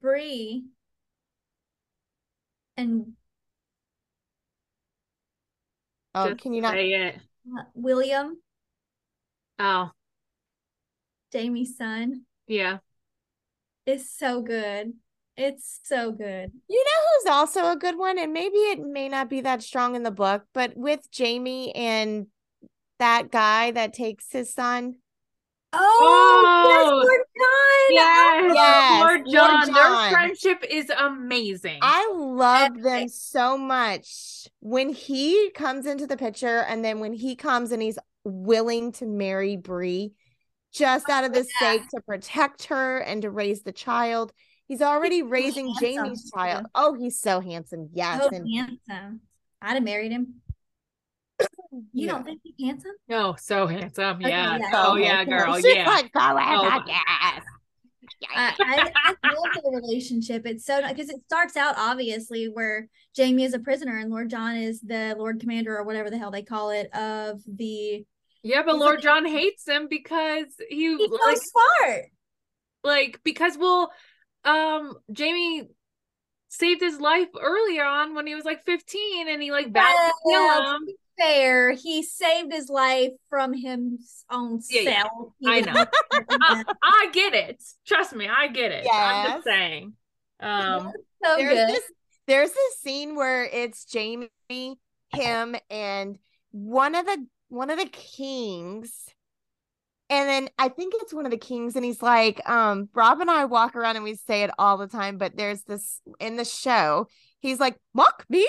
Bree 0.02 0.66
and 2.78 3.14
Oh, 6.14 6.30
Just 6.30 6.42
can 6.42 6.54
you 6.54 6.62
not? 6.62 6.74
say 6.74 6.89
it? 6.89 7.16
uh, 7.58 7.64
William, 7.74 8.38
Oh, 9.60 9.92
Jamie's 11.32 11.78
son, 11.78 12.26
yeah. 12.48 12.80
It's 13.86 14.10
so 14.10 14.42
good. 14.42 14.94
It's 15.38 15.80
so 15.84 16.12
good. 16.12 16.52
You 16.68 16.84
know 16.86 17.02
who's 17.24 17.32
also 17.32 17.72
a 17.72 17.76
good 17.76 17.98
one, 17.98 18.20
and 18.20 18.34
maybe 18.34 18.58
it 18.58 18.80
may 18.80 19.10
not 19.10 19.30
be 19.30 19.42
that 19.42 19.64
strong 19.64 19.96
in 19.96 20.04
the 20.04 20.12
book, 20.12 20.46
but 20.54 20.76
with 20.76 21.10
Jamie 21.12 21.74
and 21.76 22.28
that 23.00 23.32
guy 23.32 23.72
that 23.72 23.94
takes 23.94 24.32
his 24.32 24.54
son. 24.54 24.98
Oh, 25.74 26.00
oh, 26.02 26.44
oh, 26.44 26.70
yes, 26.70 26.86
Lord 26.92 27.22
John. 27.38 27.96
Yes, 27.96 28.52
Yes, 28.56 29.02
Lord 29.02 29.22
Lord 29.22 29.32
John. 29.32 29.66
John. 29.68 29.74
Their 29.74 30.12
friendship 30.12 30.66
is 30.70 30.90
amazing. 30.90 31.80
I 31.82 32.12
love 32.14 32.74
them 32.82 32.86
Epic. 32.86 33.10
so 33.14 33.58
much. 33.58 34.48
When 34.60 34.90
he 34.90 35.50
comes 35.52 35.86
into 35.86 36.08
the 36.08 36.18
picture, 36.18 36.60
and 36.68 36.84
then 36.84 37.00
when 37.00 37.14
he 37.14 37.36
comes 37.36 37.72
and 37.72 37.82
he's 37.82 37.98
willing 38.24 38.92
to 38.94 39.06
marry 39.06 39.56
Bree, 39.58 40.14
just 40.74 41.10
out 41.10 41.24
of 41.24 41.34
the 41.34 41.48
yeah. 41.62 41.74
sake 41.74 41.90
to 41.90 42.02
protect 42.02 42.66
her 42.66 43.00
and 43.00 43.22
to 43.22 43.30
raise 43.30 43.64
the 43.64 43.72
child. 43.72 44.32
He's 44.68 44.82
already 44.82 45.20
so 45.20 45.28
raising 45.28 45.68
handsome, 45.68 46.06
Jamie's 46.06 46.32
child. 46.34 46.66
Oh, 46.76 46.94
he's 46.94 47.20
so 47.20 47.42
handsome. 47.42 47.90
Yes. 47.94 48.24
So 48.24 48.30
and 48.30 48.48
handsome. 48.50 49.22
I'd 49.62 49.74
have 49.74 49.84
married 49.84 50.12
him. 50.12 50.36
You 51.72 51.82
Yeah. 51.94 52.12
don't 52.14 52.24
think 52.26 52.42
he's 52.44 52.66
handsome? 52.68 52.92
no, 53.08 53.36
so 53.40 53.66
handsome. 53.68 54.18
Okay, 54.18 54.30
Yeah. 54.30 54.58
yeah. 54.60 54.72
Oh 54.74 54.96
yeah, 54.96 55.24
girl. 55.26 55.56
She's 55.56 55.74
Yeah. 55.76 55.88
like, 55.88 56.12
go 56.12 56.20
ahead, 56.20 56.58
Oh, 56.60 56.64
my- 56.70 56.84
yes. 56.88 57.44
I, 58.36 58.54
I, 58.96 59.16
I 59.24 59.34
love 59.34 59.64
the 59.64 59.72
relationship. 59.82 60.46
It's 60.46 60.66
so 60.66 60.86
because 60.88 61.10
it 61.10 61.22
starts 61.26 61.56
out 61.58 61.76
obviously 61.78 62.46
where 62.50 62.88
Jamie 63.16 63.44
is 63.46 63.54
a 63.54 63.60
prisoner 63.60 63.98
and 63.98 64.12
Lord 64.12 64.30
John 64.30 64.58
is 64.58 64.80
the 64.82 65.16
Lord 65.18 65.40
Commander 65.40 65.76
or 65.78 65.84
whatever 65.84 66.10
the 66.10 66.18
hell 66.20 66.30
they 66.30 66.44
call 66.44 66.70
it 66.72 66.94
of 66.96 67.42
the. 67.48 68.06
Yeah, 68.44 68.64
but 68.64 68.78
Lord 68.78 68.96
like- 68.96 69.04
John 69.04 69.26
hates 69.26 69.68
him 69.68 69.88
because 69.90 70.46
he 70.70 70.98
He's 70.98 71.10
like 71.10 71.38
so 71.38 71.42
smart. 71.80 72.06
like 72.84 73.20
because 73.24 73.58
well, 73.58 73.92
um, 74.44 74.96
Jamie 75.12 75.70
saved 76.50 76.82
his 76.82 77.00
life 77.00 77.30
earlier 77.40 77.86
on 77.86 78.14
when 78.14 78.28
he 78.28 78.36
was 78.36 78.44
like 78.46 78.66
15 78.66 79.30
and 79.30 79.42
he 79.42 79.52
like 79.52 79.72
vowed 79.72 79.86
to 79.86 80.14
kill 80.30 80.74
him. 80.76 80.88
Fair. 81.18 81.72
He 81.72 82.03
saved 82.03 82.51
his 82.51 82.70
life 82.70 83.12
from 83.30 83.53
his 83.53 84.24
own 84.32 84.62
Yeah, 84.70 84.82
yeah. 84.82 85.01
self. 85.03 85.34
He 85.39 85.49
I 85.49 85.59
know. 85.62 85.74
much 85.74 85.93
I. 86.30 86.64
I 86.84 87.09
get 87.14 87.34
it. 87.34 87.64
Trust 87.86 88.14
me, 88.16 88.28
I 88.28 88.47
get 88.47 88.72
it. 88.72 88.88
I'm 88.91 89.32
just 89.34 89.43
saying. 89.45 89.93
Um, 90.39 90.91
so 91.24 91.36
there's 91.38 91.53
good. 91.53 91.70
this 91.70 91.84
there's 92.28 92.51
this 92.51 92.80
scene 92.82 93.16
where 93.16 93.43
it's 93.45 93.86
Jamie, 93.86 94.30
him, 95.14 95.55
and 95.70 96.18
one 96.51 96.95
of 96.95 97.05
the 97.05 97.26
one 97.49 97.70
of 97.70 97.78
the 97.78 97.86
kings. 97.91 98.91
And 100.09 100.28
then 100.28 100.49
I 100.57 100.68
think 100.68 100.93
it's 100.97 101.14
one 101.14 101.24
of 101.26 101.32
the 101.32 101.38
kings, 101.38 101.78
and 101.78 101.86
he's 101.86 102.01
like, 102.01 102.47
um, 102.49 102.89
Rob 102.93 103.22
and 103.22 103.32
I 103.32 103.45
walk 103.45 103.78
around 103.78 103.95
and 103.95 104.03
we 104.03 104.16
say 104.16 104.43
it 104.43 104.51
all 104.59 104.78
the 104.78 104.88
time, 104.88 105.18
but 105.18 105.38
there's 105.38 105.62
this 105.64 106.01
in 106.20 106.36
the 106.36 106.43
show, 106.43 107.07
he's 107.39 107.62
like, 107.62 107.78
mock 107.93 108.26
me. 108.30 108.45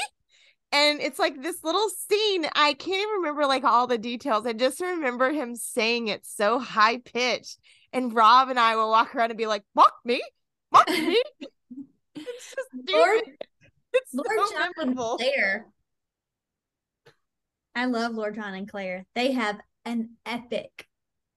And 0.72 1.00
it's 1.00 1.18
like 1.18 1.40
this 1.42 1.62
little 1.62 1.88
scene. 1.90 2.46
I 2.54 2.72
can't 2.74 2.96
even 3.02 3.14
remember 3.16 3.44
like 3.46 3.62
all 3.64 3.86
the 3.86 3.98
details. 3.98 4.46
I 4.46 4.54
just 4.54 4.80
remember 4.80 5.30
him 5.30 5.54
saying 5.54 6.08
it 6.08 6.24
so 6.24 6.58
high 6.58 6.98
pitched. 6.98 7.58
And 7.92 8.14
Rob 8.14 8.48
and 8.48 8.58
I 8.58 8.74
will 8.76 8.88
walk 8.88 9.14
around 9.14 9.30
and 9.30 9.38
be 9.38 9.46
like, 9.46 9.64
mock 9.74 9.92
me, 10.04 10.22
mock 10.72 10.88
me. 10.90 11.22
it's 12.16 12.54
just 12.54 12.68
Lord- 12.90 13.20
It's 13.92 14.14
Lord 14.14 14.28
so 14.48 14.56
John 14.56 14.70
and. 14.78 14.96
Claire. 14.96 15.66
I 17.74 17.84
love 17.86 18.12
Lord 18.14 18.34
John 18.34 18.54
and 18.54 18.68
Claire. 18.70 19.04
They 19.14 19.32
have 19.32 19.58
an 19.84 20.10
epic 20.26 20.86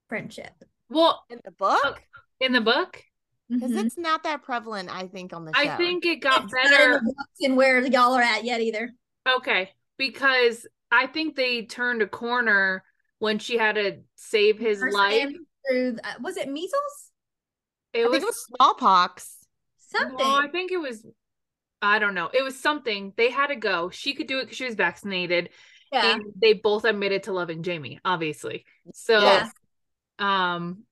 friendship. 0.10 0.52
well, 0.90 1.24
in 1.30 1.40
the 1.44 1.52
book 1.52 2.02
in 2.40 2.52
the 2.54 2.62
book, 2.62 3.02
because 3.50 3.72
Mhm. 3.72 3.86
it's 3.86 3.98
not 3.98 4.24
that 4.24 4.44
prevalent 4.44 4.90
i 4.94 5.08
think 5.08 5.34
on 5.34 5.46
the 5.46 5.54
show 5.54 5.62
I 5.62 5.78
think 5.78 6.06
it 6.06 6.18
got 6.18 6.44
It's 6.44 6.54
not 6.54 6.66
in 6.82 6.92
the 6.92 7.00
books 7.06 7.40
and 7.42 7.56
where 7.58 7.84
y'all 7.86 8.14
are 8.14 8.22
at 8.22 8.44
yet 8.44 8.62
either. 8.62 8.94
Okay, 9.28 9.72
because 9.98 10.68
I 10.92 11.08
think 11.08 11.36
they 11.36 11.64
turned 11.64 12.02
a 12.02 12.08
corner 12.08 12.84
when 13.20 13.40
she 13.40 13.58
had 13.58 13.76
to 13.76 13.98
save 14.16 14.60
his 14.60 14.80
First 14.80 14.96
life. 14.96 15.30
Through 15.70 15.98
uh, 16.04 16.14
was 16.22 16.38
it 16.38 16.50
measles? 16.52 17.12
It 17.94 18.06
i 18.06 18.08
was, 18.08 18.12
think 18.12 18.24
it 18.24 18.28
was 18.28 18.46
smallpox 18.46 19.38
Something. 19.78 20.18
no, 20.18 20.26
I 20.36 20.48
think 20.52 20.72
it 20.72 20.78
was. 20.78 21.06
I 21.82 22.00
don't 22.00 22.14
know. 22.14 22.30
It 22.34 22.44
was 22.44 22.60
something. 22.60 23.14
They 23.16 23.30
had 23.30 23.48
to 23.48 23.56
go. 23.56 23.90
She 23.90 24.14
could 24.14 24.28
do 24.28 24.40
it 24.40 24.44
because 24.46 24.58
she 24.58 24.66
was 24.66 24.76
vaccinated, 24.76 25.50
yeah. 25.92 26.14
and 26.14 26.24
they 26.42 26.54
both 26.54 26.84
admitted 26.86 27.24
to 27.24 27.34
loving 27.34 27.64
Jamie. 27.64 28.00
Obviously, 28.04 28.66
so 28.94 29.20
Yeah. 29.20 29.48
um, 30.20 30.84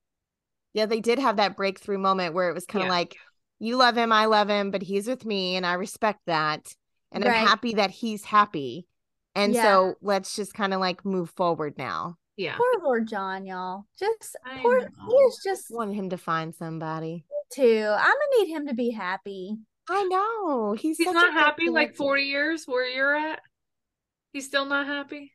yeah 0.73 0.85
they 0.87 0.99
did 0.99 1.19
have 1.19 1.37
that 1.37 1.55
breakthrough 1.55 1.97
moment 1.97 2.33
where 2.33 2.49
it 2.49 2.53
was 2.53 2.65
kind 2.65 2.83
of 2.83 2.87
Yeah. 2.87 2.93
like 2.93 3.15
you 3.59 3.77
love 3.77 3.95
him 3.95 4.11
i 4.11 4.25
love 4.25 4.49
him 4.49 4.71
but 4.71 4.81
he's 4.81 5.07
with 5.07 5.23
me 5.25 5.55
and 5.55 5.65
i 5.65 5.73
respect 5.73 6.19
that 6.25 6.73
and 7.13 7.23
Right. 7.23 7.37
i'm 7.41 7.47
happy 7.47 7.73
that 7.75 7.91
he's 7.91 8.25
happy 8.25 8.87
and 9.35 9.53
Yeah. 9.53 9.63
so 9.63 9.95
let's 10.01 10.35
just 10.35 10.53
kind 10.53 10.73
of 10.73 10.79
like 10.81 11.05
move 11.05 11.29
forward 11.29 11.77
now 11.77 12.17
yeah. 12.35 12.55
Poor 12.57 12.83
Lord 12.83 13.07
John, 13.07 13.45
y'all. 13.45 13.85
Just 13.99 14.35
I 14.43 14.57
poor. 14.63 14.79
know. 14.79 14.87
He 15.07 15.13
is 15.13 15.39
just 15.45 15.65
wanted 15.69 15.93
him 15.93 16.09
to 16.09 16.17
find 16.17 16.55
somebody 16.55 17.25
too. 17.53 17.85
I'm 17.87 17.99
gonna 17.99 18.39
need 18.39 18.47
him 18.51 18.65
to 18.69 18.73
be 18.73 18.89
happy. 18.89 19.55
I 19.87 20.03
know. 20.05 20.73
He's 20.73 20.97
He's 20.97 21.05
not 21.11 21.25
good 21.27 21.33
happy 21.33 21.69
like 21.69 21.89
character. 21.89 21.97
40 21.97 22.23
years 22.23 22.63
where 22.65 22.87
you're 22.87 23.15
at. 23.15 23.39
He's 24.31 24.47
still 24.47 24.65
not 24.65 24.87
happy. 24.87 25.31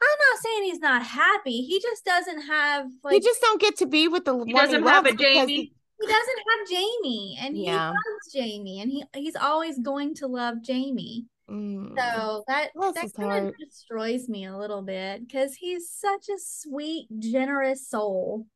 I'm 0.00 0.18
not 0.32 0.40
saying 0.40 0.62
he's 0.66 0.78
not 0.78 1.02
happy. 1.02 1.62
He 1.62 1.80
just 1.80 2.04
doesn't 2.04 2.42
have 2.42 2.86
like 3.02 3.14
he 3.14 3.20
just 3.20 3.40
don't 3.40 3.60
get 3.60 3.78
to 3.78 3.86
be 3.86 4.06
with 4.06 4.24
the 4.24 4.32
He 4.44 4.54
one 4.54 4.66
doesn't 4.66 4.84
he 4.84 4.88
have 4.88 5.04
loves 5.04 5.14
a 5.14 5.16
because 5.16 5.34
Jamie. 5.48 5.72
He- 6.00 6.06
he 6.06 6.12
doesn't 6.12 6.38
have 6.48 6.68
Jamie 6.68 7.38
and 7.40 7.56
he 7.56 7.64
Yeah. 7.64 7.88
loves 7.90 8.32
Jamie 8.32 8.80
and 8.80 8.90
he 8.90 9.04
he's 9.14 9.36
always 9.36 9.78
going 9.78 10.14
to 10.16 10.26
love 10.26 10.62
Jamie. 10.62 11.26
Mm. 11.48 11.96
So 11.98 12.44
that 12.48 12.72
Bless 12.74 12.94
that 12.94 13.12
kind 13.14 13.48
of 13.48 13.56
destroys 13.58 14.28
me 14.28 14.46
a 14.46 14.56
little 14.56 14.82
bit 14.82 15.26
because 15.26 15.54
he's 15.54 15.88
such 15.90 16.28
a 16.28 16.38
sweet, 16.38 17.06
generous 17.18 17.88
soul. 17.88 18.46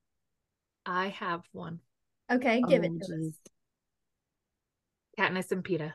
I 0.84 1.09
have 1.09 1.43
one. 1.53 1.80
Okay, 2.30 2.62
give 2.62 2.82
it 2.84 2.91
Oh, 2.95 2.99
to 3.07 3.12
jeez. 3.12 3.28
us. 3.28 3.38
Katniss 5.18 5.53
and 5.53 5.62
Peeta. 5.64 5.93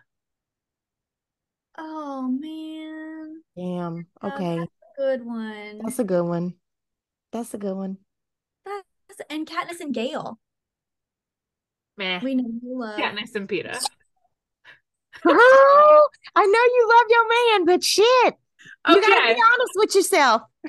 Oh 1.78 2.30
man, 2.30 3.42
Damn. 3.58 4.08
Okay. 4.24 4.60
Oh, 4.60 4.62
Okay. 4.62 4.68
good 4.98 5.26
one. 5.26 5.80
That's 5.84 6.00
a 6.00 6.04
good 6.06 6.24
one. 6.24 6.54
That's 7.32 7.54
a 7.54 7.58
good 7.58 7.76
one. 7.76 7.98
That's, 8.66 9.22
and 9.30 9.46
Katniss 9.46 9.82
and 9.82 9.94
Gale. 9.94 10.40
Meh. 11.98 12.20
We 12.24 12.36
know 12.36 12.46
you 12.62 12.80
love. 12.80 13.00
Katniss 13.00 13.36
and 13.36 13.48
Peeta. 13.48 13.80
Oh, 15.26 16.08
I 16.36 16.46
know 16.46 16.50
you 16.50 16.90
love 16.90 17.06
your 17.10 17.28
man, 17.60 17.66
but 17.66 17.84
shit. 17.84 18.34
You 18.88 19.02
gotta 19.02 19.34
be 19.34 19.42
honest 19.42 19.72
with 19.76 19.96
yourself. 19.96 20.42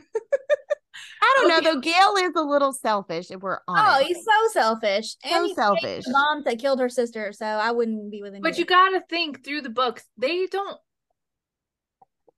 I 1.22 1.34
don't 1.36 1.50
Okay. 1.52 1.64
know 1.64 1.74
though. 1.74 1.80
Gale 1.80 2.14
is 2.28 2.32
a 2.36 2.42
little 2.42 2.72
selfish 2.72 3.30
if 3.30 3.40
we're 3.40 3.58
oh, 3.68 3.74
honest. 3.74 4.00
Oh, 4.00 4.04
he's 4.06 4.24
so 4.24 4.52
selfish. 4.52 5.16
So 5.24 5.46
And 5.46 5.54
selfish. 5.54 6.04
the 6.04 6.10
mom 6.12 6.42
that 6.44 6.58
killed 6.58 6.78
her 6.80 6.88
sister, 6.88 7.32
so 7.32 7.44
I 7.46 7.72
wouldn't 7.72 8.10
be 8.10 8.22
with 8.22 8.34
him. 8.34 8.42
But 8.42 8.52
either. 8.52 8.60
you 8.60 8.64
gotta 8.66 9.02
think 9.08 9.44
through 9.44 9.62
the 9.62 9.70
books. 9.70 10.04
They 10.18 10.46
don't. 10.46 10.78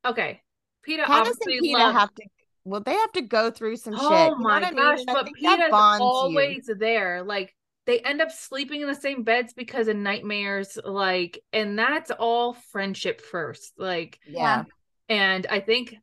Okay. 0.05 0.41
Katniss 0.89 1.05
obviously 1.09 1.59
and 1.59 1.73
loves. 1.73 1.99
have 1.99 2.15
to. 2.15 2.23
Well, 2.65 2.81
they 2.81 2.95
have 2.95 3.13
to 3.13 3.23
go 3.23 3.51
through 3.51 3.77
some 3.77 3.95
oh 3.97 3.99
shit. 3.99 4.11
oh 4.11 4.25
you 4.25 4.31
know 4.31 4.37
my 4.39 4.61
what 4.61 4.65
I 4.65 4.71
mean? 4.71 4.77
gosh! 4.77 5.01
But 5.07 5.27
Peeta's 5.27 5.71
bonds 5.71 6.01
you. 6.01 6.07
always 6.07 6.71
there. 6.79 7.23
Like 7.25 7.55
they 7.89 7.99
end 8.01 8.21
up 8.21 8.31
sleeping 8.31 8.83
in 8.83 8.87
the 8.87 8.95
same 8.95 9.23
beds 9.25 9.55
because 9.55 9.89
of 9.89 9.97
nightmares. 9.97 10.79
Like, 10.85 11.43
and 11.53 11.77
that's 11.79 12.11
all 12.11 12.53
friendship 12.53 13.21
first. 13.23 13.73
Like, 13.79 14.21
Yeah. 14.29 14.65
and 15.09 15.47
I 15.51 15.59
think. 15.61 15.97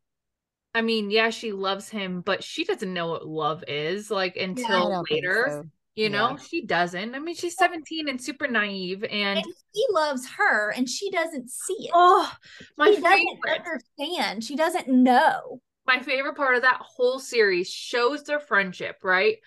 I 0.74 0.82
mean, 0.82 1.10
yeah, 1.10 1.30
she 1.30 1.54
loves 1.54 1.88
him, 1.88 2.20
but 2.20 2.44
she 2.44 2.66
doesn't 2.66 2.94
know 2.94 3.08
what 3.08 3.26
love 3.26 3.64
is 3.66 4.12
like 4.12 4.36
until 4.36 4.90
don't 4.90 5.10
later. 5.10 5.46
so. 5.48 5.70
You 5.96 6.10
know, 6.10 6.36
she 6.36 6.66
doesn't. 6.66 7.16
I 7.16 7.20
mean, 7.20 7.36
she's 7.36 7.56
17 7.56 8.10
and 8.10 8.22
super 8.22 8.48
naive. 8.50 9.06
And 9.06 9.38
and 9.38 9.46
he 9.72 9.86
loves 9.92 10.28
her, 10.38 10.72
and 10.72 10.90
she 10.90 11.10
doesn't 11.12 11.50
see 11.50 11.86
it. 11.86 11.92
oh, 11.94 12.30
my 12.78 12.88
she 12.92 13.00
doesn't 13.00 13.40
understand. 13.48 14.44
She 14.44 14.56
doesn't 14.58 14.90
know. 14.90 15.62
my 15.88 16.00
favorite 16.00 16.36
part 16.36 16.56
of 16.58 16.64
that 16.64 16.82
whole 16.82 17.20
series 17.20 17.70
shows 17.70 18.24
their 18.24 18.42
friendship, 18.42 18.98
right? 19.04 19.38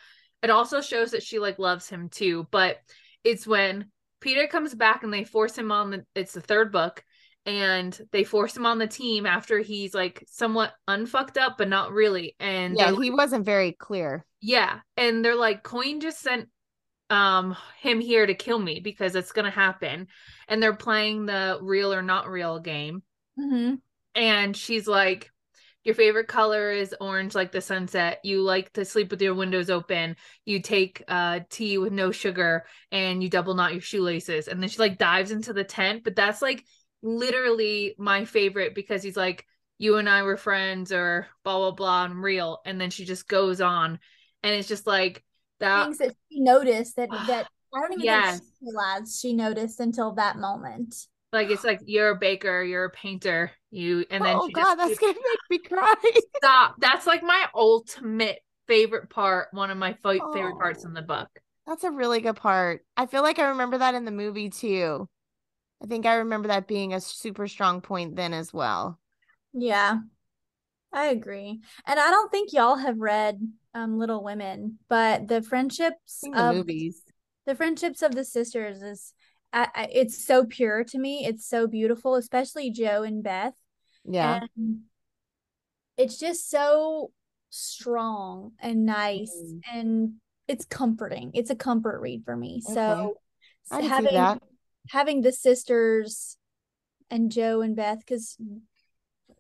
It 0.42 0.50
also 0.50 0.80
shows 0.80 1.10
that 1.12 1.22
she 1.22 1.38
like 1.38 1.58
loves 1.58 1.88
him 1.88 2.08
too, 2.08 2.46
but 2.50 2.78
it's 3.24 3.46
when 3.46 3.90
Peeta 4.22 4.48
comes 4.48 4.74
back 4.74 5.02
and 5.04 5.12
they 5.12 5.24
force 5.24 5.56
him 5.56 5.70
on 5.72 5.90
the 5.90 6.04
it's 6.14 6.32
the 6.32 6.40
third 6.40 6.72
book 6.72 7.04
and 7.46 7.98
they 8.12 8.24
force 8.24 8.56
him 8.56 8.66
on 8.66 8.78
the 8.78 8.86
team 8.86 9.24
after 9.26 9.58
he's 9.60 9.94
like 9.94 10.22
somewhat 10.28 10.74
unfucked 10.86 11.38
up 11.38 11.56
but 11.56 11.68
not 11.68 11.92
really 11.92 12.34
and 12.40 12.76
Yeah, 12.76 12.92
he 13.00 13.10
wasn't 13.10 13.44
very 13.44 13.72
clear. 13.72 14.24
yeah, 14.40 14.80
and 14.96 15.24
they're 15.24 15.34
like, 15.34 15.62
Coin 15.62 16.00
just 16.00 16.20
sent 16.20 16.48
um 17.10 17.56
him 17.80 18.00
here 18.00 18.26
to 18.26 18.34
kill 18.34 18.58
me 18.58 18.80
because 18.80 19.14
it's 19.14 19.32
gonna 19.32 19.50
happen. 19.50 20.08
And 20.46 20.62
they're 20.62 20.74
playing 20.76 21.26
the 21.26 21.58
real 21.62 21.92
or 21.94 22.02
not 22.02 22.28
real 22.28 22.58
game. 22.60 23.02
Mm-hmm. 23.38 23.76
And 24.14 24.56
she's 24.56 24.86
like, 24.86 25.30
Your 25.88 25.94
favorite 25.94 26.28
color 26.28 26.70
is 26.70 26.94
orange 27.00 27.34
like 27.34 27.50
the 27.50 27.62
sunset. 27.62 28.20
You 28.22 28.42
like 28.42 28.74
to 28.74 28.84
sleep 28.84 29.10
with 29.10 29.22
your 29.22 29.32
windows 29.34 29.70
open. 29.70 30.16
You 30.44 30.60
take 30.60 31.02
uh 31.08 31.40
tea 31.48 31.78
with 31.78 31.92
no 31.94 32.12
sugar 32.12 32.66
and 32.92 33.22
you 33.22 33.30
double 33.30 33.54
knot 33.54 33.72
your 33.72 33.80
shoelaces. 33.80 34.48
And 34.48 34.60
then 34.60 34.68
she 34.68 34.76
like 34.76 34.98
dives 34.98 35.30
into 35.30 35.54
the 35.54 35.64
tent. 35.64 36.04
But 36.04 36.14
that's 36.14 36.42
like 36.42 36.62
literally 37.00 37.94
my 37.96 38.26
favorite 38.26 38.74
because 38.74 39.02
he's 39.02 39.16
like, 39.16 39.46
You 39.78 39.96
and 39.96 40.10
I 40.10 40.24
were 40.24 40.36
friends 40.36 40.92
or 40.92 41.26
blah 41.42 41.56
blah 41.56 41.70
blah 41.70 42.04
and 42.04 42.22
real. 42.22 42.60
And 42.66 42.78
then 42.78 42.90
she 42.90 43.06
just 43.06 43.26
goes 43.26 43.62
on 43.62 43.98
and 44.42 44.54
it's 44.54 44.68
just 44.68 44.86
like 44.86 45.24
that 45.60 45.86
Things 45.86 45.98
that 45.98 46.14
she 46.30 46.40
noticed 46.40 46.96
that 46.96 47.08
that 47.26 47.46
I 47.74 47.80
don't 47.80 47.94
even 47.94 48.04
Yes. 48.04 48.40
think 48.40 48.42
she 48.60 48.66
realized 48.66 49.18
she 49.20 49.32
noticed 49.32 49.80
until 49.80 50.12
that 50.16 50.36
moment. 50.36 50.94
Like 51.32 51.50
it's 51.50 51.64
like 51.64 51.80
you're 51.84 52.10
a 52.10 52.16
baker 52.16 52.62
you're 52.62 52.84
a 52.86 52.90
painter 52.90 53.50
you 53.70 54.04
and 54.10 54.24
then 54.24 54.36
oh 54.40 54.48
God, 54.48 54.76
just 54.76 54.78
that's 54.78 54.98
gonna 54.98 55.14
make 55.50 55.62
me 55.62 55.68
cry. 55.68 55.94
stop 56.36 56.74
that's 56.78 57.06
like 57.06 57.22
my 57.22 57.46
ultimate 57.54 58.38
favorite 58.66 59.08
part 59.10 59.48
one 59.52 59.70
of 59.70 59.78
my 59.78 59.92
fa- 59.94 60.20
favorite 60.32 60.58
parts 60.58 60.84
in 60.84 60.92
the 60.94 61.02
book 61.02 61.28
That's 61.66 61.84
a 61.84 61.90
really 61.90 62.20
good 62.20 62.36
part. 62.36 62.84
I 62.96 63.06
feel 63.06 63.22
like 63.22 63.38
I 63.38 63.48
remember 63.48 63.78
that 63.78 63.94
in 63.94 64.04
the 64.06 64.10
movie 64.10 64.48
too. 64.50 65.08
I 65.82 65.86
think 65.86 66.06
I 66.06 66.16
remember 66.16 66.48
that 66.48 66.66
being 66.68 66.94
a 66.94 67.00
super 67.00 67.46
strong 67.48 67.80
point 67.82 68.16
then 68.16 68.32
as 68.32 68.52
well. 68.52 68.98
Yeah. 69.52 69.98
I 70.92 71.06
agree. 71.06 71.60
And 71.86 72.00
I 72.00 72.10
don't 72.10 72.30
think 72.30 72.52
y'all 72.52 72.76
have 72.76 72.98
read 72.98 73.40
um 73.74 73.98
Little 73.98 74.24
Women, 74.24 74.78
but 74.88 75.28
the 75.28 75.42
friendships 75.42 76.20
In 76.22 76.34
the 76.34 76.42
of 76.42 76.56
movies. 76.56 77.02
the 77.46 77.54
friendships 77.54 78.02
of 78.02 78.14
the 78.14 78.24
sisters 78.24 78.82
is 78.82 79.12
I, 79.52 79.68
I, 79.74 79.88
it's 79.92 80.24
so 80.24 80.44
pure 80.44 80.84
to 80.84 80.98
me. 80.98 81.24
It's 81.26 81.46
so 81.46 81.66
beautiful, 81.66 82.14
especially 82.14 82.70
Jo 82.70 83.02
and 83.02 83.22
Beth. 83.22 83.54
Yeah. 84.04 84.40
And 84.58 84.80
it's 85.96 86.18
just 86.18 86.50
so 86.50 87.10
strong 87.50 88.52
and 88.60 88.84
nice 88.84 89.34
Mhm. 89.34 89.60
and 89.72 90.14
it's 90.46 90.64
comforting. 90.64 91.30
It's 91.34 91.50
a 91.50 91.56
comfort 91.56 92.00
read 92.00 92.24
for 92.24 92.36
me. 92.36 92.62
Okay. 92.64 92.74
So 92.74 93.14
see 93.72 93.86
having 93.86 94.40
having 94.90 95.20
the 95.22 95.32
sisters 95.32 96.36
and 97.10 97.30
Jo 97.30 97.60
and 97.60 97.74
Beth 97.74 98.04
cuz 98.06 98.36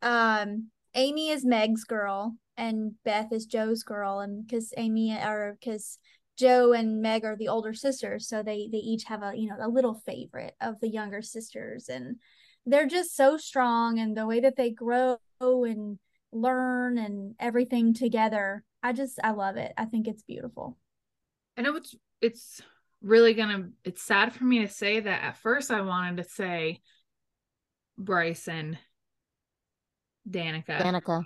um 0.02 0.70
Amy 0.94 1.30
is 1.30 1.44
Meg's 1.44 1.84
girl 1.84 2.36
and 2.56 2.94
Beth 3.04 3.32
is 3.32 3.46
Jo's 3.46 3.82
girl 3.82 4.20
and 4.20 4.48
cuz 4.48 4.72
Amy 4.76 5.14
or 5.16 5.58
cuz 5.62 5.98
Jo 6.38 6.72
and 6.72 7.02
Meg 7.02 7.24
are 7.24 7.36
the 7.36 7.48
older 7.48 7.74
sisters 7.74 8.28
so 8.28 8.42
they 8.42 8.68
they 8.70 8.78
each 8.78 9.04
have 9.04 9.22
a 9.22 9.32
you 9.34 9.48
know 9.48 9.56
a 9.60 9.68
little 9.68 9.94
favorite 9.94 10.54
of 10.60 10.80
the 10.80 10.88
younger 10.88 11.22
sisters 11.22 11.88
and 11.88 12.16
they're 12.66 12.86
just 12.86 13.16
so 13.16 13.36
strong 13.36 13.98
and 13.98 14.16
the 14.16 14.26
way 14.26 14.40
that 14.40 14.56
they 14.56 14.70
grow 14.70 15.18
and 15.40 15.98
learn 16.32 16.98
and 16.98 17.34
everything 17.40 17.94
together. 17.94 18.62
I 18.82 18.92
just 18.92 19.18
I 19.24 19.30
love 19.30 19.56
it. 19.56 19.72
I 19.76 19.86
think 19.86 20.06
it's 20.06 20.22
beautiful. 20.22 20.76
i 21.56 21.62
know 21.62 21.76
it's 21.76 21.94
it's 22.20 22.62
really 23.00 23.34
gonna 23.34 23.70
it's 23.84 24.02
sad 24.02 24.32
for 24.32 24.44
me 24.44 24.60
to 24.60 24.68
say 24.68 25.00
that 25.00 25.22
at 25.22 25.36
first 25.38 25.70
i 25.70 25.80
wanted 25.80 26.16
to 26.22 26.28
say 26.28 26.80
bryce 27.96 28.48
and 28.48 28.76
Danika. 30.28 30.78
danika 30.80 31.24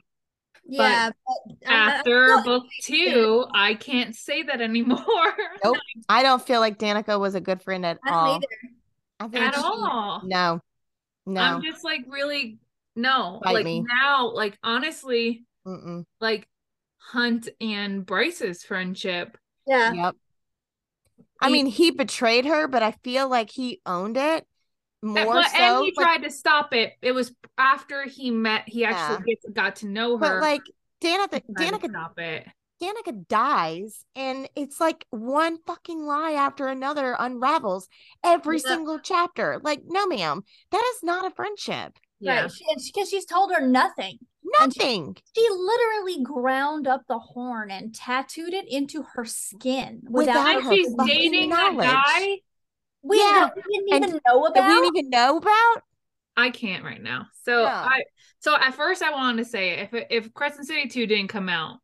Yeah, 0.64 1.10
Danika. 1.10 1.12
but 1.26 1.68
I- 1.68 1.74
I 1.74 1.90
after 1.98 2.26
feel- 2.28 2.44
book 2.44 2.64
two 2.82 3.44
i 3.54 3.74
can't 3.74 4.14
say 4.14 4.42
that 4.44 4.60
anymore 4.60 4.98
Nope. 5.64 5.76
I 6.08 6.22
don't 6.22 6.40
feel 6.42 6.60
like 6.60 6.78
Danika 6.78 7.18
was 7.18 7.34
a 7.34 7.40
good 7.40 7.62
friend 7.62 7.84
at 7.84 7.98
I 8.06 8.10
all. 8.10 8.40
I 9.20 9.28
think 9.28 9.44
at 9.44 9.54
she- 9.54 9.60
all 9.60 10.22
No. 10.24 10.60
No. 11.26 11.40
i'm 11.40 11.62
just 11.62 11.84
like 11.84 12.02
really 12.08 12.58
no 12.96 13.40
Bite 13.42 13.54
like 13.54 13.64
me. 13.64 13.84
now 14.02 14.30
like 14.30 14.56
honestly 14.62 15.44
Mm-mm. 15.66 16.04
like 16.20 16.46
Hunt 16.98 17.48
and 17.60 18.06
Bryce's 18.06 18.62
friendship. 18.62 19.36
Yeah. 19.66 19.92
Yep. 19.92 20.14
I 21.40 21.50
mean, 21.50 21.66
he 21.66 21.90
betrayed 21.90 22.44
her, 22.46 22.68
but 22.68 22.84
I 22.84 22.92
feel 23.02 23.28
like 23.28 23.50
he 23.50 23.80
owned 23.84 24.16
it 24.16 24.46
more 25.02 25.24
but, 25.34 25.50
so. 25.50 25.56
and 25.58 25.84
he 25.84 25.92
but, 25.96 26.02
tried 26.02 26.22
to 26.22 26.30
stop 26.30 26.72
it. 26.74 26.92
It 27.02 27.12
was 27.12 27.32
after 27.58 28.04
he 28.04 28.30
met. 28.30 28.62
He 28.68 28.84
actually 28.84 29.24
gets, 29.24 29.44
got 29.52 29.76
to 29.76 29.86
know 29.88 30.12
her. 30.16 30.20
but 30.20 30.40
like 30.40 30.62
he 31.00 31.08
Danika, 31.08 31.30
tried 31.30 31.42
to 31.46 31.52
Danika, 31.52 31.90
stop 31.90 32.18
it. 32.18 32.46
Danika 32.80 33.28
dies, 33.28 34.04
and 34.16 34.48
it's 34.56 34.80
like 34.80 35.06
one 35.10 35.56
fucking 35.66 36.04
lie 36.04 36.32
after 36.32 36.66
another 36.66 37.16
unravels 37.18 37.88
every 38.24 38.56
Yeah. 38.56 38.70
single 38.74 38.98
chapter. 38.98 39.60
Like, 39.62 39.82
no, 39.86 40.06
ma'am, 40.06 40.42
that 40.72 40.92
is 40.96 41.02
not 41.04 41.24
a 41.24 41.34
friendship. 41.34 41.96
Yeah, 42.18 42.42
Right. 42.42 42.52
She, 42.52 42.64
and 42.68 42.80
because 42.84 43.08
she's 43.08 43.24
told 43.24 43.52
her 43.52 43.64
nothing. 43.66 44.18
And 44.60 44.72
she- 44.74 44.80
Nothing. 44.80 45.16
She 45.36 45.48
literally 45.50 46.22
ground 46.24 46.86
up 46.88 47.02
the 47.08 47.18
horn 47.18 47.70
and 47.70 47.94
tattooed 47.94 48.52
it 48.52 48.66
into 48.68 49.02
her 49.14 49.24
skin 49.24 50.02
Without 50.08 50.34
without, 50.34 50.56
and 50.56 50.64
her 50.64 50.72
she's 50.74 50.94
fucking 50.94 51.06
dating 51.32 51.50
that 51.50 51.72
knowledge. 51.74 51.88
guy. 51.88 52.36
We, 53.02 53.18
Yeah, 53.18 53.50
that 53.54 53.56
we 53.56 53.62
didn't 53.62 53.94
and- 53.94 54.04
even 54.04 54.20
know 54.26 54.42
That 54.44 54.50
about. 54.52 54.68
we 54.68 54.74
didn't 54.74 54.96
even 54.96 55.10
know 55.10 55.36
about. 55.38 55.82
I 56.36 56.50
can't 56.50 56.84
right 56.84 57.02
now. 57.02 57.26
So 57.44 57.62
Yeah. 57.62 57.84
I 57.86 58.02
so 58.38 58.56
at 58.56 58.74
first 58.74 59.02
I 59.02 59.10
wanted 59.12 59.44
to 59.44 59.48
say 59.48 59.70
if 59.80 59.90
if 60.10 60.32
Crescent 60.32 60.66
City 60.66 60.88
two 60.88 61.06
didn't 61.06 61.28
come 61.28 61.48
out, 61.48 61.78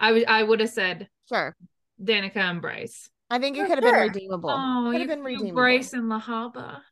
I 0.00 0.12
would 0.12 0.24
I 0.26 0.42
would 0.42 0.60
have 0.60 0.70
said 0.70 1.08
Sure. 1.28 1.54
Danika 2.02 2.36
and 2.38 2.60
Bryce. 2.60 3.08
I 3.30 3.38
think 3.38 3.56
it 3.56 3.66
could 3.66 3.82
have 3.82 3.92
been 3.92 3.94
redeemable. 4.08 4.50
Oh, 4.50 4.88
could 4.90 4.94
you 4.94 4.98
have 5.00 5.08
been 5.08 5.18
threw 5.18 5.26
redeemable. 5.34 5.54
Bryce 5.54 5.92
and 5.92 6.08
Lehabah. 6.08 6.82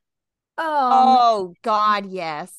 Oh, 0.59 0.91
Oh 1.49 1.55
God, 1.63 2.07
yes. 2.07 2.53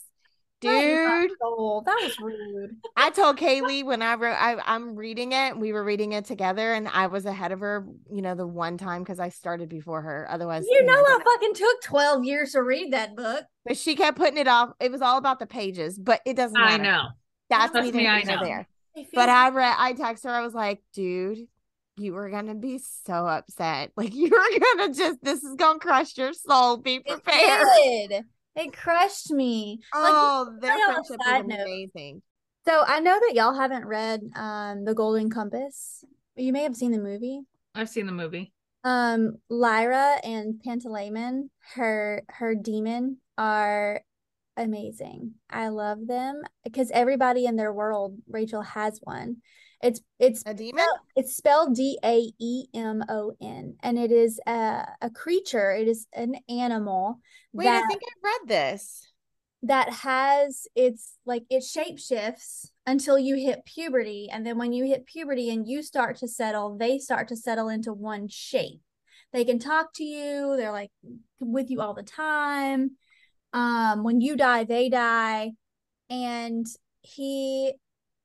That 0.65 0.83
is 0.83 0.99
not 1.07 1.21
Dude, 1.27 1.85
that 1.85 1.99
was 2.03 2.19
rude. 2.19 2.75
I 2.97 3.09
told 3.09 3.37
Kaylee 3.37 3.85
when 3.85 4.01
I 4.01 4.15
wrote 4.15 4.35
I, 4.39 4.57
I'm 4.65 4.95
reading 4.95 5.31
it, 5.31 5.57
we 5.57 5.73
were 5.73 5.83
reading 5.83 6.11
it 6.13 6.25
together, 6.25 6.73
and 6.73 6.87
I 6.87 7.07
was 7.07 7.25
ahead 7.25 7.51
of 7.51 7.59
her, 7.61 7.85
you 8.11 8.21
know, 8.21 8.35
the 8.35 8.47
one 8.47 8.77
time 8.77 9.03
because 9.03 9.19
I 9.19 9.29
started 9.29 9.69
before 9.69 10.01
her. 10.01 10.27
Otherwise, 10.29 10.65
You 10.69 10.83
know, 10.83 10.93
know, 10.93 10.99
I 10.99 11.19
I 11.19 11.23
fucking 11.23 11.53
took 11.55 11.81
12 11.83 12.23
years 12.25 12.51
to 12.53 12.61
read 12.63 12.93
that 12.93 13.15
book. 13.15 13.45
but 13.65 13.77
she 13.77 13.95
kept 13.95 14.17
putting 14.17 14.37
it 14.37 14.47
off. 14.47 14.71
It 14.79 14.91
was 14.91 15.01
all 15.01 15.17
about 15.17 15.39
the 15.39 15.47
pages, 15.47 15.97
but 15.97 16.21
it 16.25 16.35
doesn't 16.35 16.57
I 16.57 16.77
know. 16.77 17.03
That's 17.49 17.71
Trust 17.71 17.85
neither 17.85 17.97
me, 17.97 18.07
I 18.07 18.23
know. 18.23 18.43
there. 18.43 18.67
They 18.95 19.07
But 19.13 19.29
I 19.29 19.49
read, 19.49 19.75
I 19.77 19.93
texted 19.93 20.23
her, 20.23 20.29
I 20.31 20.41
was 20.41 20.53
like, 20.53 20.81
dude, 20.93 21.39
you 21.97 22.13
were 22.13 22.29
gonna 22.29 22.55
be 22.55 22.77
so 22.79 23.25
upset. 23.27 23.91
Like 23.97 24.13
you 24.13 24.29
were 24.29 24.59
gonna 24.77 24.93
just, 24.93 25.23
this 25.23 25.43
is 25.43 25.55
gonna 25.55 25.79
crush 25.79 26.17
your 26.17 26.33
soul. 26.33 26.77
Be 26.77 26.95
It 26.95 27.05
prepared. 27.07 28.25
Did. 28.55 28.67
It 28.67 28.73
crushed 28.73 29.31
me. 29.31 29.79
Like, 29.93 30.13
Oh, 30.15 30.57
their 30.61 30.71
tell 30.71 30.79
y'all 30.79 30.89
a 30.89 30.93
friendship 30.93 31.17
was 31.19 31.25
side 31.27 31.47
note. 31.47 31.59
amazing. 31.61 32.21
so 32.67 32.83
I 32.87 32.99
know 32.99 33.19
that 33.19 33.35
y'all 33.35 33.53
haven't 33.53 33.85
read 33.85 34.21
um 34.35 34.85
The 34.85 34.93
Golden 34.95 35.29
Compass. 35.29 36.03
You 36.35 36.51
may 36.53 36.63
have 36.63 36.75
seen 36.75 36.91
the 36.91 36.99
movie. 36.99 37.41
I've 37.73 37.89
seen 37.89 38.05
the 38.05 38.11
movie. 38.11 38.51
Um, 38.83 39.37
Lyra 39.49 40.17
and 40.23 40.61
Pantalaimon, 40.65 41.49
her 41.73 42.23
her 42.29 42.53
daemon, 42.55 43.17
are 43.37 44.01
amazing. 44.57 45.33
I 45.49 45.69
love 45.69 46.05
them 46.07 46.41
because 46.63 46.91
everybody 46.91 47.45
in 47.45 47.55
their 47.55 47.73
world, 47.73 48.17
Rachel 48.29 48.61
has 48.61 48.99
one. 49.03 49.37
It's 49.83 50.01
it's 50.19 50.43
A 50.45 50.53
demon? 50.53 50.85
it's 51.15 51.35
spelled 51.35 51.75
D 51.75 51.97
A 52.03 52.31
E 52.39 52.65
M 52.73 53.03
O 53.09 53.33
N, 53.41 53.75
and 53.83 53.97
it 53.97 54.11
is 54.11 54.39
a 54.47 54.85
a 55.01 55.09
creature. 55.09 55.71
It 55.71 55.87
is 55.87 56.07
an 56.13 56.35
animal 56.49 57.19
Wait, 57.53 57.65
that 57.65 57.83
I 57.83 57.87
think 57.87 58.01
I 58.03 58.27
read 58.27 58.47
this. 58.47 59.07
that 59.63 59.89
has 59.89 60.67
it's 60.75 61.17
like 61.25 61.43
it 61.49 61.63
shapeshifts 61.63 62.69
until 62.85 63.17
you 63.17 63.35
hit 63.35 63.65
puberty 63.65 64.29
and 64.31 64.45
then 64.45 64.57
when 64.57 64.73
you 64.73 64.85
hit 64.85 65.05
puberty 65.07 65.49
and 65.49 65.67
you 65.67 65.81
start 65.81 66.17
to 66.17 66.27
settle 66.27 66.77
they 66.77 66.99
start 66.99 67.27
to 67.29 67.35
settle 67.35 67.69
into 67.69 67.91
one 67.93 68.27
shape 68.27 68.81
they 69.33 69.43
can 69.43 69.57
talk 69.57 69.91
to 69.93 70.03
you 70.03 70.55
they're 70.55 70.71
like 70.71 70.91
with 71.39 71.69
you 71.71 71.81
all 71.81 71.93
the 71.95 72.03
time 72.03 72.91
um 73.53 74.03
when 74.03 74.21
you 74.21 74.35
die 74.35 74.63
they 74.65 74.87
die 74.89 75.51
and 76.09 76.67
he 77.01 77.73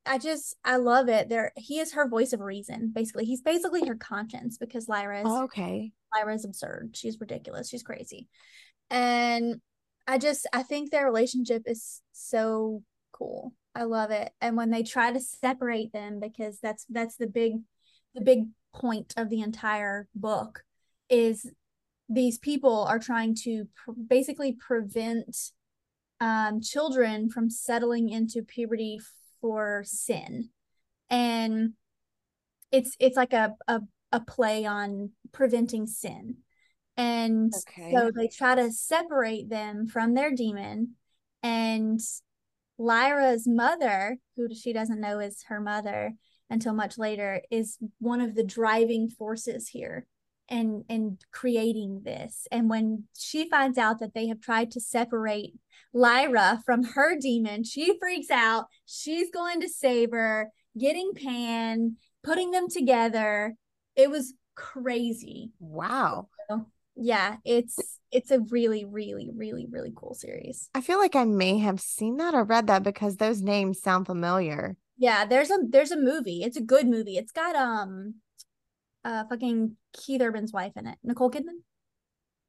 i 0.06 0.18
just 0.18 0.56
i 0.64 0.76
love 0.76 1.08
it 1.08 1.28
there 1.28 1.52
he 1.56 1.78
is 1.78 1.92
her 1.92 2.08
voice 2.08 2.32
of 2.32 2.40
reason 2.40 2.90
basically 2.94 3.24
he's 3.24 3.42
basically 3.42 3.86
her 3.86 3.94
conscience 3.94 4.56
because 4.58 4.88
lyra 4.88 5.20
is 5.20 5.26
Oh, 5.26 5.44
okay. 5.44 5.92
Lyra 6.14 6.34
is 6.34 6.44
absurd. 6.44 6.90
She's 6.94 7.20
ridiculous. 7.20 7.68
She's 7.68 7.82
crazy. 7.82 8.28
And 8.90 9.60
I 10.06 10.18
just 10.18 10.46
I 10.52 10.62
think 10.62 10.90
their 10.90 11.04
relationship 11.04 11.62
is 11.66 12.02
so 12.12 12.82
cool. 13.12 13.54
I 13.74 13.84
love 13.84 14.10
it. 14.10 14.32
And 14.40 14.56
when 14.56 14.70
they 14.70 14.82
try 14.82 15.12
to 15.12 15.20
separate 15.20 15.92
them 15.92 16.18
because 16.18 16.58
that's 16.60 16.84
that's 16.88 17.16
the 17.16 17.28
big 17.28 17.52
the 18.14 18.20
big 18.20 18.46
point 18.74 19.14
of 19.16 19.28
the 19.30 19.40
entire 19.40 20.08
book 20.14 20.64
is 21.08 21.48
these 22.08 22.38
people 22.38 22.84
are 22.84 22.98
trying 22.98 23.36
to 23.44 23.68
pr- 23.76 23.92
basically 24.08 24.56
prevent 24.58 25.36
um 26.20 26.60
children 26.60 27.30
from 27.30 27.48
settling 27.48 28.08
into 28.08 28.42
puberty 28.42 28.98
for 29.40 29.82
sin. 29.84 30.50
And 31.08 31.74
it's 32.70 32.96
it's 33.00 33.16
like 33.16 33.32
a 33.32 33.54
a, 33.66 33.80
a 34.12 34.20
play 34.20 34.64
on 34.64 35.10
preventing 35.32 35.86
sin. 35.86 36.36
And 36.96 37.52
Okay. 37.52 37.94
so 37.94 38.10
they 38.14 38.28
try 38.28 38.54
to 38.56 38.70
separate 38.70 39.48
them 39.48 39.86
from 39.86 40.14
their 40.14 40.34
daemon. 40.34 40.94
And 41.42 42.00
Lyra's 42.78 43.46
mother, 43.46 44.18
who 44.36 44.54
she 44.54 44.72
doesn't 44.72 45.00
know 45.00 45.18
is 45.18 45.44
her 45.48 45.60
mother 45.60 46.14
until 46.48 46.74
much 46.74 46.98
later, 46.98 47.42
is 47.50 47.78
one 47.98 48.20
of 48.20 48.34
the 48.34 48.44
driving 48.44 49.08
forces 49.08 49.68
here 49.68 50.06
and 50.50 50.84
and 50.88 51.20
creating 51.32 52.02
this. 52.04 52.46
And 52.50 52.68
when 52.68 53.04
she 53.16 53.48
finds 53.48 53.78
out 53.78 54.00
that 54.00 54.14
they 54.14 54.26
have 54.26 54.40
tried 54.40 54.70
to 54.72 54.80
separate 54.80 55.54
Lyra 55.92 56.62
from 56.66 56.84
her 56.84 57.18
daemon, 57.18 57.64
she 57.64 57.98
freaks 57.98 58.30
out. 58.30 58.66
She's 58.84 59.30
going 59.30 59.60
to 59.60 59.68
save 59.68 60.10
her, 60.10 60.50
getting 60.78 61.12
Pan, 61.14 61.96
putting 62.22 62.50
them 62.50 62.68
together. 62.68 63.54
It 63.96 64.10
was 64.10 64.34
crazy. 64.54 65.52
Wow. 65.58 66.28
Yeah, 67.02 67.36
it's 67.44 67.98
it's 68.10 68.30
a 68.30 68.40
really, 68.40 68.84
really, 68.84 69.30
really, 69.34 69.66
really 69.70 69.92
cool 69.94 70.14
series. 70.14 70.68
I 70.74 70.82
feel 70.82 70.98
like 70.98 71.16
I 71.16 71.24
may 71.24 71.58
have 71.58 71.80
seen 71.80 72.18
that 72.18 72.34
or 72.34 72.44
read 72.44 72.66
that 72.66 72.82
because 72.82 73.16
those 73.16 73.40
names 73.40 73.80
sound 73.80 74.06
familiar. 74.06 74.76
Yeah, 74.98 75.24
there's 75.24 75.50
a 75.50 75.58
there's 75.66 75.92
a 75.92 75.98
movie. 75.98 76.42
It's 76.42 76.58
a 76.58 76.62
good 76.62 76.86
movie. 76.86 77.16
It's 77.16 77.32
got 77.32 77.56
um 77.56 78.16
uh 79.02 79.24
fucking 79.30 79.76
Keith 79.92 80.20
Urban's 80.20 80.52
wife 80.52 80.72
in 80.76 80.86
it. 80.86 80.98
Nicole 81.02 81.30
Kidman. 81.30 81.60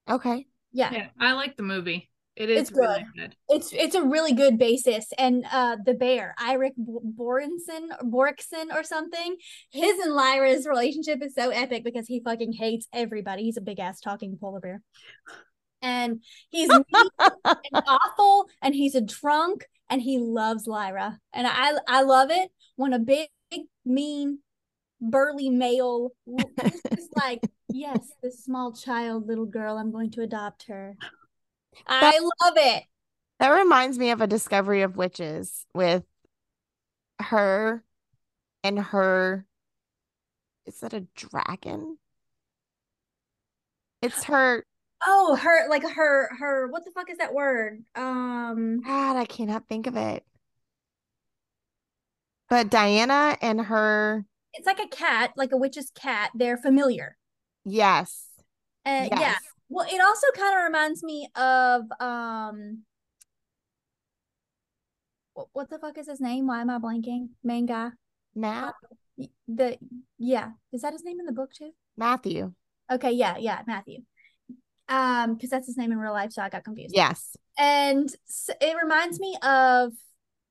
Okay. 0.09 0.47
Yeah. 0.71 0.91
Yeah, 0.91 1.07
I 1.19 1.33
like 1.33 1.57
the 1.57 1.63
movie. 1.63 2.09
It 2.35 2.49
is 2.49 2.69
It's 2.69 2.71
really 2.71 3.05
good. 3.15 3.35
It's 3.49 3.73
it's 3.73 3.95
a 3.95 4.03
really 4.03 4.33
good 4.33 4.57
basis. 4.57 5.05
And 5.17 5.45
uh 5.51 5.77
the 5.85 5.93
bear, 5.93 6.33
Eirik 6.39 6.71
Borenson 6.77 7.89
Borikson 8.03 8.73
or 8.73 8.83
something. 8.83 9.35
His 9.69 9.99
and 9.99 10.13
Lyra's 10.13 10.65
relationship 10.65 11.21
is 11.21 11.35
so 11.35 11.49
epic 11.49 11.83
because 11.83 12.07
he 12.07 12.21
fucking 12.21 12.53
hates 12.53 12.87
everybody. 12.93 13.43
He's 13.43 13.57
a 13.57 13.61
big 13.61 13.79
ass 13.79 13.99
talking 13.99 14.37
polar 14.39 14.61
bear. 14.61 14.81
And 15.81 16.23
he's 16.49 16.69
and 16.69 16.85
awful 17.73 18.47
and 18.61 18.73
he's 18.73 18.95
a 18.95 19.01
drunk 19.01 19.65
and 19.89 20.01
he 20.01 20.17
loves 20.17 20.67
Lyra. 20.67 21.19
And 21.33 21.45
I 21.45 21.73
I 21.85 22.03
love 22.03 22.31
it 22.31 22.49
when 22.77 22.93
a 22.93 22.99
big 22.99 23.27
mean 23.83 24.39
burly 25.01 25.49
male 25.49 26.11
is 26.63 26.81
just 26.93 27.15
like, 27.15 27.41
yes, 27.69 27.99
this 28.21 28.43
small 28.43 28.71
child, 28.71 29.27
little 29.27 29.45
girl, 29.45 29.77
I'm 29.77 29.91
going 29.91 30.11
to 30.11 30.21
adopt 30.21 30.67
her. 30.67 30.95
I 31.87 32.19
love 32.19 32.53
it. 32.57 32.83
That 33.39 33.49
reminds 33.49 33.97
me 33.97 34.11
of 34.11 34.21
a 34.21 34.27
discovery 34.27 34.83
of 34.83 34.97
witches 34.97 35.65
with 35.73 36.03
her 37.19 37.83
and 38.63 38.77
her. 38.77 39.45
Is 40.67 40.79
that 40.81 40.93
a 40.93 41.07
dragon? 41.15 41.97
It's 44.01 44.25
her. 44.25 44.63
Oh, 45.05 45.35
her 45.35 45.67
like 45.69 45.83
her 45.83 46.29
her 46.37 46.67
what 46.67 46.85
the 46.85 46.91
fuck 46.91 47.09
is 47.09 47.17
that 47.17 47.33
word? 47.33 47.83
Um 47.95 48.81
God, 48.81 49.15
I 49.15 49.25
cannot 49.25 49.67
think 49.67 49.87
of 49.87 49.95
it. 49.95 50.23
But 52.49 52.69
Diana 52.69 53.37
and 53.41 53.61
her. 53.61 54.25
It's 54.53 54.65
like 54.65 54.79
a 54.79 54.87
cat, 54.87 55.31
like 55.35 55.51
a 55.51 55.57
witch's 55.57 55.91
cat. 55.95 56.31
They're 56.35 56.57
familiar. 56.57 57.17
Yes. 57.65 58.25
And 58.85 59.09
yes. 59.11 59.19
yeah. 59.21 59.35
Well, 59.69 59.87
it 59.89 60.01
also 60.01 60.27
kind 60.35 60.57
of 60.57 60.63
reminds 60.65 61.03
me 61.03 61.27
of 61.35 61.83
um 61.99 62.79
what, 65.33 65.47
what 65.53 65.69
the 65.69 65.79
fuck 65.79 65.97
is 65.97 66.07
his 66.07 66.19
name? 66.19 66.47
Why 66.47 66.61
am 66.61 66.69
I 66.69 66.77
blanking? 66.79 67.29
Main 67.43 67.65
guy. 67.65 67.89
Matt. 68.35 68.73
Y- 69.17 69.27
The 69.47 69.77
yeah, 70.17 70.51
is 70.73 70.81
that 70.81 70.93
his 70.93 71.03
name 71.03 71.19
in 71.19 71.25
the 71.25 71.31
book 71.31 71.53
too? 71.53 71.71
Matthew. 71.97 72.53
Okay, 72.91 73.11
yeah, 73.11 73.37
yeah, 73.37 73.61
Matthew. 73.67 73.99
Um, 74.89 75.35
because 75.35 75.49
that's 75.49 75.67
his 75.67 75.77
name 75.77 75.91
in 75.93 75.97
real 75.99 76.11
life, 76.11 76.33
so 76.33 76.41
I 76.41 76.49
got 76.49 76.65
confused. 76.65 76.93
Yes. 76.95 77.35
and 77.57 78.09
s 78.27 78.49
it 78.59 78.75
reminds 78.81 79.19
me 79.19 79.37
of 79.41 79.93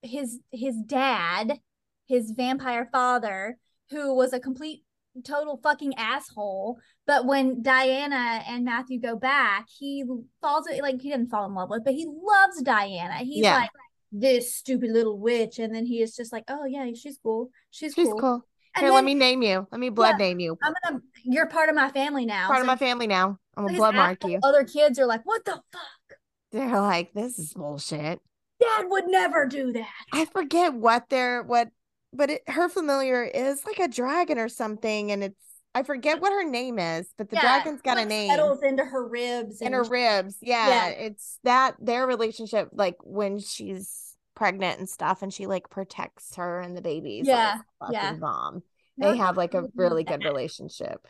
his 0.03 0.39
his 0.51 0.77
dad, 0.87 1.61
his 2.09 2.31
vampire 2.31 2.89
father, 2.91 3.59
who 3.91 4.15
was 4.15 4.33
a 4.33 4.41
complete 4.41 4.83
total 5.25 5.59
fucking 5.63 5.95
asshole. 5.97 6.79
But 7.07 7.27
when 7.27 7.63
Diana 7.63 8.43
and 8.47 8.65
Matthew 8.65 9.01
go 9.01 9.17
back, 9.17 9.67
he 9.79 10.05
falls 10.41 10.67
like 10.81 11.01
he 11.01 11.11
didn't 11.11 11.31
fall 11.31 11.47
in 11.47 11.55
love 11.55 11.71
with, 11.71 11.85
but 11.85 11.95
he 11.95 12.07
loves 12.07 12.63
Diana. 12.63 13.19
He's 13.19 13.45
Yeah. 13.45 13.57
like 13.57 13.71
this 14.13 14.55
stupid 14.55 14.91
little 14.91 15.19
witch, 15.19 15.59
and 15.59 15.75
then 15.75 15.87
he 15.87 16.03
is 16.03 16.15
just 16.17 16.33
like, 16.33 16.45
oh 16.49 16.65
yeah, 16.65 16.87
she's 16.95 17.19
cool, 17.23 17.51
she's, 17.71 17.95
She's 17.95 18.09
cool. 18.09 18.19
cool. 18.21 18.45
Here, 18.77 18.87
then 18.89 18.95
let 18.95 19.05
me 19.05 19.15
name 19.15 19.43
you. 19.43 19.67
Let 19.73 19.81
me 19.81 19.89
blood 19.89 20.17
Yeah. 20.19 20.27
name 20.27 20.41
you. 20.41 20.57
I'm 20.63 20.75
gonna, 20.85 21.01
you're 21.25 21.47
part 21.47 21.69
of 21.69 21.75
my 21.75 21.91
family 21.91 22.25
now. 22.25 22.47
Part 22.47 22.61
of 22.61 22.67
my 22.67 22.77
family 22.77 23.07
now. 23.09 23.39
I'm 23.57 23.67
gonna 23.67 23.79
blood 23.79 23.95
mark 23.97 24.25
you. 24.25 24.39
Other 24.45 24.65
kids 24.65 24.99
are 24.99 25.07
like, 25.07 25.23
what 25.25 25.45
the 25.45 25.61
fuck? 25.73 26.19
They're 26.53 26.81
like, 26.81 27.13
this 27.13 27.39
is 27.39 27.53
bullshit. 27.53 28.21
Dad 28.61 28.85
would 28.89 29.09
never 29.09 29.47
do 29.47 29.73
that. 29.73 29.89
I 30.13 30.25
forget 30.27 30.75
what 30.75 31.09
they're 31.09 31.43
what, 31.43 31.69
but 32.13 32.31
it, 32.31 32.43
her 32.49 32.69
familiar 32.69 33.23
is 33.25 33.65
like 33.65 33.79
a 33.79 33.89
dragon 33.89 34.39
or 34.39 34.49
something, 34.49 35.11
and 35.13 35.25
it's 35.25 35.37
I 35.75 35.85
forget 35.85 36.21
what 36.21 36.33
her 36.33 36.43
name 36.49 36.79
is, 36.79 37.09
but 37.17 37.31
the 37.31 37.37
Yeah, 37.37 37.43
dragon's 37.43 37.81
got 37.81 37.99
a 37.99 38.05
name 38.05 38.31
Settles 38.31 38.63
into 38.63 38.85
her 38.85 39.07
ribs 39.07 39.61
in 39.61 39.67
and 39.69 39.75
her 39.75 39.85
ribs. 39.85 40.37
Yeah, 40.41 40.69
Yeah. 40.69 40.89
it's 40.89 41.39
that 41.45 41.77
their 41.81 42.07
relationship, 42.07 42.71
like 42.73 42.97
when 43.05 43.39
she's 43.39 44.17
pregnant 44.35 44.79
and 44.79 44.89
stuff, 44.89 45.23
and 45.23 45.33
she 45.33 45.47
like 45.47 45.71
protects 45.71 46.35
her 46.37 46.61
and 46.61 46.77
the 46.77 46.83
babies. 46.83 47.27
Yeah, 47.29 47.61
like, 47.81 47.93
yeah. 47.93 48.03
fucking 48.03 48.21
bomb. 48.21 48.63
No, 48.97 49.13
They 49.13 49.19
have 49.19 49.37
like 49.37 49.55
a 49.55 49.65
really 49.77 50.03
good 50.03 50.25
relationship. 50.25 51.07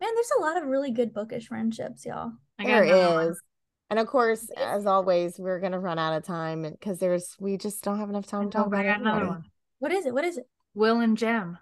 Man, 0.00 0.10
there's 0.14 0.30
a 0.38 0.42
lot 0.42 0.56
of 0.56 0.64
really 0.68 0.90
good 0.90 1.14
bookish 1.14 1.46
friendships, 1.48 2.04
y'all. 2.04 2.32
I 2.58 2.64
got 2.64 2.68
There 2.68 2.82
another 2.82 3.14
one. 3.14 3.28
is. 3.30 3.40
And 3.88 3.98
of 3.98 4.06
course, 4.08 4.50
as 4.56 4.84
always, 4.86 5.38
we're 5.38 5.60
gonna 5.60 5.78
run 5.80 5.98
out 5.98 6.16
of 6.16 6.24
time 6.24 6.62
because 6.62 6.98
there's 6.98 7.36
we 7.38 7.56
just 7.56 7.82
don't 7.84 7.98
have 7.98 8.10
enough 8.10 8.26
time 8.26 8.50
to 8.50 8.56
talk 8.56 8.66
about 8.66 8.84
another 8.84 9.26
one. 9.26 9.44
What 9.82 9.90
is 9.90 10.06
it? 10.06 10.14
What 10.14 10.24
is 10.24 10.38
it? 10.38 10.46
Will 10.74 11.00
and 11.00 11.18
Jem. 11.18 11.58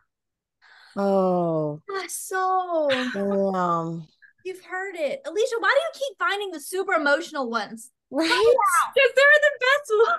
Oh, 0.95 1.81
My 1.89 2.07
soul. 2.07 2.91
damn. 3.15 4.07
You've 4.45 4.63
heard 4.63 4.95
it. 4.95 5.23
Alicia, 5.27 5.55
why 5.59 5.75
do 5.75 5.81
you 5.81 6.07
keep 6.07 6.19
finding 6.19 6.51
the 6.51 6.61
super 6.61 6.93
emotional 6.93 7.49
ones? 7.49 7.91
Right? 8.11 8.29
Because 8.95 9.11
they're 9.17 9.25
the 9.41 9.59
best 9.61 9.93
one. 10.11 10.19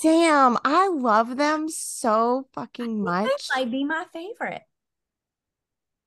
Damn, 0.00 0.58
I 0.64 0.88
love 0.88 1.36
them 1.36 1.68
so 1.68 2.48
fucking 2.54 3.02
much. 3.04 3.26
That 3.28 3.38
might 3.56 3.70
be 3.70 3.84
my 3.84 4.06
favorite. 4.10 4.62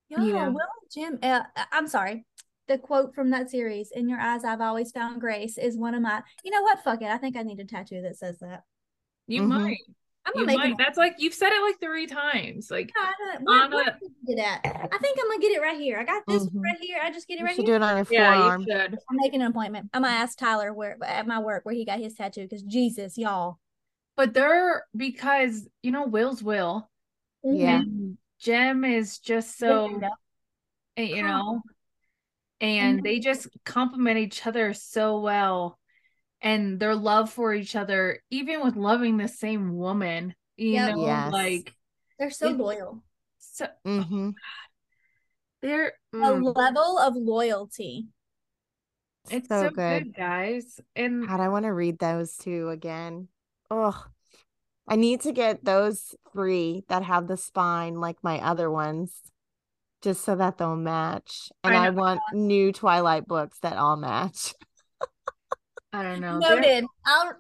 Yo, 0.09 0.24
Yeah. 0.24 0.47
Will 0.47 0.57
and 0.57 0.91
Jem. 0.91 1.19
Uh, 1.22 1.43
I'm 1.72 1.88
sorry. 1.88 2.26
The 2.67 2.80
quote 2.80 3.13
from 3.13 3.30
that 3.30 3.51
series, 3.51 3.91
"In 3.91 4.09
your 4.09 4.19
eyes, 4.19 4.43
I've 4.43 4.61
always 4.61 4.91
found 4.91 5.22
grace," 5.22 5.59
is 5.59 5.78
one 5.78 5.93
of 5.93 6.01
my. 6.01 6.24
You 6.43 6.49
know 6.49 6.63
what? 6.63 6.84
Fuck 6.84 7.03
it. 7.03 7.09
I 7.09 7.19
think 7.19 7.38
I 7.38 7.43
need 7.43 7.59
a 7.59 7.65
tattoo 7.65 8.01
that 8.01 8.17
says 8.17 8.39
that. 8.39 8.63
You 9.28 9.43
Mhm. 9.43 9.47
might. 9.49 9.78
I'm 10.26 10.34
You 10.36 10.45
gonna 10.45 10.57
make 10.57 10.57
might. 10.57 10.72
it. 10.74 10.78
That's 10.78 10.97
like 10.97 11.15
you've 11.17 11.34
said 11.34 11.51
it 11.51 11.61
like 11.63 11.80
three 11.80 12.05
times. 12.07 12.69
Like 12.69 12.91
Where, 13.43 13.63
on 13.63 13.72
where 13.72 13.88
a- 13.89 13.97
did 13.99 14.11
you 14.28 14.36
get 14.36 14.45
at? 14.45 14.89
I 14.93 14.97
think 14.99 15.17
I'm 15.19 15.28
gonna 15.30 15.39
get 15.41 15.51
it 15.51 15.61
right 15.61 15.78
here. 15.80 15.97
I 15.97 16.03
got 16.03 16.24
this 16.28 16.45
Mhm. 16.47 16.61
right 16.63 16.78
here. 16.80 16.99
I 17.01 17.11
just 17.11 17.28
get 17.28 17.36
it 17.36 17.39
You 17.39 17.45
right 17.45 17.55
should 17.55 17.65
here. 17.65 17.80
do 17.80 17.84
it 17.84 17.88
on 17.89 17.95
your 17.97 18.07
yeah, 18.11 18.36
forearm. 18.36 18.61
you 18.61 18.67
should. 18.72 18.93
I'm 19.09 19.17
making 19.17 19.41
an 19.41 19.47
appointment. 19.47 19.89
I'm 19.93 20.03
gonna 20.03 20.13
ask 20.13 20.38
Tyler 20.38 20.74
where 20.74 20.97
at 21.03 21.26
my 21.26 21.39
work 21.39 21.65
where 21.65 21.74
he 21.74 21.86
got 21.86 21.99
his 21.99 22.13
tattoo 22.13 22.43
because 22.43 22.61
Jesus, 22.63 23.17
y'all. 23.17 23.57
But 24.15 24.34
they're 24.34 24.86
because 24.95 25.67
you 25.82 25.91
know 25.91 26.05
Will's 26.05 26.43
Will. 26.43 26.88
Yeah. 27.43 27.80
And 27.80 28.17
Jem 28.39 28.86
is 28.86 29.17
just 29.17 29.57
So, 29.57 29.99
so 29.99 30.09
eh, 30.97 31.03
you 31.03 31.24
know 31.24 31.61
and 32.59 32.99
Mhm. 32.99 33.03
they 33.03 33.19
just 33.19 33.47
complement 33.65 34.19
each 34.19 34.45
other 34.45 34.74
so 34.74 35.19
well 35.19 35.80
and 36.42 36.80
their 36.80 36.96
love 36.96 37.30
for 37.32 37.54
each 37.54 37.76
other 37.76 38.22
even 38.30 38.62
with 38.64 38.76
loving 38.76 39.18
the 39.18 39.28
same 39.28 39.76
woman 39.78 40.34
you 40.58 40.72
Yep. 40.74 40.96
know 40.96 41.06
Yes. 41.06 41.32
like 41.32 41.76
they're 42.20 42.30
so 42.32 42.48
It's- 42.48 42.60
loyal. 42.60 43.04
so 43.39 43.68
Mm-hmm. 43.86 44.30
they're 45.62 45.94
A 46.14 46.16
mm, 46.18 46.56
level 46.56 46.98
of 47.00 47.16
loyalty. 47.16 48.08
it's 49.30 49.48
so, 49.48 49.64
so, 49.64 49.70
good. 49.70 50.04
good. 50.06 50.16
guys 50.16 50.80
and 50.96 51.28
God, 51.28 51.39
I 51.39 51.50
want 51.50 51.66
to 51.66 51.74
read 51.74 52.00
those 52.00 52.36
two 52.38 52.70
again. 52.70 53.28
Oh, 53.70 54.04
I 54.88 54.96
need 54.96 55.22
to 55.22 55.32
get 55.32 55.64
those 55.64 56.16
three 56.34 56.84
that 56.89 57.04
have 57.04 57.28
the 57.28 57.38
spine 57.38 57.96
like 58.02 58.18
my 58.24 58.39
other 58.39 58.70
ones, 58.70 59.14
just 60.02 60.24
so 60.26 60.36
that 60.36 60.58
they'll 60.58 60.76
match. 60.76 61.50
And 61.64 61.74
I 61.76 61.86
I, 61.88 61.89
want 61.92 62.20
new 62.34 62.74
Twilight 62.74 63.28
books 63.28 63.60
that 63.60 63.78
all 63.78 63.96
match. 63.96 64.54
i 65.94 66.04
don't 66.04 66.22
know 66.22 66.39
Noted. 66.39 66.86
I'll 67.06 67.36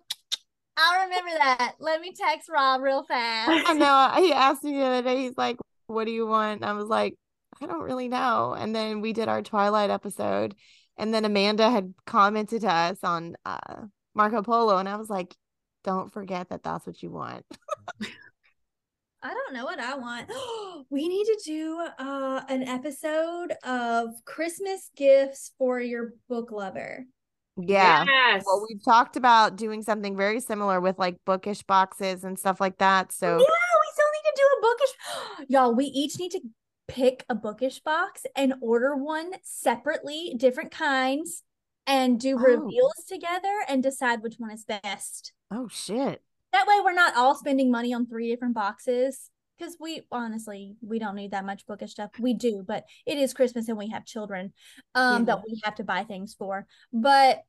I'll 0.77 1.03
remember 1.03 1.31
that. 1.37 1.75
Let 1.79 2.01
me 2.01 2.13
text 2.13 2.49
Rob 2.49 2.81
real 2.81 3.03
fast. 3.03 3.69
I 3.69 3.73
know. 3.73 4.23
He 4.23 4.33
asked 4.33 4.63
me 4.63 4.73
the 4.73 4.85
other 4.85 5.01
day. 5.01 5.17
He's 5.17 5.37
like, 5.37 5.57
"What 5.87 6.05
do 6.05 6.11
you 6.11 6.25
want?" 6.25 6.61
And 6.61 6.65
I 6.65 6.73
was 6.73 6.87
like, 6.87 7.15
"I 7.61 7.65
don't 7.67 7.83
really 7.83 8.07
know." 8.07 8.55
And 8.57 8.75
then 8.75 9.01
we 9.01 9.13
did 9.13 9.27
our 9.27 9.41
Twilight 9.41 9.89
episode, 9.89 10.55
and 10.97 11.13
then 11.13 11.25
Amanda 11.25 11.69
had 11.69 11.93
commented 12.05 12.61
to 12.61 12.71
us 12.71 12.97
on 13.03 13.35
uh, 13.45 13.83
Marco 14.15 14.41
Polo, 14.41 14.77
and 14.77 14.87
I 14.87 14.95
was 14.95 15.09
like, 15.09 15.35
"Don't 15.83 16.11
forget 16.11 16.49
that 16.49 16.63
that's 16.63 16.87
what 16.87 17.03
you 17.03 17.11
want." 17.11 17.45
I 19.23 19.35
don't 19.35 19.53
know 19.53 19.65
what 19.65 19.79
I 19.79 19.95
want. 19.97 20.31
we 20.89 21.07
need 21.07 21.25
to 21.25 21.41
do 21.45 21.85
uh 21.99 22.41
an 22.49 22.63
episode 22.63 23.53
of 23.63 24.09
Christmas 24.25 24.89
gifts 24.95 25.51
for 25.59 25.79
your 25.79 26.13
book 26.27 26.51
lover. 26.51 27.05
Yeah. 27.57 28.05
yes 28.07 28.43
Well, 28.45 28.65
we've 28.67 28.83
talked 28.83 29.17
about 29.17 29.55
doing 29.55 29.81
something 29.83 30.15
very 30.15 30.39
similar 30.39 30.79
with 30.79 30.97
like 30.97 31.17
bookish 31.25 31.63
boxes 31.63 32.23
and 32.23 32.37
stuff 32.39 32.61
like 32.61 32.77
that. 32.77 33.11
So 33.11 33.27
yeah, 33.27 33.37
we 33.37 33.89
still 33.93 34.05
need 34.13 34.29
to 34.29 34.33
do 34.35 34.43
a 34.57 34.61
bookish. 34.61 35.47
Y'all, 35.49 35.75
we 35.75 35.85
each 35.85 36.17
need 36.19 36.31
to 36.31 36.41
pick 36.87 37.25
a 37.29 37.35
bookish 37.35 37.79
box 37.81 38.25
and 38.35 38.53
order 38.61 38.95
one 38.95 39.31
separately, 39.43 40.33
different 40.37 40.71
kinds, 40.71 41.43
and 41.87 42.19
do 42.19 42.35
Oh. 42.37 42.41
reveals 42.41 43.05
together 43.07 43.63
and 43.67 43.81
decide 43.83 44.21
which 44.21 44.35
one 44.37 44.51
is 44.51 44.65
best. 44.65 45.33
oh 45.51 45.67
shit. 45.69 46.21
That 46.53 46.67
way, 46.67 46.75
we're 46.83 46.93
not 46.93 47.15
all 47.15 47.35
spending 47.35 47.71
money 47.71 47.93
on 47.93 48.05
three 48.07 48.29
different 48.29 48.55
boxes. 48.55 49.29
Because 49.61 49.77
we 49.79 50.01
honestly, 50.11 50.75
we 50.81 50.97
don't 50.97 51.15
need 51.15 51.31
that 51.31 51.45
much 51.45 51.67
bookish 51.67 51.91
stuff. 51.91 52.09
We 52.19 52.33
do, 52.33 52.63
but 52.67 52.85
it 53.05 53.19
is 53.19 53.31
Christmas 53.31 53.67
and 53.67 53.77
we 53.77 53.89
have 53.89 54.05
children 54.05 54.53
um 54.95 55.25
Yeah. 55.25 55.35
that 55.35 55.43
we 55.47 55.61
have 55.63 55.75
to 55.75 55.83
buy 55.83 56.03
things 56.03 56.33
for. 56.33 56.65
But 56.91 57.43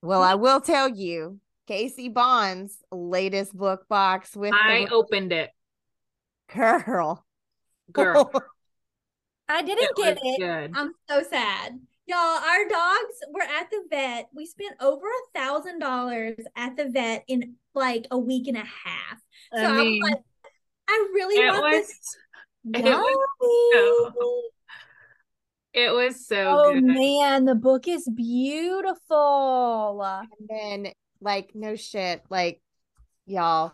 Well, 0.00 0.22
I 0.22 0.36
will 0.36 0.60
tell 0.60 0.88
you, 0.88 1.40
Casey 1.66 2.08
Bond's 2.08 2.78
latest 2.92 3.52
book 3.52 3.88
box 3.88 4.36
with 4.36 4.54
i 4.54 4.84
the 4.86 4.94
opened 4.94 5.32
it 5.32 5.50
girl. 6.54 7.26
girl 7.90 8.30
I 9.48 9.62
didn't 9.62 9.90
it 9.90 9.96
get 9.96 10.18
it. 10.22 10.40
good 10.40 10.70
I'm 10.74 10.92
so 11.08 11.22
sad. 11.22 11.80
Y'all, 12.06 12.18
our 12.18 12.68
dogs 12.68 13.14
were 13.32 13.42
at 13.42 13.68
the 13.70 13.82
vet. 13.90 14.28
We 14.32 14.46
spent 14.46 14.76
over 14.80 15.06
a 15.06 15.38
thousand 15.38 15.80
dollars 15.80 16.36
at 16.54 16.76
the 16.76 16.88
vet 16.88 17.24
in 17.26 17.54
like 17.74 18.06
a 18.12 18.18
week 18.18 18.46
and 18.46 18.56
a 18.56 18.60
half. 18.60 19.20
So 19.54 19.62
I, 19.62 19.64
i 19.64 19.72
mean 19.72 20.00
was 20.00 20.10
like, 20.12 20.20
I 20.88 21.08
really 21.14 21.36
it 21.44 21.50
want 21.52 21.62
was 21.64 21.86
this. 21.86 22.16
it 22.74 22.84
was 22.84 24.12
Yummy. 24.14 24.42
it 25.72 25.90
was 25.92 26.26
so 26.26 26.36
Oh 26.68 26.74
good 26.74 26.84
man, 26.84 27.44
the 27.44 27.54
book 27.54 27.86
is 27.88 28.08
beautiful. 28.08 30.02
and 30.02 30.28
then 30.48 30.92
like 31.20 31.50
no 31.54 31.76
shit, 31.76 32.22
like 32.30 32.60
y'all. 33.26 33.72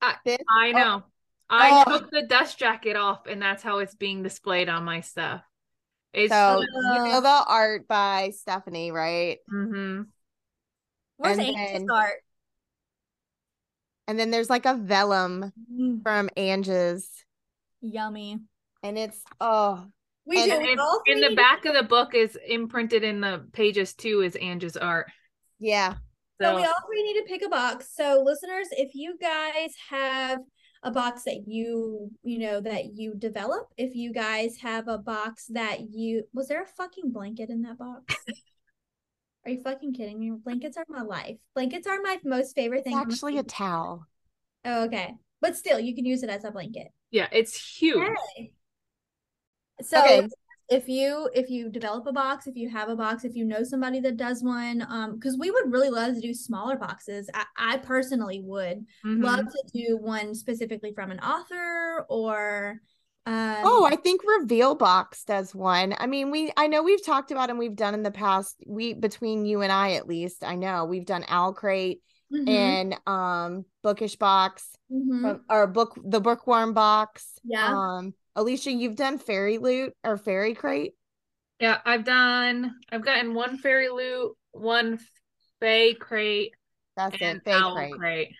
I- 0.00 0.16
this 0.24 0.38
I 0.50 0.68
oh, 0.68 0.72
know. 0.78 1.02
I 1.48 1.84
Oh. 1.86 1.98
took 1.98 2.10
the 2.10 2.22
dust 2.22 2.58
jacket 2.58 2.96
off, 2.96 3.26
and 3.26 3.40
that's 3.42 3.62
how 3.62 3.78
it's 3.78 3.94
being 3.94 4.22
displayed 4.22 4.68
on 4.68 4.84
my 4.84 5.00
stuff. 5.02 5.42
It's 6.12 6.32
so 6.32 6.60
you 6.60 7.04
know 7.04 7.20
the 7.20 7.44
art 7.46 7.86
by 7.88 8.30
Stephanie, 8.34 8.90
right? 8.90 9.38
Mm-hmm. 9.52 10.02
Where's 11.18 11.38
And 11.38 11.46
Angel's 11.46 11.72
then- 11.72 11.90
art? 11.90 12.22
And 14.12 14.20
then 14.20 14.30
there's 14.30 14.50
like 14.50 14.66
a 14.66 14.74
vellum 14.76 15.54
Mm, 15.72 16.02
from 16.02 16.28
Ange's, 16.36 17.08
yummy. 17.80 18.40
and 18.82 18.98
it's 18.98 19.18
oh 19.40 19.86
We 20.26 20.36
And 20.36 20.50
do. 20.50 20.70
And 20.70 20.78
all 20.78 21.00
in 21.06 21.20
the 21.22 21.34
back 21.34 21.64
of 21.64 21.72
the 21.72 21.82
book 21.82 22.14
is 22.14 22.36
imprinted 22.46 23.04
in 23.04 23.22
the 23.22 23.46
pages 23.54 23.94
too 23.94 24.20
is 24.20 24.36
Angie's 24.36 24.76
art. 24.76 25.06
yeah. 25.58 25.94
So 26.42 26.48
So 26.48 26.56
we 26.56 26.62
all 26.66 26.74
three 26.86 27.02
need 27.04 27.20
to 27.20 27.24
pick 27.26 27.40
a 27.40 27.48
box. 27.48 27.88
So 27.96 28.22
listeners, 28.22 28.68
if 28.72 28.90
you 28.94 29.16
guys 29.18 29.72
have 29.88 30.40
a 30.82 30.90
box 30.90 31.22
that 31.22 31.46
you, 31.46 32.10
you 32.22 32.38
know, 32.38 32.60
that 32.60 32.94
you 32.94 33.14
develop, 33.14 33.68
if 33.78 33.94
you 33.94 34.12
guys 34.12 34.58
have 34.58 34.88
a 34.88 34.98
box 34.98 35.46
that 35.54 35.88
you 35.90 36.24
was 36.34 36.48
there 36.48 36.62
a 36.64 36.66
fucking 36.66 37.12
blanket 37.12 37.48
in 37.48 37.62
that 37.62 37.78
box? 37.78 38.14
Are 39.44 39.50
you 39.50 39.60
fucking 39.60 39.94
kidding 39.94 40.20
me? 40.20 40.30
Blankets 40.30 40.76
are 40.76 40.84
my 40.88 41.02
life. 41.02 41.36
Blankets 41.54 41.86
are 41.86 42.00
my 42.00 42.18
most 42.24 42.54
favorite 42.54 42.84
thing. 42.84 42.94
on 42.94 43.00
the 43.08 43.12
actually 43.14 43.38
a 43.38 43.42
towel. 43.42 44.06
Oh, 44.64 44.84
okay. 44.84 45.14
But 45.40 45.56
still, 45.56 45.80
you 45.80 45.94
can 45.94 46.04
use 46.04 46.22
it 46.22 46.30
as 46.30 46.44
a 46.44 46.50
blanket. 46.52 46.88
yeah, 47.10 47.28
it's 47.32 47.56
huge. 47.78 48.06
Hey. 48.36 48.52
So 49.80 49.98
Okay. 49.98 50.28
if 50.68 50.88
you 50.88 51.28
if 51.34 51.50
you 51.50 51.68
develop 51.68 52.06
a 52.06 52.12
box, 52.12 52.46
if 52.46 52.56
you 52.56 52.68
have 52.70 52.88
a 52.88 52.96
box, 52.96 53.24
if 53.24 53.34
you 53.34 53.44
know 53.44 53.64
somebody 53.64 53.98
that 54.00 54.16
does 54.16 54.42
one, 54.44 54.86
um, 54.88 55.14
because 55.16 55.36
we 55.36 55.50
would 55.50 55.72
really 55.72 55.90
love 55.90 56.14
to 56.14 56.20
do 56.20 56.32
smaller 56.32 56.76
boxes. 56.76 57.28
I, 57.34 57.44
I 57.56 57.76
personally 57.78 58.40
would 58.44 58.86
Mhm. 59.04 59.22
love 59.22 59.40
to 59.44 59.62
do 59.74 59.96
one 59.96 60.34
specifically 60.34 60.92
from 60.92 61.10
an 61.10 61.18
author 61.18 62.06
or 62.08 62.80
um 63.26 63.56
Oh, 63.64 63.88
I 63.90 63.96
think 63.96 64.22
Reveal 64.40 64.74
Box 64.74 65.24
does 65.24 65.54
one. 65.54 65.94
I 65.98 66.06
mean, 66.06 66.30
we 66.30 66.52
I 66.56 66.66
know 66.66 66.82
we've 66.82 67.04
talked 67.04 67.30
about 67.30 67.50
and 67.50 67.58
we've 67.58 67.76
done 67.76 67.94
in 67.94 68.02
the 68.02 68.10
past. 68.10 68.56
We 68.66 68.94
between 68.94 69.44
you 69.44 69.62
and 69.62 69.70
I 69.72 69.92
at 69.92 70.08
least, 70.08 70.44
I 70.44 70.56
know 70.56 70.84
we've 70.84 71.06
done 71.06 71.24
Owl 71.28 71.52
Crate 71.52 72.00
mhm, 72.32 72.48
and 72.48 72.96
um 73.06 73.64
Bookish 73.82 74.16
Box 74.16 74.68
mhm. 74.90 75.20
from, 75.20 75.40
or 75.48 75.66
book 75.66 75.98
the 76.04 76.20
Bookworm 76.20 76.74
Box. 76.74 77.38
Yeah. 77.44 77.66
Um, 77.66 78.14
Alicia, 78.34 78.72
you've 78.72 78.96
done 78.96 79.18
Fairy 79.18 79.58
Loot 79.58 79.94
or 80.02 80.16
Fairy 80.16 80.54
Crate. 80.54 80.94
Yeah, 81.60 81.78
I've 81.84 82.04
done. 82.04 82.74
I've 82.90 83.04
gotten 83.04 83.34
one 83.34 83.56
fairy 83.56 83.88
loot, 83.88 84.32
one 84.50 84.98
fay 85.60 85.94
crate, 85.94 86.54
That's 86.96 87.16
and 87.20 87.38
it. 87.38 87.44
Fake 87.44 87.54
owl 87.54 87.76
Crate. 87.76 87.92
crate. 87.94 88.34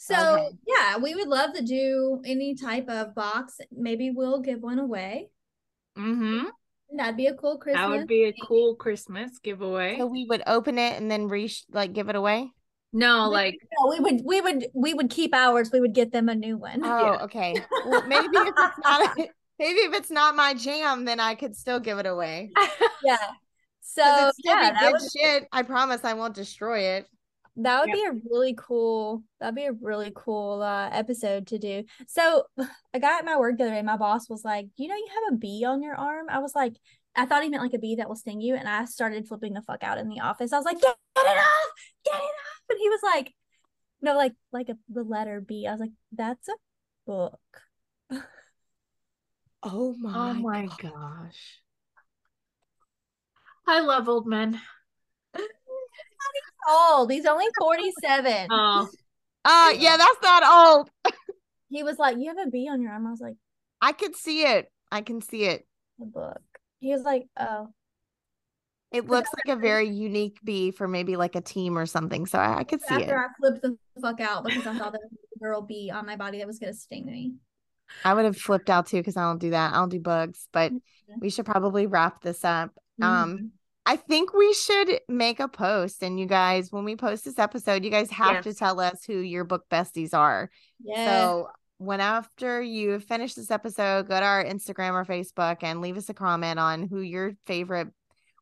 So 0.00 0.14
Okay. 0.14 0.48
yeah, 0.66 0.96
we 0.96 1.14
would 1.16 1.28
love 1.28 1.52
to 1.54 1.62
do 1.62 2.22
any 2.24 2.54
type 2.54 2.88
of 2.88 3.14
box. 3.14 3.58
Maybe 3.72 4.10
we'll 4.10 4.40
give 4.40 4.60
one 4.62 4.78
away. 4.78 5.28
Mm-hmm. 5.98 6.46
That'd 6.96 7.16
be 7.16 7.26
a 7.26 7.34
cool 7.34 7.58
Christmas. 7.58 7.82
That 7.82 7.90
would 7.90 8.06
be 8.06 8.24
a 8.24 8.32
cool 8.46 8.76
Christmas 8.76 9.38
giveaway. 9.40 9.98
So 9.98 10.06
we 10.06 10.24
would 10.30 10.42
open 10.46 10.78
it 10.78 10.96
and 11.00 11.10
then 11.10 11.26
re 11.28 11.52
like 11.70 11.92
give 11.92 12.08
it 12.08 12.16
away. 12.16 12.50
no, 12.92 13.28
We- 13.28 13.34
like 13.34 13.54
No, 13.78 13.90
we 13.90 13.98
would 14.00 14.22
we 14.24 14.40
would 14.40 14.66
we 14.72 14.94
would 14.94 15.10
keep 15.10 15.34
ours. 15.34 15.70
We 15.72 15.80
would 15.80 15.94
get 15.94 16.12
them 16.12 16.28
a 16.28 16.34
new 16.34 16.56
one. 16.56 16.80
Oh, 16.84 17.18
okay. 17.24 17.54
Well, 17.86 18.06
maybe 18.06 18.28
if 18.32 18.54
it's 18.56 18.78
not 18.84 19.16
maybe 19.58 19.80
if 19.80 19.94
it's 19.94 20.10
not 20.10 20.36
my 20.36 20.54
jam, 20.54 21.04
then 21.04 21.18
I 21.18 21.34
could 21.34 21.56
still 21.56 21.80
give 21.80 21.98
it 21.98 22.06
away. 22.06 22.52
yeah. 23.02 23.16
So 23.82 24.02
it's 24.28 24.38
yeah, 24.44 24.70
that 24.72 24.80
good 24.80 24.92
would 24.92 25.10
shit. 25.10 25.48
I 25.50 25.62
promise 25.64 26.04
I 26.04 26.14
won't 26.14 26.34
destroy 26.34 26.80
it. 26.96 27.06
That 27.58 27.80
would 27.80 27.88
Yep. 27.88 27.96
be 27.96 28.04
a 28.04 28.12
really 28.30 28.54
cool 28.56 29.22
that'd 29.40 29.54
be 29.54 29.64
a 29.66 29.72
really 29.72 30.12
cool 30.14 30.62
uh 30.62 30.90
episode 30.92 31.46
to 31.48 31.58
do. 31.58 31.84
So 32.06 32.44
a 32.94 33.00
guy 33.00 33.18
at 33.18 33.24
my 33.24 33.36
work 33.36 33.58
the 33.58 33.64
other 33.64 33.74
day, 33.74 33.82
my 33.82 33.96
boss 33.96 34.28
was 34.28 34.44
like, 34.44 34.68
You 34.76 34.88
know, 34.88 34.96
you 34.96 35.08
have 35.14 35.34
a 35.34 35.36
bee 35.38 35.64
on 35.66 35.82
your 35.82 35.94
arm. 35.96 36.26
I 36.30 36.38
was 36.40 36.54
like, 36.54 36.74
I 37.16 37.26
thought 37.26 37.42
he 37.42 37.48
meant 37.50 37.62
like 37.62 37.74
a 37.74 37.78
bee 37.78 37.96
that 37.96 38.08
will 38.08 38.16
sting 38.16 38.40
you, 38.40 38.54
and 38.54 38.68
I 38.68 38.84
started 38.84 39.26
flipping 39.28 39.54
the 39.54 39.62
fuck 39.62 39.82
out 39.82 39.98
in 39.98 40.08
the 40.08 40.20
office. 40.20 40.52
I 40.52 40.56
was 40.58 40.64
like, 40.66 40.80
Get, 40.80 40.96
get 41.16 41.26
it 41.26 41.38
off, 41.38 41.70
get 42.04 42.14
it 42.14 42.18
off. 42.18 42.62
And 42.70 42.78
he 42.80 42.88
was 42.88 43.00
like, 43.02 43.34
No, 44.02 44.16
like 44.16 44.34
like 44.52 44.68
a 44.68 44.76
the 44.88 45.02
letter 45.04 45.40
B. 45.40 45.66
I 45.66 45.72
was 45.72 45.80
like, 45.80 45.92
That's 46.12 46.48
a 46.48 46.54
book. 47.06 47.40
Oh 49.62 49.94
my, 49.98 50.12
Oh 50.14 50.34
my 50.34 50.66
God. 50.66 50.78
gosh. 50.78 51.60
I 53.66 53.80
love 53.80 54.08
old 54.08 54.26
men. 54.26 54.60
Old. 56.68 57.10
He's 57.10 57.26
only 57.26 57.46
47. 57.58 58.48
Oh, 58.50 58.88
Uh 59.44 59.72
yeah, 59.78 59.96
that's 59.96 60.22
not 60.22 60.42
old. 60.44 60.90
he 61.70 61.82
was 61.82 61.98
like, 61.98 62.16
You 62.18 62.28
have 62.28 62.46
a 62.46 62.50
bee 62.50 62.68
on 62.68 62.82
your 62.82 62.92
arm. 62.92 63.06
I 63.06 63.10
was 63.10 63.20
like, 63.20 63.36
I 63.80 63.92
could 63.92 64.16
see 64.16 64.42
it. 64.42 64.70
I 64.90 65.00
can 65.00 65.20
see 65.22 65.44
it. 65.44 65.66
A 66.02 66.04
book. 66.04 66.42
He 66.80 66.92
was 66.92 67.02
like, 67.02 67.28
Oh. 67.38 67.68
It 68.90 69.06
looks 69.06 69.30
like 69.36 69.54
a 69.56 69.60
very 69.60 69.88
unique 69.88 70.38
bee 70.42 70.70
for 70.70 70.88
maybe 70.88 71.16
like 71.16 71.34
a 71.36 71.40
team 71.42 71.76
or 71.76 71.84
something. 71.86 72.24
So 72.26 72.38
I, 72.38 72.60
I 72.60 72.64
could 72.64 72.80
see 72.80 72.94
After 72.94 73.16
it. 73.16 73.18
I 73.18 73.26
flipped 73.38 73.62
the 73.62 73.76
fuck 74.00 74.20
out 74.20 74.44
because 74.44 74.66
I 74.66 74.76
saw 74.78 74.90
there 74.90 75.00
was 75.02 75.18
girl 75.42 75.62
bee 75.62 75.90
on 75.90 76.06
my 76.06 76.16
body 76.16 76.38
that 76.38 76.46
was 76.46 76.58
gonna 76.58 76.72
sting 76.72 77.06
me. 77.06 77.34
I 78.04 78.14
would 78.14 78.24
have 78.24 78.36
flipped 78.36 78.70
out 78.70 78.86
too 78.86 78.96
because 78.98 79.16
I 79.16 79.22
don't 79.22 79.38
do 79.40 79.50
that. 79.50 79.72
I 79.72 79.76
don't 79.76 79.88
do 79.90 80.00
bugs, 80.00 80.48
but 80.52 80.72
we 81.20 81.30
should 81.30 81.46
probably 81.46 81.86
wrap 81.86 82.22
this 82.22 82.44
up. 82.44 82.70
Um, 83.00 83.38
Mhm. 83.38 83.50
I 83.88 83.96
think 83.96 84.34
we 84.34 84.52
should 84.52 85.00
make 85.08 85.40
a 85.40 85.48
post, 85.48 86.02
and 86.02 86.20
you 86.20 86.26
guys, 86.26 86.70
when 86.70 86.84
we 86.84 86.94
post 86.94 87.24
this 87.24 87.38
episode, 87.38 87.84
you 87.84 87.90
guys 87.90 88.10
have 88.10 88.44
to 88.44 88.52
tell 88.52 88.80
us 88.80 89.02
who 89.02 89.16
your 89.16 89.44
book 89.44 89.64
besties 89.70 90.12
are. 90.12 90.50
yeah. 90.84 91.06
So 91.06 91.48
when 91.78 92.00
after 92.00 92.60
you 92.60 93.00
finish 93.00 93.32
this 93.32 93.50
episode, 93.50 94.06
go 94.06 94.20
to 94.20 94.26
our 94.26 94.44
Instagram 94.44 94.92
or 94.92 95.06
Facebook 95.06 95.62
and 95.62 95.80
leave 95.80 95.96
us 95.96 96.10
a 96.10 96.14
comment 96.14 96.58
on 96.58 96.86
who 96.86 97.00
your 97.00 97.32
favorite, 97.46 97.88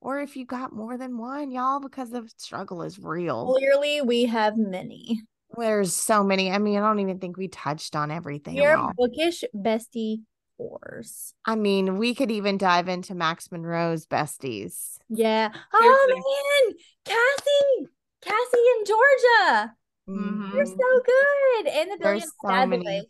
or 0.01 0.19
if 0.19 0.37
you 0.37 0.47
got 0.47 0.73
more 0.73 0.99
than 0.99 1.17
one, 1.17 1.53
y'all, 1.53 1.79
because 1.79 2.11
the 2.11 2.29
struggle 2.39 2.83
is 2.83 2.99
real. 2.99 3.55
clearly 3.55 4.03
we 4.03 4.25
have 4.25 4.57
many. 4.57 5.23
There's 5.57 5.95
so 5.95 6.25
many. 6.25 6.51
I 6.51 6.59
mean, 6.59 6.77
I 6.77 6.81
don't 6.81 6.99
even 6.99 7.21
think 7.21 7.37
we 7.37 7.47
touched 7.47 7.95
on 7.95 8.11
everything. 8.11 8.57
Your 8.57 8.93
bookish 8.97 9.45
bestie 9.55 10.23
fours. 10.57 11.35
I 11.45 11.55
mean, 11.57 11.99
we 11.99 12.15
could 12.15 12.31
even 12.31 12.59
dive 12.59 12.89
into 12.89 13.15
Max 13.15 13.51
Monroe's 13.53 14.07
besties. 14.07 14.99
Yeah. 15.09 15.51
Seriously. 15.51 15.63
Oh 15.75 16.65
man, 16.67 16.75
Cassie, 17.05 17.93
Cassie 18.23 18.65
and 18.79 18.87
Georgia. 18.87 19.75
Mhm. 20.09 20.53
They're 20.53 20.67
so 20.67 20.75
good. 21.05 21.67
And 21.69 21.91
the 21.91 21.95
Mm-hmm. 21.95 22.03
Billion 22.03 22.21
so 22.29 22.49
bad 22.49 22.69
many. 22.69 22.85
boys. 22.85 23.05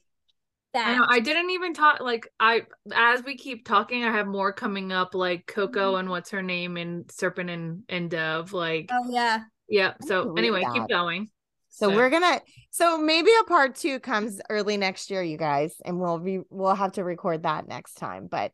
I 0.75 0.95
know. 0.97 1.07
I 1.09 1.21
didn't 1.21 1.49
even 1.51 1.73
talk 1.73 2.01
like 2.01 2.29
I 2.39 2.63
as 2.95 3.25
we 3.25 3.37
keep 3.37 3.67
talking, 3.67 4.05
I 4.05 4.13
have 4.13 4.27
more 4.27 4.53
coming 4.53 4.93
up 4.93 5.15
like 5.15 5.47
Coco 5.47 5.93
Mm-hmm. 5.93 6.01
and 6.01 6.11
what's 6.11 6.31
her 6.31 6.43
name 6.43 6.77
and 6.77 7.11
Serpent 7.11 7.49
and, 7.49 7.83
and 7.89 8.11
Dove. 8.11 8.53
Like 8.53 8.91
oh 8.93 9.07
yeah. 9.11 9.45
yeah. 9.69 9.95
So 10.03 10.25
believe 10.25 10.39
anyway, 10.55 10.65
keep 10.75 10.83
that. 10.89 10.89
So 11.77 11.95
we're 11.95 12.09
gonna 12.09 12.41
so 12.71 12.97
maybe 12.97 13.31
a 13.39 13.45
part 13.45 13.75
two 13.75 14.01
comes 14.01 14.41
early 14.49 14.79
next 14.79 15.11
year, 15.11 15.23
you 15.23 15.37
guys, 15.37 15.75
and 15.85 16.01
we'll 16.01 16.19
be 16.19 16.41
we'll 16.49 16.75
have 16.75 16.93
to 16.93 17.05
record 17.05 17.43
that 17.43 17.69
next 17.69 17.95
time. 17.95 18.29
But 18.31 18.53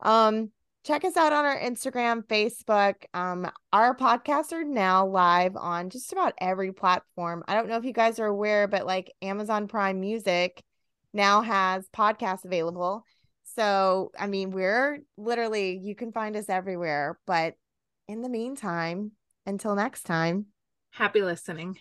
um 0.00 0.50
check 0.84 1.04
us 1.04 1.16
out 1.16 1.32
on 1.32 1.44
our 1.44 1.56
Instagram, 1.56 2.24
Facebook. 2.24 2.94
Um 3.14 3.48
our 3.72 3.96
podcasts 3.96 4.52
are 4.52 4.64
now 4.64 5.06
live 5.06 5.54
on 5.54 5.88
just 5.88 6.12
about 6.12 6.34
every 6.38 6.72
platform. 6.72 7.44
I 7.46 7.54
don't 7.54 7.68
know 7.68 7.76
if 7.76 7.84
you 7.84 7.92
guys 7.92 8.18
are 8.18 8.26
aware, 8.26 8.66
but 8.66 8.86
like 8.86 9.12
Amazon 9.22 9.68
Prime 9.68 10.00
Music 10.00 10.60
now 11.12 11.42
has 11.42 11.88
podcasts 11.96 12.44
available. 12.44 13.04
So 13.54 14.10
I 14.18 14.26
mean 14.26 14.50
we're 14.50 14.98
literally 15.16 15.78
you 15.80 15.94
can 15.94 16.10
find 16.10 16.36
us 16.36 16.48
everywhere. 16.48 17.20
But 17.24 17.54
in 18.08 18.20
the 18.20 18.28
meantime, 18.28 19.12
until 19.46 19.76
next 19.76 20.02
time. 20.02 20.46
happy 20.90 21.22
listening. 21.22 21.78